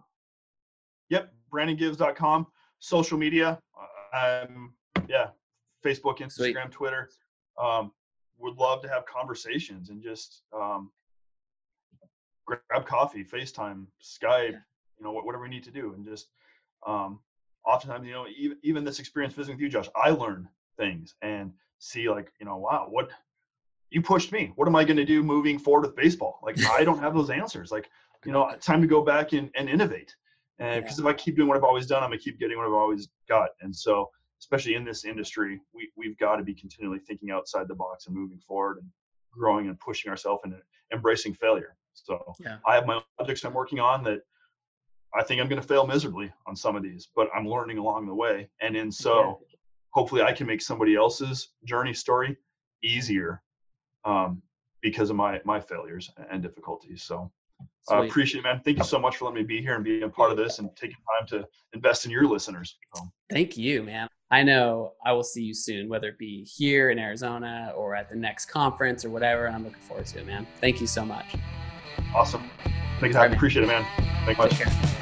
Yep, 1.09 1.33
brandongives.com. 1.51 2.47
Social 2.79 3.17
media, 3.17 3.59
um, 4.13 4.73
yeah, 5.07 5.27
Facebook, 5.85 6.19
Instagram, 6.19 6.31
Sweet. 6.31 6.71
Twitter. 6.71 7.09
Um, 7.61 7.91
would 8.39 8.57
love 8.57 8.81
to 8.81 8.89
have 8.89 9.05
conversations 9.05 9.89
and 9.89 10.01
just 10.01 10.41
um, 10.53 10.91
grab 12.45 12.85
coffee, 12.85 13.23
FaceTime, 13.23 13.85
Skype, 14.01 14.51
yeah. 14.51 14.57
You 15.03 15.09
know, 15.09 15.21
whatever 15.21 15.43
we 15.43 15.49
need 15.49 15.63
to 15.63 15.71
do, 15.71 15.93
and 15.93 16.05
just 16.05 16.29
um, 16.87 17.19
oftentimes, 17.65 18.05
you 18.07 18.13
know, 18.13 18.25
even 18.37 18.57
even 18.63 18.83
this 18.83 18.99
experience 18.99 19.33
visiting 19.33 19.55
with 19.55 19.61
you, 19.61 19.69
Josh, 19.69 19.89
I 19.95 20.11
learn 20.11 20.47
things 20.77 21.15
and 21.21 21.51
see 21.79 22.09
like, 22.09 22.31
you 22.39 22.45
know, 22.45 22.57
wow, 22.57 22.87
what 22.89 23.09
you 23.89 24.01
pushed 24.01 24.31
me. 24.31 24.53
What 24.55 24.67
am 24.67 24.75
I 24.75 24.83
going 24.83 24.97
to 24.97 25.05
do 25.05 25.21
moving 25.21 25.59
forward 25.59 25.85
with 25.85 25.95
baseball? 25.95 26.39
Like 26.41 26.57
I 26.69 26.83
don't 26.83 26.99
have 26.99 27.13
those 27.13 27.29
answers. 27.29 27.71
Like, 27.71 27.89
you 28.25 28.31
know, 28.31 28.51
time 28.61 28.81
to 28.81 28.87
go 28.87 29.03
back 29.03 29.33
and, 29.33 29.51
and 29.55 29.69
innovate. 29.69 30.15
And 30.59 30.83
because 30.83 30.99
yeah. 30.99 31.05
if 31.05 31.13
I 31.13 31.13
keep 31.13 31.35
doing 31.35 31.47
what 31.47 31.57
I've 31.57 31.63
always 31.63 31.85
done, 31.85 32.01
I'm 32.01 32.09
gonna 32.09 32.19
keep 32.19 32.39
getting 32.39 32.57
what 32.57 32.65
I've 32.65 32.73
always 32.73 33.09
got. 33.27 33.49
And 33.61 33.75
so, 33.75 34.09
especially 34.39 34.75
in 34.75 34.85
this 34.85 35.03
industry, 35.03 35.59
we 35.73 35.91
we've 35.97 36.17
got 36.17 36.37
to 36.37 36.43
be 36.43 36.53
continually 36.53 36.99
thinking 36.99 37.31
outside 37.31 37.67
the 37.67 37.75
box 37.75 38.07
and 38.07 38.15
moving 38.15 38.39
forward 38.39 38.77
and 38.77 38.87
growing 39.31 39.67
and 39.67 39.79
pushing 39.79 40.09
ourselves 40.09 40.41
and 40.45 40.53
embracing 40.93 41.33
failure. 41.33 41.75
So 41.93 42.33
yeah. 42.39 42.57
I 42.65 42.75
have 42.75 42.85
my 42.85 43.01
objects 43.19 43.43
I'm 43.43 43.53
working 43.53 43.79
on 43.79 44.03
that 44.03 44.21
I 45.15 45.23
think 45.23 45.39
I'm 45.39 45.47
going 45.47 45.61
to 45.61 45.67
fail 45.67 45.85
miserably 45.85 46.31
on 46.47 46.55
some 46.55 46.75
of 46.75 46.83
these, 46.83 47.09
but 47.15 47.29
I'm 47.35 47.47
learning 47.47 47.77
along 47.77 48.07
the 48.07 48.15
way. 48.15 48.49
And 48.61 48.75
in 48.75 48.91
so, 48.91 49.39
yeah. 49.49 49.57
hopefully, 49.91 50.21
I 50.23 50.31
can 50.31 50.47
make 50.47 50.61
somebody 50.61 50.95
else's 50.95 51.49
journey 51.65 51.93
story 51.93 52.37
easier 52.83 53.41
um, 54.05 54.41
because 54.81 55.09
of 55.09 55.15
my 55.15 55.39
my 55.45 55.59
failures 55.59 56.11
and 56.31 56.41
difficulties. 56.41 57.03
So 57.03 57.31
I 57.89 57.97
uh, 57.97 58.03
appreciate 58.03 58.41
it, 58.41 58.43
man. 58.43 58.61
Thank 58.63 58.77
you 58.77 58.83
so 58.83 58.99
much 58.99 59.17
for 59.17 59.25
letting 59.25 59.41
me 59.41 59.43
be 59.43 59.61
here 59.61 59.75
and 59.75 59.83
being 59.83 60.03
a 60.03 60.09
part 60.09 60.31
of 60.31 60.37
this 60.37 60.59
and 60.59 60.69
taking 60.75 60.97
time 61.19 61.27
to 61.27 61.47
invest 61.73 62.05
in 62.05 62.11
your 62.11 62.25
listeners. 62.25 62.77
So. 62.95 63.03
Thank 63.29 63.57
you, 63.57 63.83
man. 63.83 64.07
I 64.31 64.41
know 64.41 64.93
I 65.05 65.11
will 65.11 65.23
see 65.23 65.43
you 65.43 65.53
soon, 65.53 65.89
whether 65.89 66.07
it 66.07 66.17
be 66.17 66.43
here 66.43 66.89
in 66.89 66.97
Arizona 66.97 67.71
or 67.75 67.93
at 67.93 68.09
the 68.09 68.15
next 68.15 68.47
conference 68.47 69.05
or 69.05 69.11
whatever. 69.11 69.47
I'm 69.47 69.63
looking 69.63 69.81
forward 69.81 70.07
to 70.07 70.19
it, 70.19 70.25
man. 70.25 70.47
Thank 70.59 70.81
you 70.81 70.87
so 70.87 71.05
much. 71.05 71.35
Awesome. 72.15 72.49
Thanks. 72.99 73.15
I 73.15 73.27
appreciate 73.27 73.63
it, 73.63 73.67
man. 73.67 73.85
Thank 74.25 74.37
you 74.37 74.65
much. 74.65 74.93